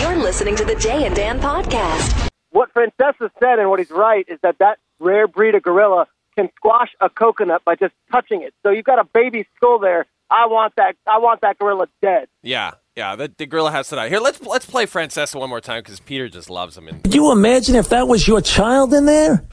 You're 0.00 0.16
listening 0.16 0.54
to 0.56 0.64
the 0.64 0.74
Jay 0.76 1.06
and 1.06 1.14
Dan 1.16 1.40
podcast. 1.40 2.28
What 2.50 2.72
Francesa 2.74 3.30
said 3.40 3.58
and 3.58 3.68
what 3.70 3.78
he's 3.78 3.90
right 3.90 4.24
is 4.28 4.38
that 4.42 4.58
that 4.58 4.78
rare 5.00 5.26
breed 5.26 5.54
of 5.54 5.62
gorilla 5.62 6.06
can 6.38 6.48
squash 6.56 6.90
a 7.00 7.10
coconut 7.10 7.64
by 7.64 7.74
just 7.74 7.94
touching 8.12 8.42
it. 8.42 8.54
So 8.62 8.70
you've 8.70 8.84
got 8.84 9.00
a 9.00 9.04
baby 9.04 9.44
skull 9.56 9.80
there. 9.80 10.06
I 10.30 10.46
want 10.46 10.74
that. 10.76 10.94
I 11.06 11.18
want 11.18 11.40
that 11.40 11.58
gorilla 11.58 11.88
dead. 12.00 12.28
Yeah, 12.42 12.72
yeah. 12.94 13.16
The, 13.16 13.32
the 13.36 13.46
gorilla 13.46 13.72
has 13.72 13.88
to 13.88 13.96
die. 13.96 14.08
Here, 14.08 14.20
let's 14.20 14.40
let's 14.42 14.66
play 14.66 14.86
Francesa 14.86 15.40
one 15.40 15.48
more 15.48 15.60
time 15.60 15.82
because 15.82 15.98
Peter 16.00 16.28
just 16.28 16.48
loves 16.48 16.76
him. 16.76 16.86
And 16.86 17.02
Could 17.02 17.14
you 17.14 17.32
imagine 17.32 17.74
if 17.74 17.88
that 17.88 18.06
was 18.06 18.28
your 18.28 18.40
child 18.40 18.94
in 18.94 19.06
there? 19.06 19.44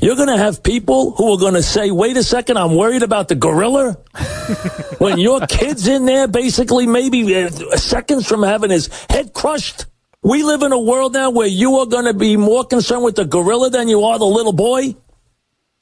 You're 0.00 0.14
going 0.14 0.28
to 0.28 0.38
have 0.38 0.62
people 0.62 1.10
who 1.10 1.34
are 1.34 1.38
going 1.38 1.54
to 1.54 1.62
say, 1.62 1.90
wait 1.90 2.16
a 2.16 2.22
second, 2.22 2.56
I'm 2.56 2.76
worried 2.76 3.02
about 3.02 3.26
the 3.26 3.34
gorilla. 3.34 3.98
when 4.98 5.18
your 5.18 5.44
kid's 5.46 5.88
in 5.88 6.06
there, 6.06 6.28
basically 6.28 6.86
maybe 6.86 7.34
uh, 7.34 7.50
seconds 7.76 8.28
from 8.28 8.44
having 8.44 8.70
his 8.70 8.88
head 9.10 9.32
crushed. 9.34 9.86
We 10.22 10.44
live 10.44 10.62
in 10.62 10.70
a 10.70 10.78
world 10.78 11.14
now 11.14 11.30
where 11.30 11.48
you 11.48 11.78
are 11.78 11.86
going 11.86 12.04
to 12.04 12.14
be 12.14 12.36
more 12.36 12.64
concerned 12.64 13.02
with 13.02 13.16
the 13.16 13.24
gorilla 13.24 13.70
than 13.70 13.88
you 13.88 14.04
are 14.04 14.20
the 14.20 14.24
little 14.24 14.52
boy. 14.52 14.94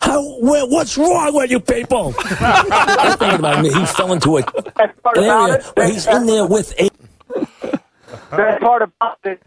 How? 0.00 0.40
Where, 0.40 0.66
what's 0.66 0.96
wrong 0.96 1.34
with 1.34 1.50
you 1.50 1.60
people? 1.60 2.14
I'm 2.40 3.34
about 3.38 3.64
it. 3.64 3.74
He 3.74 3.86
fell 3.86 4.12
into 4.12 4.38
a, 4.38 4.42
an 4.78 4.92
area 5.16 5.54
it. 5.54 5.64
where 5.74 5.88
he's 5.88 6.06
in 6.06 6.26
there 6.26 6.46
with 6.46 6.78
a. 6.80 6.88
That's 8.30 8.62
part 8.62 8.82
about 8.82 9.18
it. 9.24 9.42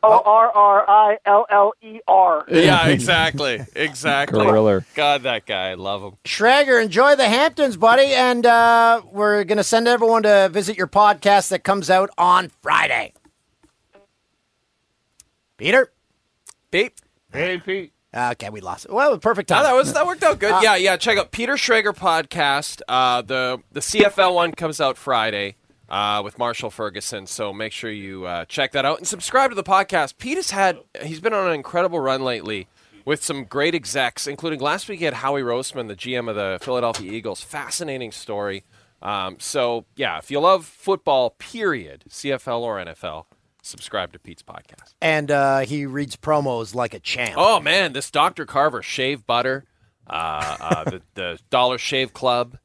O 0.00 0.22
R 0.24 0.50
R 0.50 0.88
I 0.88 1.18
L 1.26 1.44
L 1.50 1.72
E 1.82 1.98
R. 2.06 2.44
yeah, 2.48 2.86
exactly, 2.86 3.60
exactly. 3.74 4.44
Gorilla. 4.44 4.84
God, 4.94 5.24
that 5.24 5.44
guy, 5.44 5.70
I 5.70 5.74
love 5.74 6.02
him. 6.02 6.12
Schrager, 6.24 6.80
enjoy 6.82 7.16
the 7.16 7.28
Hamptons, 7.28 7.76
buddy, 7.76 8.14
and 8.14 8.46
uh, 8.46 9.02
we're 9.10 9.42
going 9.42 9.58
to 9.58 9.64
send 9.64 9.88
everyone 9.88 10.22
to 10.22 10.48
visit 10.52 10.78
your 10.78 10.86
podcast 10.86 11.48
that 11.48 11.64
comes 11.64 11.90
out 11.90 12.10
on 12.16 12.50
Friday. 12.62 13.12
Peter? 15.56 15.90
Pete. 16.70 17.00
Hey, 17.32 17.58
Pete. 17.58 17.92
Okay, 18.32 18.50
we 18.50 18.60
lost 18.60 18.84
it. 18.86 18.92
Well, 18.92 19.16
perfect 19.18 19.50
No, 19.50 19.56
time. 19.56 19.64
that 19.64 19.74
was 19.74 19.92
that 19.92 20.06
worked 20.06 20.22
out 20.22 20.38
good. 20.38 20.50
Uh, 20.52 20.60
yeah, 20.62 20.76
yeah. 20.76 20.96
Check 20.96 21.18
out 21.18 21.30
Peter 21.30 21.54
Schrager 21.54 21.94
podcast. 21.96 22.80
Uh, 22.88 23.22
the 23.22 23.60
the 23.72 23.80
CFL 23.80 24.34
one 24.34 24.52
comes 24.52 24.80
out 24.80 24.96
Friday 24.96 25.56
uh, 25.88 26.20
with 26.24 26.38
Marshall 26.38 26.70
Ferguson. 26.70 27.26
So 27.26 27.52
make 27.52 27.72
sure 27.72 27.90
you 27.90 28.26
uh, 28.26 28.44
check 28.46 28.72
that 28.72 28.84
out 28.84 28.98
and 28.98 29.06
subscribe 29.06 29.50
to 29.50 29.54
the 29.54 29.62
podcast. 29.62 30.18
Pete 30.18 30.36
has 30.36 30.50
had 30.50 30.78
he's 31.02 31.20
been 31.20 31.32
on 31.32 31.48
an 31.48 31.54
incredible 31.54 32.00
run 32.00 32.22
lately 32.24 32.66
with 33.04 33.22
some 33.24 33.44
great 33.44 33.74
execs, 33.74 34.26
including 34.26 34.60
last 34.60 34.88
week 34.88 34.98
he 34.98 35.04
had 35.06 35.14
Howie 35.14 35.40
Roseman, 35.42 35.88
the 35.88 35.96
GM 35.96 36.28
of 36.28 36.36
the 36.36 36.58
Philadelphia 36.60 37.10
Eagles. 37.12 37.40
Fascinating 37.42 38.12
story. 38.12 38.64
Um, 39.00 39.36
so 39.38 39.84
yeah, 39.96 40.18
if 40.18 40.30
you 40.30 40.40
love 40.40 40.66
football, 40.66 41.30
period, 41.38 42.04
CFL 42.08 42.60
or 42.60 42.76
NFL, 42.84 43.24
subscribe 43.68 44.12
to 44.12 44.18
Pete's 44.18 44.42
podcast. 44.42 44.94
And 45.00 45.30
uh, 45.30 45.60
he 45.60 45.86
reads 45.86 46.16
promos 46.16 46.74
like 46.74 46.94
a 46.94 47.00
champ. 47.00 47.34
Oh 47.36 47.60
man, 47.60 47.92
this 47.92 48.10
Dr. 48.10 48.46
Carver 48.46 48.82
shave 48.82 49.26
butter, 49.26 49.64
uh, 50.08 50.56
uh, 50.60 50.84
the, 50.84 51.02
the 51.14 51.38
Dollar 51.50 51.78
Shave 51.78 52.12
Club, 52.12 52.58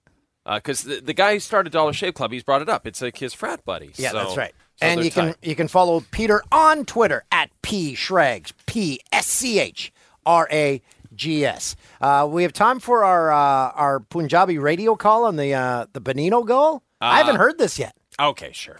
because 0.45 0.83
the, 0.83 1.01
the 1.01 1.13
guy 1.13 1.33
who 1.33 1.39
started 1.39 1.71
Dollar 1.73 1.93
Shave 1.93 2.13
Club, 2.13 2.31
he's 2.31 2.43
brought 2.43 2.61
it 2.61 2.69
up. 2.69 2.87
It's 2.87 3.01
like 3.01 3.17
his 3.17 3.33
frat 3.33 3.63
buddy. 3.65 3.91
Yeah, 3.97 4.11
So- 4.11 4.17
that's 4.19 4.37
right. 4.37 4.53
so 4.77 4.85
and 4.87 5.03
you 5.03 5.11
can 5.11 5.35
you 5.41 5.55
can 5.55 5.67
follow 5.67 6.03
Peter 6.11 6.41
on 6.51 6.85
Twitter 6.85 7.23
at 7.31 7.49
p 7.61 7.93
shrags 7.95 8.51
p 8.65 8.99
s 9.11 9.27
c 9.27 9.59
h 9.59 9.91
r 10.25 10.47
a 10.51 10.81
g 11.15 11.45
s. 11.45 11.75
Uh, 12.01 12.27
we 12.29 12.41
have 12.43 12.53
time 12.53 12.79
for 12.79 13.03
our 13.03 13.31
uh, 13.31 13.71
our 13.75 13.99
Punjabi 13.99 14.57
radio 14.57 14.95
call 14.95 15.25
on 15.25 15.35
the 15.35 15.53
uh, 15.53 15.85
the 15.93 16.01
Bonino 16.01 16.45
goal. 16.45 16.81
I 16.99 17.11
Uh, 17.11 17.15
haven't 17.25 17.35
heard 17.35 17.57
this 17.59 17.77
yet. 17.77 17.95
Okay, 18.19 18.51
sure. 18.53 18.79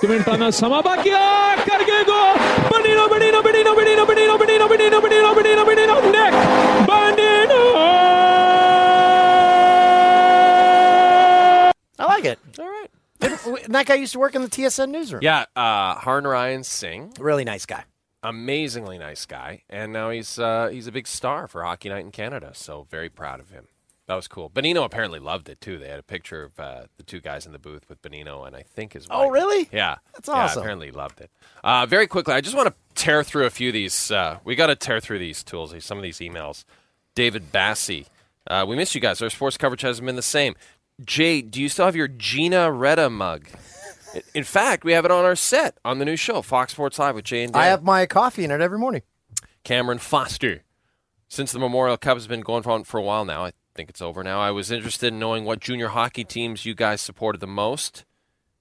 Diventano 0.00 0.50
Samabacchia, 0.52 1.56
Cargego, 1.64 2.34
Bonino, 2.70 3.08
Bonino, 3.08 3.42
Bonino, 3.42 3.74
Bonino, 3.74 4.04
Bonino, 4.06 4.38
Bonino, 4.38 4.68
Bonino, 4.68 5.00
Bonino, 5.00 5.34
Bonino, 5.34 5.64
Bonino, 5.64 6.12
Nick, 6.12 6.34
Bonino. 6.88 7.64
I 11.98 12.04
like 12.06 12.24
it. 12.24 12.38
All 12.58 12.66
right. 12.68 12.90
And 13.64 13.74
that 13.74 13.86
guy 13.86 13.94
used 13.94 14.12
to 14.12 14.18
work 14.18 14.34
in 14.34 14.42
the 14.42 14.48
TSN 14.48 14.90
newsroom. 14.90 15.22
Yeah, 15.22 15.44
uh, 15.56 15.96
Harnarayan 15.96 16.64
Singh, 16.64 17.14
Really 17.18 17.44
nice 17.44 17.66
guy. 17.66 17.84
amazingly 18.22 18.98
nice 18.98 19.26
guy, 19.26 19.62
and 19.68 19.92
now 19.92 20.10
he's 20.10 20.38
uh, 20.38 20.68
he's 20.72 20.86
a 20.86 20.92
big 20.92 21.06
star 21.06 21.46
for 21.46 21.62
Hockey 21.62 21.88
Night 21.90 22.04
in 22.04 22.10
Canada. 22.10 22.52
So 22.54 22.86
very 22.90 23.08
proud 23.10 23.40
of 23.40 23.50
him. 23.50 23.66
That 24.06 24.16
was 24.16 24.28
cool. 24.28 24.50
Bonino 24.50 24.84
apparently 24.84 25.18
loved 25.18 25.48
it 25.48 25.60
too. 25.62 25.78
They 25.78 25.88
had 25.88 25.98
a 25.98 26.02
picture 26.02 26.44
of 26.44 26.60
uh, 26.60 26.82
the 26.98 27.02
two 27.04 27.20
guys 27.20 27.46
in 27.46 27.52
the 27.52 27.58
booth 27.58 27.88
with 27.88 28.02
Bonino 28.02 28.46
and 28.46 28.54
I 28.54 28.62
think 28.62 28.92
his 28.92 29.08
wife. 29.08 29.18
Oh, 29.18 29.30
really? 29.30 29.68
Yeah, 29.72 29.96
That's 30.12 30.28
Yeah, 30.28 30.34
awesome. 30.34 30.60
apparently 30.60 30.90
loved 30.90 31.20
it. 31.22 31.30
Uh, 31.62 31.86
very 31.86 32.06
quickly, 32.06 32.34
I 32.34 32.42
just 32.42 32.54
want 32.54 32.68
to 32.68 32.74
tear 33.02 33.24
through 33.24 33.46
a 33.46 33.50
few 33.50 33.68
of 33.68 33.72
these. 33.72 34.10
Uh, 34.10 34.40
we 34.44 34.56
got 34.56 34.66
to 34.66 34.76
tear 34.76 35.00
through 35.00 35.20
these 35.20 35.42
tools, 35.42 35.74
some 35.82 35.96
of 35.96 36.02
these 36.02 36.18
emails. 36.18 36.64
David 37.14 37.50
Bassi, 37.50 38.06
uh, 38.46 38.66
we 38.68 38.76
miss 38.76 38.94
you 38.94 39.00
guys. 39.00 39.22
Our 39.22 39.30
sports 39.30 39.56
coverage 39.56 39.80
hasn't 39.80 40.04
been 40.04 40.16
the 40.16 40.22
same. 40.22 40.54
Jay, 41.04 41.40
do 41.40 41.60
you 41.62 41.70
still 41.70 41.86
have 41.86 41.96
your 41.96 42.08
Gina 42.08 42.70
Reda 42.70 43.08
mug? 43.08 43.46
In- 44.14 44.22
In 44.34 44.44
fact, 44.44 44.84
we 44.84 44.92
have 44.92 45.04
it 45.06 45.10
on 45.10 45.24
our 45.24 45.34
set 45.36 45.78
on 45.84 45.98
the 45.98 46.04
new 46.04 46.16
show, 46.16 46.42
Fox 46.42 46.72
Sports 46.72 46.98
Live 46.98 47.14
with 47.14 47.24
Jay 47.24 47.42
and 47.42 47.52
Dan. 47.54 47.62
I 47.62 47.66
have 47.66 47.82
my 47.82 48.04
coffee 48.06 48.44
in 48.44 48.50
it 48.50 48.60
every 48.60 48.78
morning. 48.78 49.02
Cameron 49.64 49.98
Foster. 49.98 50.62
Since 51.26 51.52
the 51.52 51.58
Memorial 51.58 51.96
Cup 51.96 52.16
has 52.16 52.26
been 52.28 52.42
going 52.42 52.64
on 52.64 52.84
for 52.84 52.98
a 52.98 53.02
while 53.02 53.24
now, 53.24 53.46
I 53.46 53.52
think 53.74 53.90
it's 53.90 54.02
over 54.02 54.22
now. 54.22 54.40
I 54.40 54.50
was 54.50 54.70
interested 54.70 55.08
in 55.12 55.18
knowing 55.18 55.44
what 55.44 55.60
junior 55.60 55.88
hockey 55.88 56.24
teams 56.24 56.64
you 56.64 56.74
guys 56.74 57.00
supported 57.00 57.40
the 57.40 57.46
most. 57.46 58.04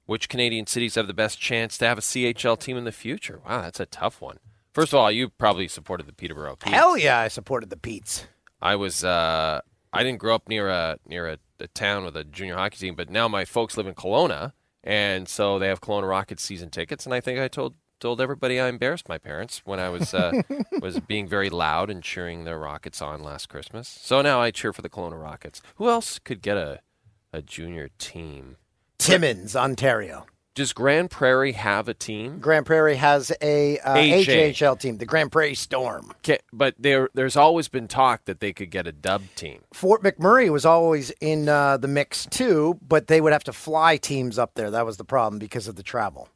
Which 0.06 0.28
Canadian 0.28 0.68
cities 0.68 0.96
have 0.96 1.08
the 1.08 1.14
best 1.14 1.40
chance 1.40 1.78
to 1.78 1.88
have 1.88 1.98
a 1.98 2.02
CHL 2.02 2.60
team 2.60 2.76
in 2.76 2.84
the 2.84 2.92
future? 2.92 3.40
Wow, 3.48 3.62
that's 3.62 3.80
a 3.80 3.86
tough 3.86 4.20
one. 4.20 4.40
First 4.74 4.92
of 4.92 5.00
all, 5.00 5.10
you 5.10 5.30
probably 5.30 5.70
supported 5.70 6.08
the 6.08 6.14
Peterborough. 6.14 6.58
Petes. 6.58 6.74
Hell 6.74 6.98
yeah, 6.98 7.20
I 7.20 7.30
supported 7.30 7.70
the 7.70 7.78
Pete's. 7.78 8.26
I 8.62 8.76
was 8.76 9.06
uh, 9.06 9.62
I 9.94 10.04
didn't 10.04 10.20
grow 10.20 10.36
up 10.36 10.50
near 10.50 10.68
a 10.68 10.98
near 11.08 11.30
a, 11.30 11.38
a 11.60 11.68
town 11.68 12.04
with 12.04 12.18
a 12.18 12.24
junior 12.24 12.56
hockey 12.56 12.78
team, 12.78 12.96
but 12.96 13.10
now 13.10 13.28
my 13.30 13.46
folks 13.46 13.78
live 13.78 13.88
in 13.88 13.94
Kelowna, 13.94 14.52
and 14.84 15.30
so 15.30 15.60
they 15.60 15.68
have 15.68 15.80
Kelowna 15.80 16.10
Rockets 16.10 16.44
season 16.44 16.70
tickets. 16.70 17.06
And 17.06 17.14
I 17.14 17.22
think 17.22 17.40
I 17.40 17.48
told 17.48 17.76
told 18.04 18.20
everybody 18.20 18.60
I 18.60 18.68
embarrassed 18.68 19.08
my 19.08 19.18
parents 19.18 19.62
when 19.64 19.80
I 19.80 19.88
was 19.88 20.14
uh, 20.14 20.42
was 20.82 21.00
being 21.00 21.26
very 21.26 21.50
loud 21.50 21.90
and 21.90 22.04
cheering 22.04 22.44
the 22.44 22.58
Rockets 22.58 23.02
on 23.02 23.24
last 23.24 23.48
Christmas. 23.48 23.88
So 23.88 24.22
now 24.22 24.42
I 24.42 24.52
cheer 24.52 24.74
for 24.74 24.82
the 24.82 24.90
Kelowna 24.90 25.20
Rockets. 25.22 25.62
Who 25.76 25.88
else 25.90 26.20
could 26.20 26.42
get 26.42 26.58
a 26.58 26.82
a 27.32 27.42
junior 27.42 27.90
team? 27.98 28.58
Timmins, 28.98 29.56
Ontario. 29.56 30.26
Does 30.54 30.74
Grande 30.74 31.10
Prairie 31.10 31.54
have 31.54 31.88
a 31.88 31.94
team? 31.96 32.40
Grande 32.40 32.66
Prairie 32.66 32.98
has 32.98 33.32
a 33.42 33.80
uh, 33.80 33.96
AJ. 33.96 34.52
AJHL 34.52 34.80
team, 34.80 34.98
the 34.98 35.06
Grande 35.06 35.32
Prairie 35.32 35.56
Storm. 35.56 36.12
Ca 36.24 36.40
but 36.52 36.76
there 36.78 37.10
there's 37.14 37.38
always 37.38 37.70
been 37.70 37.88
talk 37.88 38.26
that 38.26 38.42
they 38.42 38.52
could 38.52 38.70
get 38.70 38.86
a 38.86 38.92
dub 38.92 39.22
team. 39.36 39.62
Fort 39.74 40.04
McMurray 40.04 40.50
was 40.52 40.66
always 40.66 41.10
in 41.22 41.48
uh, 41.48 41.78
the 41.78 41.88
mix 41.88 42.26
too, 42.26 42.78
but 42.86 43.08
they 43.08 43.22
would 43.22 43.32
have 43.32 43.46
to 43.46 43.54
fly 43.54 43.96
teams 43.96 44.38
up 44.38 44.56
there. 44.56 44.70
That 44.70 44.86
was 44.86 44.98
the 44.98 45.06
problem 45.06 45.40
because 45.40 45.70
of 45.70 45.78
the 45.78 45.84
travel. 45.84 46.28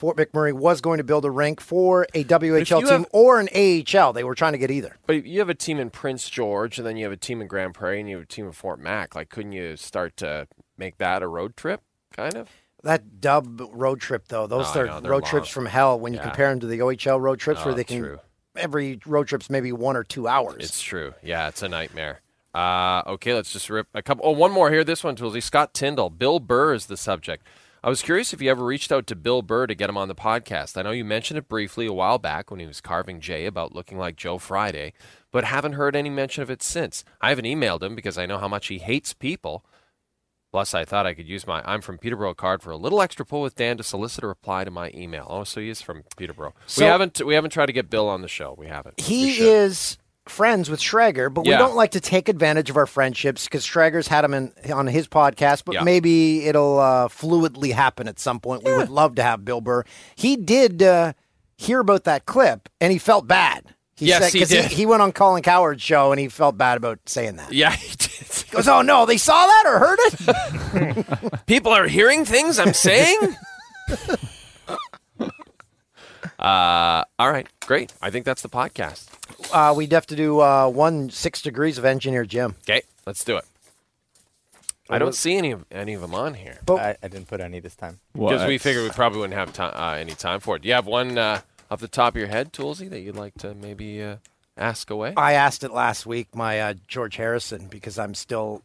Fort 0.00 0.16
McMurray 0.16 0.52
was 0.54 0.80
going 0.80 0.96
to 0.98 1.04
build 1.04 1.24
a 1.26 1.30
rink 1.30 1.60
for 1.60 2.06
a 2.14 2.24
WHL 2.24 2.80
team 2.80 2.88
have- 2.88 3.06
or 3.12 3.38
an 3.38 3.48
AHL. 3.54 4.12
They 4.14 4.24
were 4.24 4.34
trying 4.34 4.52
to 4.52 4.58
get 4.58 4.70
either. 4.70 4.96
But 5.06 5.26
you 5.26 5.38
have 5.40 5.50
a 5.50 5.54
team 5.54 5.78
in 5.78 5.90
Prince 5.90 6.28
George, 6.30 6.78
and 6.78 6.86
then 6.86 6.96
you 6.96 7.04
have 7.04 7.12
a 7.12 7.18
team 7.18 7.42
in 7.42 7.46
Grande 7.48 7.74
Prairie, 7.74 8.00
and 8.00 8.08
you 8.08 8.16
have 8.16 8.24
a 8.24 8.26
team 8.26 8.46
in 8.46 8.52
Fort 8.52 8.80
Mac. 8.80 9.14
Like, 9.14 9.28
couldn't 9.28 9.52
you 9.52 9.76
start 9.76 10.16
to 10.16 10.48
make 10.78 10.96
that 10.98 11.22
a 11.22 11.28
road 11.28 11.54
trip, 11.54 11.82
kind 12.16 12.34
of? 12.34 12.48
That 12.82 13.20
dub 13.20 13.60
road 13.74 14.00
trip, 14.00 14.28
though, 14.28 14.46
those 14.46 14.74
I 14.74 14.80
are 14.80 14.86
know, 14.86 15.00
road 15.08 15.22
long. 15.24 15.30
trips 15.30 15.50
from 15.50 15.66
hell 15.66 16.00
when 16.00 16.14
you 16.14 16.18
Yeah. 16.18 16.24
compare 16.24 16.48
them 16.48 16.60
to 16.60 16.66
the 16.66 16.80
OHL 16.80 17.20
road 17.20 17.38
trips 17.38 17.62
where 17.62 17.74
Oh, 17.74 17.76
they 17.76 17.84
can. 17.84 18.00
true. 18.00 18.20
Every 18.56 18.98
road 19.04 19.28
trip's 19.28 19.50
maybe 19.50 19.70
one 19.70 19.96
or 19.96 20.02
two 20.02 20.26
hours. 20.26 20.64
It's 20.64 20.80
true. 20.80 21.12
Yeah, 21.22 21.48
it's 21.48 21.62
a 21.62 21.68
nightmare. 21.68 22.22
Uh, 22.54 23.02
okay, 23.06 23.34
let's 23.34 23.52
just 23.52 23.68
rip 23.68 23.86
a 23.94 24.00
couple. 24.02 24.24
Oh, 24.26 24.32
one 24.32 24.50
more 24.50 24.70
here. 24.70 24.82
This 24.82 25.04
one, 25.04 25.14
Toolsy. 25.14 25.42
Scott 25.42 25.72
Tyndall. 25.74 26.08
Bill 26.10 26.40
Burr 26.40 26.72
is 26.74 26.86
the 26.86 26.96
subject. 26.96 27.46
I 27.82 27.88
was 27.88 28.02
curious 28.02 28.32
if 28.34 28.42
you 28.42 28.50
ever 28.50 28.64
reached 28.64 28.92
out 28.92 29.06
to 29.06 29.16
Bill 29.16 29.40
Burr 29.40 29.66
to 29.66 29.74
get 29.74 29.88
him 29.88 29.96
on 29.96 30.08
the 30.08 30.14
podcast. 30.14 30.76
I 30.76 30.82
know 30.82 30.90
you 30.90 31.04
mentioned 31.04 31.38
it 31.38 31.48
briefly 31.48 31.86
a 31.86 31.92
while 31.92 32.18
back 32.18 32.50
when 32.50 32.60
he 32.60 32.66
was 32.66 32.80
carving 32.82 33.20
Jay 33.20 33.46
about 33.46 33.74
looking 33.74 33.96
like 33.96 34.16
Joe 34.16 34.36
Friday, 34.36 34.92
but 35.32 35.44
haven't 35.44 35.72
heard 35.72 35.96
any 35.96 36.10
mention 36.10 36.42
of 36.42 36.50
it 36.50 36.62
since. 36.62 37.04
I 37.22 37.30
haven't 37.30 37.46
emailed 37.46 37.82
him 37.82 37.94
because 37.94 38.18
I 38.18 38.26
know 38.26 38.36
how 38.38 38.48
much 38.48 38.66
he 38.66 38.78
hates 38.78 39.14
people. 39.14 39.64
Plus, 40.52 40.74
I 40.74 40.84
thought 40.84 41.06
I 41.06 41.14
could 41.14 41.28
use 41.28 41.46
my 41.46 41.62
I'm 41.64 41.80
from 41.80 41.96
Peterborough 41.96 42.34
card 42.34 42.60
for 42.60 42.70
a 42.70 42.76
little 42.76 43.00
extra 43.00 43.24
pull 43.24 43.40
with 43.40 43.54
Dan 43.54 43.76
to 43.78 43.82
solicit 43.84 44.24
a 44.24 44.26
reply 44.26 44.64
to 44.64 44.70
my 44.70 44.90
email. 44.94 45.26
Oh, 45.30 45.44
so 45.44 45.60
he 45.60 45.68
is 45.70 45.80
from 45.80 46.02
Peterborough. 46.16 46.54
So- 46.66 46.84
we 46.84 46.88
haven't 46.90 47.24
we 47.24 47.34
haven't 47.34 47.50
tried 47.50 47.66
to 47.66 47.72
get 47.72 47.88
Bill 47.88 48.08
on 48.08 48.20
the 48.20 48.28
show. 48.28 48.54
We 48.58 48.66
haven't. 48.66 49.00
He 49.00 49.38
is 49.38 49.96
friends 50.30 50.70
with 50.70 50.80
Schrager, 50.80 51.32
but 51.32 51.44
we 51.44 51.50
don't 51.50 51.74
like 51.76 51.90
to 51.92 52.00
take 52.00 52.28
advantage 52.28 52.70
of 52.70 52.76
our 52.76 52.86
friendships 52.86 53.44
because 53.44 53.66
Schrager's 53.66 54.08
had 54.08 54.24
him 54.24 54.32
in, 54.34 54.52
on 54.72 54.86
his 54.86 55.06
podcast, 55.08 55.64
but 55.66 55.74
Yeah. 55.74 55.82
maybe 55.82 56.46
it'll 56.46 56.78
uh, 56.78 57.08
fluidly 57.08 57.72
happen 57.72 58.08
at 58.08 58.18
some 58.18 58.40
point. 58.40 58.64
We 58.64 58.72
would 58.74 58.88
love 58.88 59.16
to 59.16 59.22
have 59.22 59.44
Bill 59.44 59.60
Burr. 59.60 59.84
He 60.14 60.36
did 60.36 60.82
uh, 60.82 61.12
hear 61.58 61.80
about 61.80 62.04
that 62.04 62.24
clip 62.26 62.68
and 62.80 62.92
he 62.92 62.98
felt 62.98 63.26
bad. 63.26 63.74
He 63.96 64.06
Yes, 64.06 64.32
he 64.32 64.38
'cause 64.38 64.48
did. 64.48 64.64
He, 64.70 64.86
went 64.86 65.02
on 65.02 65.12
Colin 65.12 65.42
Cowherd's 65.42 65.82
show 65.82 66.10
and 66.10 66.18
he 66.18 66.28
felt 66.28 66.56
bad 66.56 66.78
about 66.78 67.00
saying 67.04 67.36
that. 67.36 67.52
Yeah, 67.52 67.70
he 67.72 67.94
did. 67.96 68.08
He 68.10 68.50
goes, 68.56 68.66
"Oh 68.66 68.80
no, 68.80 69.04
they 69.04 69.18
saw 69.18 69.46
that 69.46 69.64
or 69.66 69.78
heard 69.78 69.98
it." 70.00 71.46
People 71.46 71.72
are 71.72 71.86
hearing 71.86 72.24
things 72.24 72.58
I'm 72.58 72.72
saying. 72.72 73.36
uh, 76.38 77.04
all 77.18 77.30
right, 77.30 77.46
great. 77.66 77.92
I 78.00 78.10
think 78.10 78.24
that's 78.24 78.42
the 78.42 78.48
podcast. 78.48 79.06
Uh, 79.52 79.74
we'd 79.76 79.92
have 79.92 80.06
to 80.06 80.16
do 80.16 80.40
uh, 80.40 80.68
one 80.68 81.10
six 81.10 81.42
degrees 81.42 81.78
of 81.78 81.84
engineer 81.84 82.24
Jim. 82.24 82.54
Okay, 82.68 82.82
let's 83.06 83.24
do 83.24 83.36
it. 83.36 83.44
I 84.92 84.98
don't 84.98 85.14
see 85.14 85.36
any 85.36 85.52
of 85.52 85.64
any 85.70 85.94
of 85.94 86.00
them 86.00 86.14
on 86.16 86.34
here 86.34 86.58
I, 86.68 86.96
I 87.00 87.06
didn't 87.06 87.28
put 87.28 87.40
any 87.40 87.60
this 87.60 87.76
time. 87.76 88.00
because 88.12 88.44
we 88.46 88.58
figured 88.58 88.82
we 88.82 88.90
probably 88.90 89.20
wouldn't 89.20 89.38
have 89.38 89.52
time, 89.52 89.72
uh, 89.74 89.92
any 89.96 90.14
time 90.14 90.40
for 90.40 90.56
it. 90.56 90.62
Do 90.62 90.68
you 90.68 90.74
have 90.74 90.86
one 90.86 91.16
uh, 91.16 91.42
off 91.70 91.78
the 91.80 91.86
top 91.86 92.14
of 92.14 92.18
your 92.18 92.26
head, 92.28 92.52
Toolsy, 92.52 92.90
that 92.90 92.98
you'd 92.98 93.14
like 93.14 93.34
to 93.38 93.54
maybe 93.54 94.02
uh, 94.02 94.16
ask 94.56 94.90
away? 94.90 95.14
I 95.16 95.34
asked 95.34 95.62
it 95.62 95.70
last 95.72 96.06
week, 96.06 96.34
my 96.34 96.58
uh, 96.60 96.74
George 96.88 97.14
Harrison, 97.16 97.68
because 97.68 98.00
I'm 98.00 98.14
still 98.14 98.62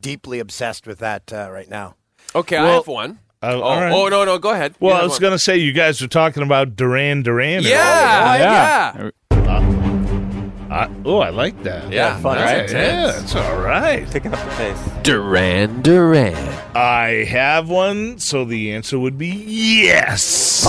deeply 0.00 0.38
obsessed 0.38 0.86
with 0.86 1.00
that 1.00 1.30
uh, 1.34 1.50
right 1.52 1.68
now. 1.68 1.96
Okay, 2.34 2.56
I 2.56 2.62
Well, 2.64 2.76
have 2.76 2.86
one. 2.88 3.18
uh, 3.42 3.52
oh, 3.56 3.60
all 3.60 3.78
right. 3.78 3.92
oh, 3.92 4.08
no, 4.08 4.24
no, 4.24 4.38
go 4.38 4.52
ahead. 4.52 4.72
You 4.80 4.86
Well, 4.86 4.94
have 4.94 5.02
I 5.02 5.04
was 5.04 5.12
one. 5.12 5.20
going 5.20 5.32
to 5.32 5.38
say, 5.38 5.58
you 5.58 5.72
guys 5.74 6.00
were 6.00 6.08
talking 6.08 6.42
about 6.42 6.76
Duran 6.76 7.22
Duran. 7.22 7.62
Yeah, 7.62 8.30
earlier. 8.34 8.44
yeah. 9.04 9.10
Uh, 9.48 10.88
oh, 11.04 11.18
I 11.18 11.30
like 11.30 11.60
that. 11.64 11.92
Yeah, 11.92 12.16
fun, 12.20 12.36
That's- 12.38 12.72
right? 12.72 12.80
Yeah, 12.80 13.06
that's 13.12 13.34
all 13.34 13.58
right. 13.60 14.08
Picking 14.10 14.32
up 14.32 14.38
the 14.48 14.54
pace. 14.56 14.78
Duran 15.02 15.82
Duran. 15.82 16.34
I 16.76 17.24
have 17.28 17.68
one, 17.68 18.18
so 18.18 18.44
the 18.44 18.72
answer 18.72 18.98
would 18.98 19.18
be 19.18 19.28
yes. 19.28 20.68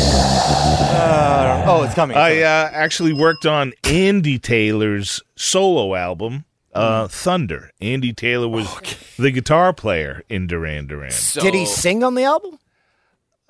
Uh, 0.00 1.64
oh, 1.66 1.82
it's 1.84 1.94
coming. 1.94 2.16
I 2.16 2.40
uh, 2.42 2.70
actually 2.72 3.12
worked 3.12 3.44
on 3.44 3.74
Andy 3.84 4.38
Taylor's 4.38 5.22
solo 5.36 5.94
album, 5.94 6.44
uh, 6.72 7.08
Thunder. 7.08 7.70
Andy 7.80 8.12
Taylor 8.12 8.48
was 8.48 8.66
the 9.18 9.30
guitar 9.30 9.72
player 9.72 10.22
in 10.28 10.46
Duran 10.46 10.86
Duran. 10.86 11.10
So, 11.10 11.40
Did 11.42 11.54
he 11.54 11.66
sing 11.66 12.02
on 12.02 12.14
the 12.14 12.24
album? 12.24 12.58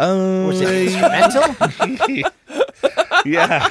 Uh, 0.04 0.46
Was 0.46 0.60
it 0.60 0.88
instrumental? 0.88 2.30
yeah. 3.24 3.70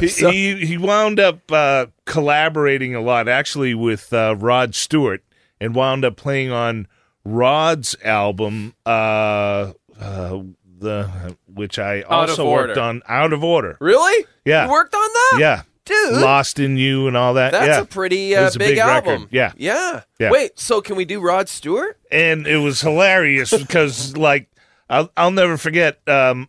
He, 0.00 0.06
he 0.08 0.66
he 0.66 0.78
wound 0.78 1.18
up 1.18 1.50
uh, 1.50 1.86
collaborating 2.04 2.94
a 2.94 3.00
lot, 3.00 3.28
actually, 3.28 3.74
with 3.74 4.12
uh, 4.12 4.36
Rod 4.38 4.74
Stewart, 4.74 5.22
and 5.60 5.74
wound 5.74 6.04
up 6.04 6.16
playing 6.16 6.50
on 6.52 6.86
Rod's 7.24 7.96
album, 8.04 8.74
uh, 8.86 9.72
uh, 10.00 10.42
the 10.78 11.36
which 11.52 11.78
I 11.78 12.02
Out 12.02 12.30
also 12.30 12.48
worked 12.50 12.78
on. 12.78 13.02
Out 13.08 13.32
of 13.32 13.42
Order. 13.42 13.76
Really? 13.80 14.26
Yeah. 14.44 14.66
You 14.66 14.70
worked 14.70 14.94
on 14.94 15.00
that? 15.00 15.36
Yeah. 15.40 15.62
Dude. 15.84 16.20
Lost 16.20 16.58
in 16.58 16.76
You 16.76 17.08
and 17.08 17.16
all 17.16 17.34
that. 17.34 17.52
That's 17.52 17.66
yeah. 17.66 17.80
a 17.80 17.84
pretty 17.86 18.36
uh, 18.36 18.44
was 18.44 18.56
a 18.56 18.58
big, 18.58 18.68
big 18.72 18.78
album. 18.78 19.12
record. 19.12 19.28
Yeah. 19.32 19.52
yeah. 19.56 20.02
Yeah. 20.20 20.30
Wait, 20.30 20.58
so 20.58 20.82
can 20.82 20.96
we 20.96 21.06
do 21.06 21.20
Rod 21.20 21.48
Stewart? 21.48 21.98
and 22.10 22.46
it 22.46 22.58
was 22.58 22.80
hilarious 22.80 23.56
because 23.56 24.16
like 24.16 24.48
I'll, 24.90 25.10
I'll 25.16 25.30
never 25.30 25.56
forget 25.56 26.00
um, 26.08 26.48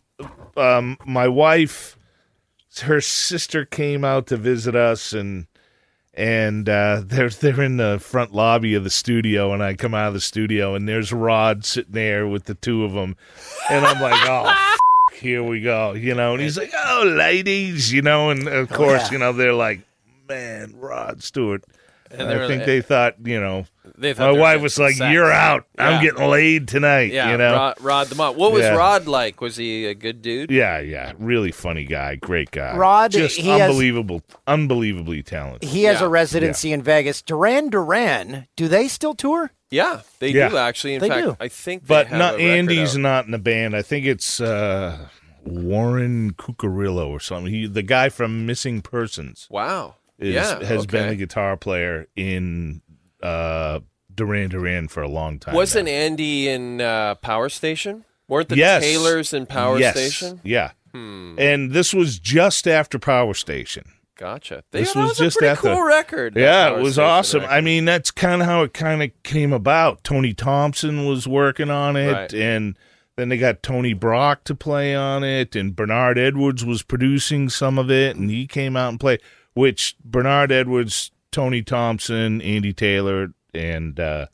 um, 0.56 0.98
my 1.06 1.28
wife 1.28 1.98
her 2.82 3.02
sister 3.02 3.66
came 3.66 4.06
out 4.06 4.28
to 4.28 4.38
visit 4.38 4.76
us 4.76 5.14
and 5.14 5.48
and 6.14 6.68
uh, 6.70 7.02
they're 7.06 7.30
they're 7.30 7.62
in 7.62 7.78
the 7.78 8.00
front 8.00 8.34
lobby 8.34 8.76
of 8.76 8.84
the 8.84 8.90
studio 8.90 9.54
and 9.54 9.64
I 9.64 9.74
come 9.76 9.94
out 9.94 10.10
of 10.10 10.14
the 10.14 10.22
studio 10.22 10.76
and 10.76 10.88
there's 10.88 11.12
Rod 11.12 11.66
sitting 11.66 11.94
there 11.94 12.28
with 12.28 12.46
the 12.46 12.56
two 12.56 12.84
of 12.84 12.94
them 12.94 13.16
and 13.70 13.86
I'm 13.86 14.02
like 14.02 14.30
oh 14.30 14.48
f- 15.12 15.18
here 15.18 15.44
we 15.44 15.62
go 15.62 15.94
you 15.94 16.14
know 16.16 16.34
and 16.34 16.42
he's 16.42 16.58
like 16.58 16.72
oh 16.76 17.04
ladies 17.06 17.92
you 17.92 18.02
know 18.02 18.30
and 18.30 18.48
of 18.48 18.70
course 18.70 19.08
yeah. 19.08 19.12
you 19.12 19.18
know 19.18 19.34
they're 19.34 19.54
like 19.54 19.82
man 20.28 20.76
Rod 20.78 21.24
Stewart 21.24 21.64
And 22.12 22.28
I 22.30 22.48
think 22.48 22.60
like- 22.62 22.66
they 22.66 22.82
thought, 22.82 23.16
you 23.24 23.40
know, 23.40 23.66
They 23.98 24.14
thought 24.14 24.34
my 24.34 24.40
wife 24.40 24.62
was 24.62 24.80
like, 24.80 24.96
sex. 24.96 25.12
"You're 25.14 25.32
out. 25.32 25.66
Yeah. 25.78 25.90
I'm 25.90 26.04
getting 26.04 26.28
laid 26.28 26.68
tonight." 26.68 27.12
Yeah, 27.12 27.32
you 27.32 27.38
know, 27.38 27.54
Rod, 27.54 27.76
Rod 27.82 28.08
the 28.08 28.16
Mod. 28.16 28.38
What 28.38 28.52
was 28.54 28.64
Yeah. 28.64 28.76
Rod 28.76 29.08
like? 29.08 29.42
Was 29.42 29.58
he 29.58 29.86
a 29.86 29.94
good 29.94 30.22
dude? 30.22 30.50
Yeah, 30.52 30.80
yeah, 30.80 31.12
really 31.20 31.52
funny 31.52 31.84
guy, 31.86 32.16
great 32.16 32.50
guy. 32.52 32.76
Rod, 32.78 33.12
just 33.12 33.38
he 33.38 33.50
has- 33.50 33.62
unbelievable, 33.70 34.22
unbelievably 34.48 35.24
talented. 35.24 35.68
He 35.70 35.84
has 35.84 36.00
Yeah. 36.00 36.06
a 36.06 36.10
residency 36.10 36.72
in 36.72 36.82
Vegas. 36.82 37.22
Duran 37.22 37.70
Duran, 37.70 38.48
do 38.56 38.68
they 38.68 38.88
still 38.88 39.14
tour? 39.16 39.52
Yeah, 39.70 40.00
they 40.20 40.30
Yeah. 40.30 40.50
do 40.50 40.58
actually. 40.58 40.96
In 40.96 41.02
They 41.02 41.10
fact, 41.10 41.22
do. 41.26 41.38
I 41.40 41.48
think. 41.48 41.84
They 41.84 41.88
But 41.88 42.08
have 42.08 42.18
not 42.18 42.36
a 42.36 42.42
Andy's 42.42 42.96
out. 42.96 43.02
not 43.02 43.26
in 43.26 43.32
the 43.32 43.38
band. 43.38 43.76
I 43.76 43.82
think 43.82 44.06
it's 44.06 44.40
uh, 44.42 44.98
Warren 45.46 46.34
Cuccurullo 46.34 47.08
or 47.08 47.20
something. 47.20 47.52
He, 47.54 47.68
the 47.68 47.82
guy 47.84 48.10
from 48.10 48.46
Missing 48.46 48.82
Persons, 48.82 49.48
Wow. 49.50 49.96
Is 50.20 50.36
yeah, 50.36 50.64
has 50.64 50.86
been 50.86 51.06
okay. 51.06 51.14
a 51.14 51.16
guitar 51.16 51.58
player 51.58 52.08
in 52.16 52.82
uh, 53.24 53.80
Duran 54.14 54.50
Duran 54.50 54.88
for 54.88 55.02
a 55.02 55.08
long 55.10 55.40
time. 55.40 55.56
Wasn't 55.56 55.88
Andy 55.88 56.48
in 56.50 56.82
uh, 56.82 57.16
Power 57.16 57.50
Station? 57.50 58.06
Weren't 58.28 58.50
the 58.50 58.58
Yes. 58.58 58.84
Taylors 58.84 59.34
in 59.34 59.46
Power 59.46 59.80
Yes. 59.80 59.96
Station? 59.96 60.42
Yeah. 60.44 60.72
Hmm. 60.94 61.36
And 61.40 61.72
this 61.72 61.94
was 61.94 62.20
just 62.20 62.68
after 62.68 63.00
Power 63.00 63.34
Station. 63.34 63.86
Gotcha. 64.18 64.64
They, 64.72 64.82
This 64.82 64.96
was 64.96 65.10
was 65.10 65.18
just 65.18 65.38
a 65.38 65.40
pretty 65.40 65.52
after. 65.52 65.74
cool 65.74 65.84
record. 65.84 66.36
Yeah, 66.36 66.76
it 66.76 66.82
was 66.82 66.94
Station 66.96 67.10
awesome. 67.10 67.42
record. 67.42 67.54
I 67.54 67.62
mean, 67.62 67.86
that's 67.86 68.12
kind 68.12 68.42
of 68.42 68.48
how 68.48 68.64
it 68.64 68.74
kind 68.74 69.02
of 69.02 69.12
came 69.24 69.54
about. 69.54 70.04
Tony 70.04 70.34
Thompson 70.34 71.06
was 71.08 71.26
working 71.28 71.70
on 71.70 71.96
it, 71.96 72.12
Right. 72.12 72.34
and 72.34 72.78
then 73.16 73.30
they 73.30 73.38
got 73.38 73.64
Tony 73.64 73.94
Brock 73.94 74.44
to 74.46 74.56
play 74.56 74.94
on 74.94 75.24
it, 75.24 75.56
and 75.56 75.74
Bernard 75.76 76.18
Edwards 76.18 76.66
was 76.66 76.84
producing 76.84 77.48
some 77.50 77.78
of 77.80 77.90
it, 77.90 78.16
and 78.18 78.30
he 78.30 78.46
came 78.46 78.76
out 78.76 78.90
and 78.90 79.00
played. 79.00 79.22
Which 79.54 79.96
Bernard 80.04 80.52
Edwards, 80.52 81.12
Tony 81.32 81.62
Thompson, 81.62 82.42
Andy 82.42 82.74
Taylor, 82.74 83.34
and 83.54 84.00
uh, 84.00 84.28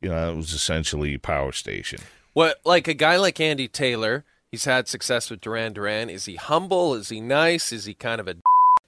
you 0.00 0.08
know, 0.08 0.32
it 0.32 0.36
was 0.36 0.52
essentially 0.52 1.16
Power 1.18 1.52
Station. 1.52 2.00
What, 2.34 2.60
like 2.64 2.88
a 2.88 2.94
guy 2.94 3.16
like 3.16 3.40
Andy 3.40 3.68
Taylor? 3.68 4.24
He's 4.50 4.64
had 4.64 4.88
success 4.88 5.30
with 5.30 5.40
Duran 5.40 5.72
Duran. 5.72 6.10
Is 6.10 6.26
he 6.26 6.36
humble? 6.36 6.94
Is 6.94 7.08
he 7.08 7.20
nice? 7.20 7.72
Is 7.72 7.84
he 7.86 7.94
kind 7.94 8.20
of 8.20 8.28
a? 8.28 8.34
dick? 8.34 8.42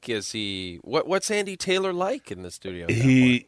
Is 0.09 0.33
he 0.33 0.79
what? 0.83 1.07
What's 1.07 1.31
Andy 1.31 1.57
Taylor 1.57 1.93
like 1.93 2.31
in 2.31 2.43
the 2.43 2.51
studio? 2.51 2.87
He 2.89 3.47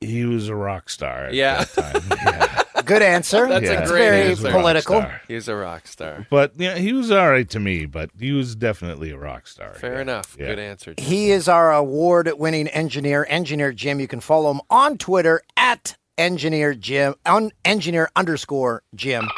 he 0.00 0.24
was 0.24 0.48
a 0.48 0.54
rock 0.56 0.88
star. 0.90 1.26
At 1.26 1.34
Yeah. 1.34 1.64
that 1.64 1.92
time. 1.92 2.18
yeah. 2.26 2.51
Good 2.92 3.02
answer. 3.02 3.48
That's 3.48 3.64
Yeah. 3.64 3.70
a 3.72 3.82
It's 3.82 3.90
great 3.90 4.00
very 4.00 4.22
answer. 4.30 4.50
political. 4.50 5.00
Rock. 5.00 5.20
He's 5.28 5.48
a 5.48 5.54
rock 5.56 5.86
star. 5.86 6.26
But 6.30 6.52
yeah, 6.56 6.76
he 6.76 6.92
was 6.92 7.10
all 7.10 7.30
right 7.30 7.48
to 7.50 7.60
me. 7.60 7.86
But 7.86 8.10
he 8.18 8.32
was 8.32 8.54
definitely 8.54 9.10
a 9.10 9.16
rock 9.18 9.46
star. 9.46 9.74
Fair 9.74 9.94
yeah. 9.94 10.00
enough. 10.02 10.36
Yeah. 10.38 10.46
Good 10.48 10.58
answer. 10.58 10.94
Jim. 10.94 11.04
He 11.06 11.30
is 11.30 11.48
our 11.48 11.72
award-winning 11.72 12.68
engineer, 12.68 13.26
Engineer 13.28 13.72
Jim. 13.72 14.00
You 14.00 14.08
can 14.08 14.20
follow 14.20 14.50
him 14.50 14.60
on 14.70 14.98
Twitter 14.98 15.42
at 15.56 15.96
Engineer 16.18 16.74
Jim, 16.74 17.14
on 17.24 17.50
Engineer 17.64 18.10
underscore 18.14 18.82
Jim. 18.94 19.28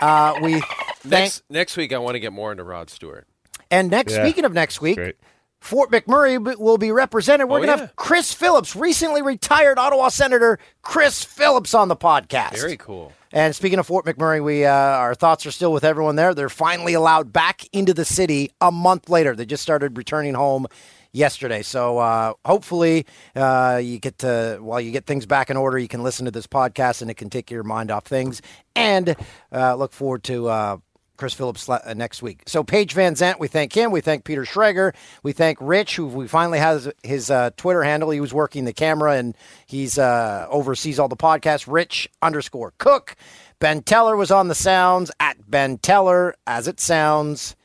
Uh, 0.00 0.34
we 0.42 0.60
thank 0.60 1.04
Next 1.04 1.42
next 1.50 1.76
week, 1.76 1.92
I 1.92 1.98
want 1.98 2.14
to 2.14 2.20
get 2.20 2.32
more 2.32 2.50
into 2.52 2.64
Rod 2.64 2.88
Stewart. 2.90 3.26
and 3.70 3.90
next. 3.90 4.12
Yeah. 4.14 4.24
Speaking 4.24 4.44
of 4.44 4.52
next 4.52 4.80
week, 4.80 4.96
Great. 4.96 5.16
Fort 5.60 5.90
McMurray 5.90 6.56
will 6.58 6.78
be 6.78 6.92
represented. 6.92 7.48
We're 7.48 7.58
Oh, 7.58 7.62
going 7.64 7.76
to 7.76 7.82
yeah. 7.82 7.86
have 7.88 7.96
Chris 7.96 8.32
Phillips, 8.32 8.76
recently 8.76 9.22
retired 9.22 9.78
Ottawa 9.78 10.08
Senator 10.08 10.58
Chris 10.82 11.24
Phillips, 11.24 11.74
on 11.74 11.88
the 11.88 11.96
podcast. 11.96 12.52
Very 12.56 12.76
cool. 12.76 13.12
And 13.32 13.54
speaking 13.54 13.78
of 13.78 13.86
Fort 13.86 14.06
McMurray, 14.06 14.42
we 14.42 14.64
uh, 14.64 14.72
our 14.72 15.14
thoughts 15.14 15.44
are 15.44 15.50
still 15.50 15.72
with 15.72 15.84
everyone 15.84 16.16
there. 16.16 16.32
They're 16.32 16.48
finally 16.48 16.94
allowed 16.94 17.32
back 17.32 17.68
into 17.74 17.92
the 17.92 18.04
city 18.04 18.50
a 18.60 18.72
month 18.72 19.08
later. 19.10 19.34
They 19.36 19.44
just 19.44 19.62
started 19.62 19.98
returning 19.98 20.32
home 20.34 20.66
yesterday. 21.12 21.60
So 21.62 21.98
uh, 21.98 22.32
hopefully 22.46 23.04
uh, 23.36 23.80
you 23.82 23.98
get 23.98 24.18
to 24.18 24.58
while 24.62 24.80
you 24.80 24.92
get 24.92 25.04
things 25.06 25.26
back 25.26 25.50
in 25.50 25.56
order, 25.58 25.78
you 25.78 25.88
can 25.88 26.02
listen 26.02 26.24
to 26.24 26.30
this 26.30 26.46
podcast 26.46 27.02
and 27.02 27.10
it 27.10 27.14
can 27.14 27.28
take 27.28 27.50
your 27.50 27.64
mind 27.64 27.90
off 27.90 28.04
things. 28.06 28.40
And 28.74 29.14
uh, 29.52 29.74
look 29.74 29.92
forward 29.92 30.22
to. 30.24 30.80
Chris 31.18 31.34
Phillips 31.34 31.68
uh, 31.68 31.92
next 31.94 32.22
week. 32.22 32.42
So 32.46 32.64
Paige 32.64 32.94
VanZant, 32.94 33.38
we 33.38 33.48
thank 33.48 33.74
him. 33.74 33.90
We 33.90 34.00
thank 34.00 34.24
Peter 34.24 34.44
Schrager. 34.44 34.94
We 35.22 35.32
thank 35.32 35.58
Rich, 35.60 35.96
who 35.96 36.06
we 36.06 36.28
finally 36.28 36.58
has 36.58 36.90
his 37.02 37.30
uh, 37.30 37.50
Twitter 37.56 37.82
handle. 37.82 38.10
He 38.10 38.20
was 38.20 38.32
working 38.32 38.64
the 38.64 38.72
camera 38.72 39.16
and 39.16 39.36
he's 39.66 39.98
uh, 39.98 40.46
oversees 40.48 40.98
all 40.98 41.08
the 41.08 41.16
podcasts. 41.16 41.70
Rich 41.70 42.08
underscore 42.22 42.72
Cook. 42.78 43.16
Ben 43.58 43.82
Teller 43.82 44.16
was 44.16 44.30
on 44.30 44.48
the 44.48 44.54
sounds 44.54 45.10
at 45.18 45.50
Ben 45.50 45.78
Teller. 45.78 46.34
As 46.46 46.68
it 46.68 46.80
sounds, 46.80 47.56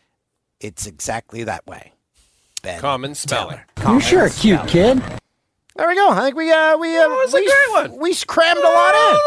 it's 0.60 0.88
exactly 0.88 1.43
that 1.43 1.66
way. 1.68 1.93
Ben. 2.64 2.80
Common 2.80 3.14
spelling. 3.14 3.60
You're 3.86 4.01
sure 4.01 4.26
a 4.26 4.30
cute 4.30 4.68
kid. 4.68 5.01
There 5.76 5.88
we 5.88 5.95
go. 5.95 6.10
I 6.10 6.22
think 6.22 6.36
we 6.36 6.51
uh, 6.51 6.78
we 6.78 6.97
uh, 6.97 7.08
was 7.10 7.34
a 7.34 7.38
we, 7.38 7.45
great 7.45 7.89
one. 7.91 7.99
we 7.99 8.16
crammed 8.16 8.60
a 8.60 8.64
lot 8.64 8.95
in. 8.95 9.20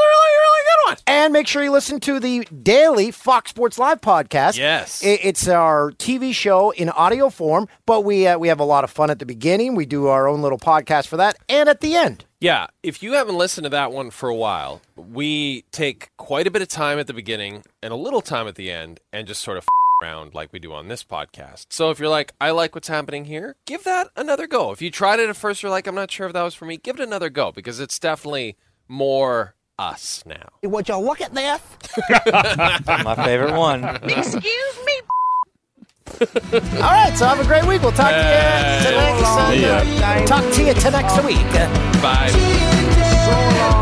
Really, 0.86 0.92
really 0.92 1.06
good 1.06 1.06
one. 1.06 1.14
And 1.14 1.32
make 1.32 1.46
sure 1.46 1.62
you 1.62 1.72
listen 1.72 2.00
to 2.00 2.20
the 2.20 2.44
daily 2.62 3.10
Fox 3.10 3.50
Sports 3.50 3.78
Live 3.78 4.00
podcast. 4.00 4.56
Yes. 4.56 5.02
It's 5.04 5.48
our 5.48 5.92
TV 5.92 6.32
show 6.32 6.70
in 6.70 6.88
audio 6.90 7.30
form, 7.30 7.68
but 7.86 8.02
we 8.02 8.26
uh, 8.26 8.38
we 8.38 8.48
have 8.48 8.60
a 8.60 8.64
lot 8.64 8.84
of 8.84 8.90
fun 8.90 9.10
at 9.10 9.18
the 9.18 9.26
beginning. 9.26 9.74
We 9.74 9.86
do 9.86 10.06
our 10.06 10.28
own 10.28 10.42
little 10.42 10.58
podcast 10.58 11.06
for 11.06 11.16
that, 11.16 11.36
and 11.48 11.68
at 11.68 11.80
the 11.80 11.94
end. 11.94 12.24
Yeah, 12.40 12.66
if 12.82 13.02
you 13.02 13.14
haven't 13.14 13.38
listened 13.38 13.64
to 13.64 13.70
that 13.70 13.92
one 13.92 14.10
for 14.10 14.28
a 14.28 14.34
while, 14.34 14.82
we 14.94 15.64
take 15.72 16.10
quite 16.18 16.46
a 16.46 16.50
bit 16.50 16.60
of 16.60 16.68
time 16.68 16.98
at 16.98 17.06
the 17.06 17.14
beginning 17.14 17.64
and 17.82 17.92
a 17.92 17.96
little 17.96 18.20
time 18.20 18.46
at 18.46 18.56
the 18.56 18.70
end 18.70 19.00
and 19.10 19.26
just 19.26 19.42
sort 19.42 19.56
of 19.56 19.64
f- 19.64 19.68
around 20.02 20.34
like 20.34 20.52
we 20.52 20.58
do 20.58 20.72
on 20.74 20.88
this 20.88 21.02
podcast. 21.02 21.66
So 21.70 21.90
if 21.90 21.98
you're 21.98 22.10
like, 22.10 22.34
I 22.38 22.50
like 22.50 22.74
what's 22.74 22.88
happening 22.88 23.24
here, 23.24 23.56
give 23.64 23.84
that 23.84 24.08
another 24.16 24.46
go. 24.46 24.70
If 24.70 24.82
you 24.82 24.90
tried 24.90 25.18
it 25.18 25.30
at 25.30 25.36
first, 25.36 25.62
you're 25.62 25.70
like, 25.70 25.86
I'm 25.86 25.94
not 25.94 26.10
sure 26.10 26.26
if 26.26 26.34
that 26.34 26.42
was 26.42 26.54
for 26.54 26.66
me, 26.66 26.76
give 26.76 27.00
it 27.00 27.02
another 27.02 27.30
go 27.30 27.52
because 27.52 27.80
it's 27.80 27.98
definitely 27.98 28.56
more 28.86 29.54
us 29.78 30.22
now. 30.26 30.48
Would 30.62 30.88
y'all 30.88 31.04
look 31.04 31.20
at 31.20 31.34
this? 31.34 31.60
My 33.04 33.14
favorite 33.14 33.54
one. 33.54 33.84
Excuse 33.84 34.78
me. 34.86 35.00
All 36.20 36.80
right, 36.80 37.12
so 37.16 37.26
have 37.26 37.40
a 37.40 37.44
great 37.44 37.64
week. 37.66 37.82
We'll 37.82 37.92
talk 37.92 38.10
to 38.10 38.16
you 38.16 38.22
to 38.22 38.90
next, 38.96 39.22
uh, 39.24 39.50
See 39.50 40.26
talk 40.26 40.52
to 40.54 40.64
you 40.64 40.74
to 40.74 40.90
next 40.90 41.24
week. 41.24 41.52
Bye. 42.02 43.72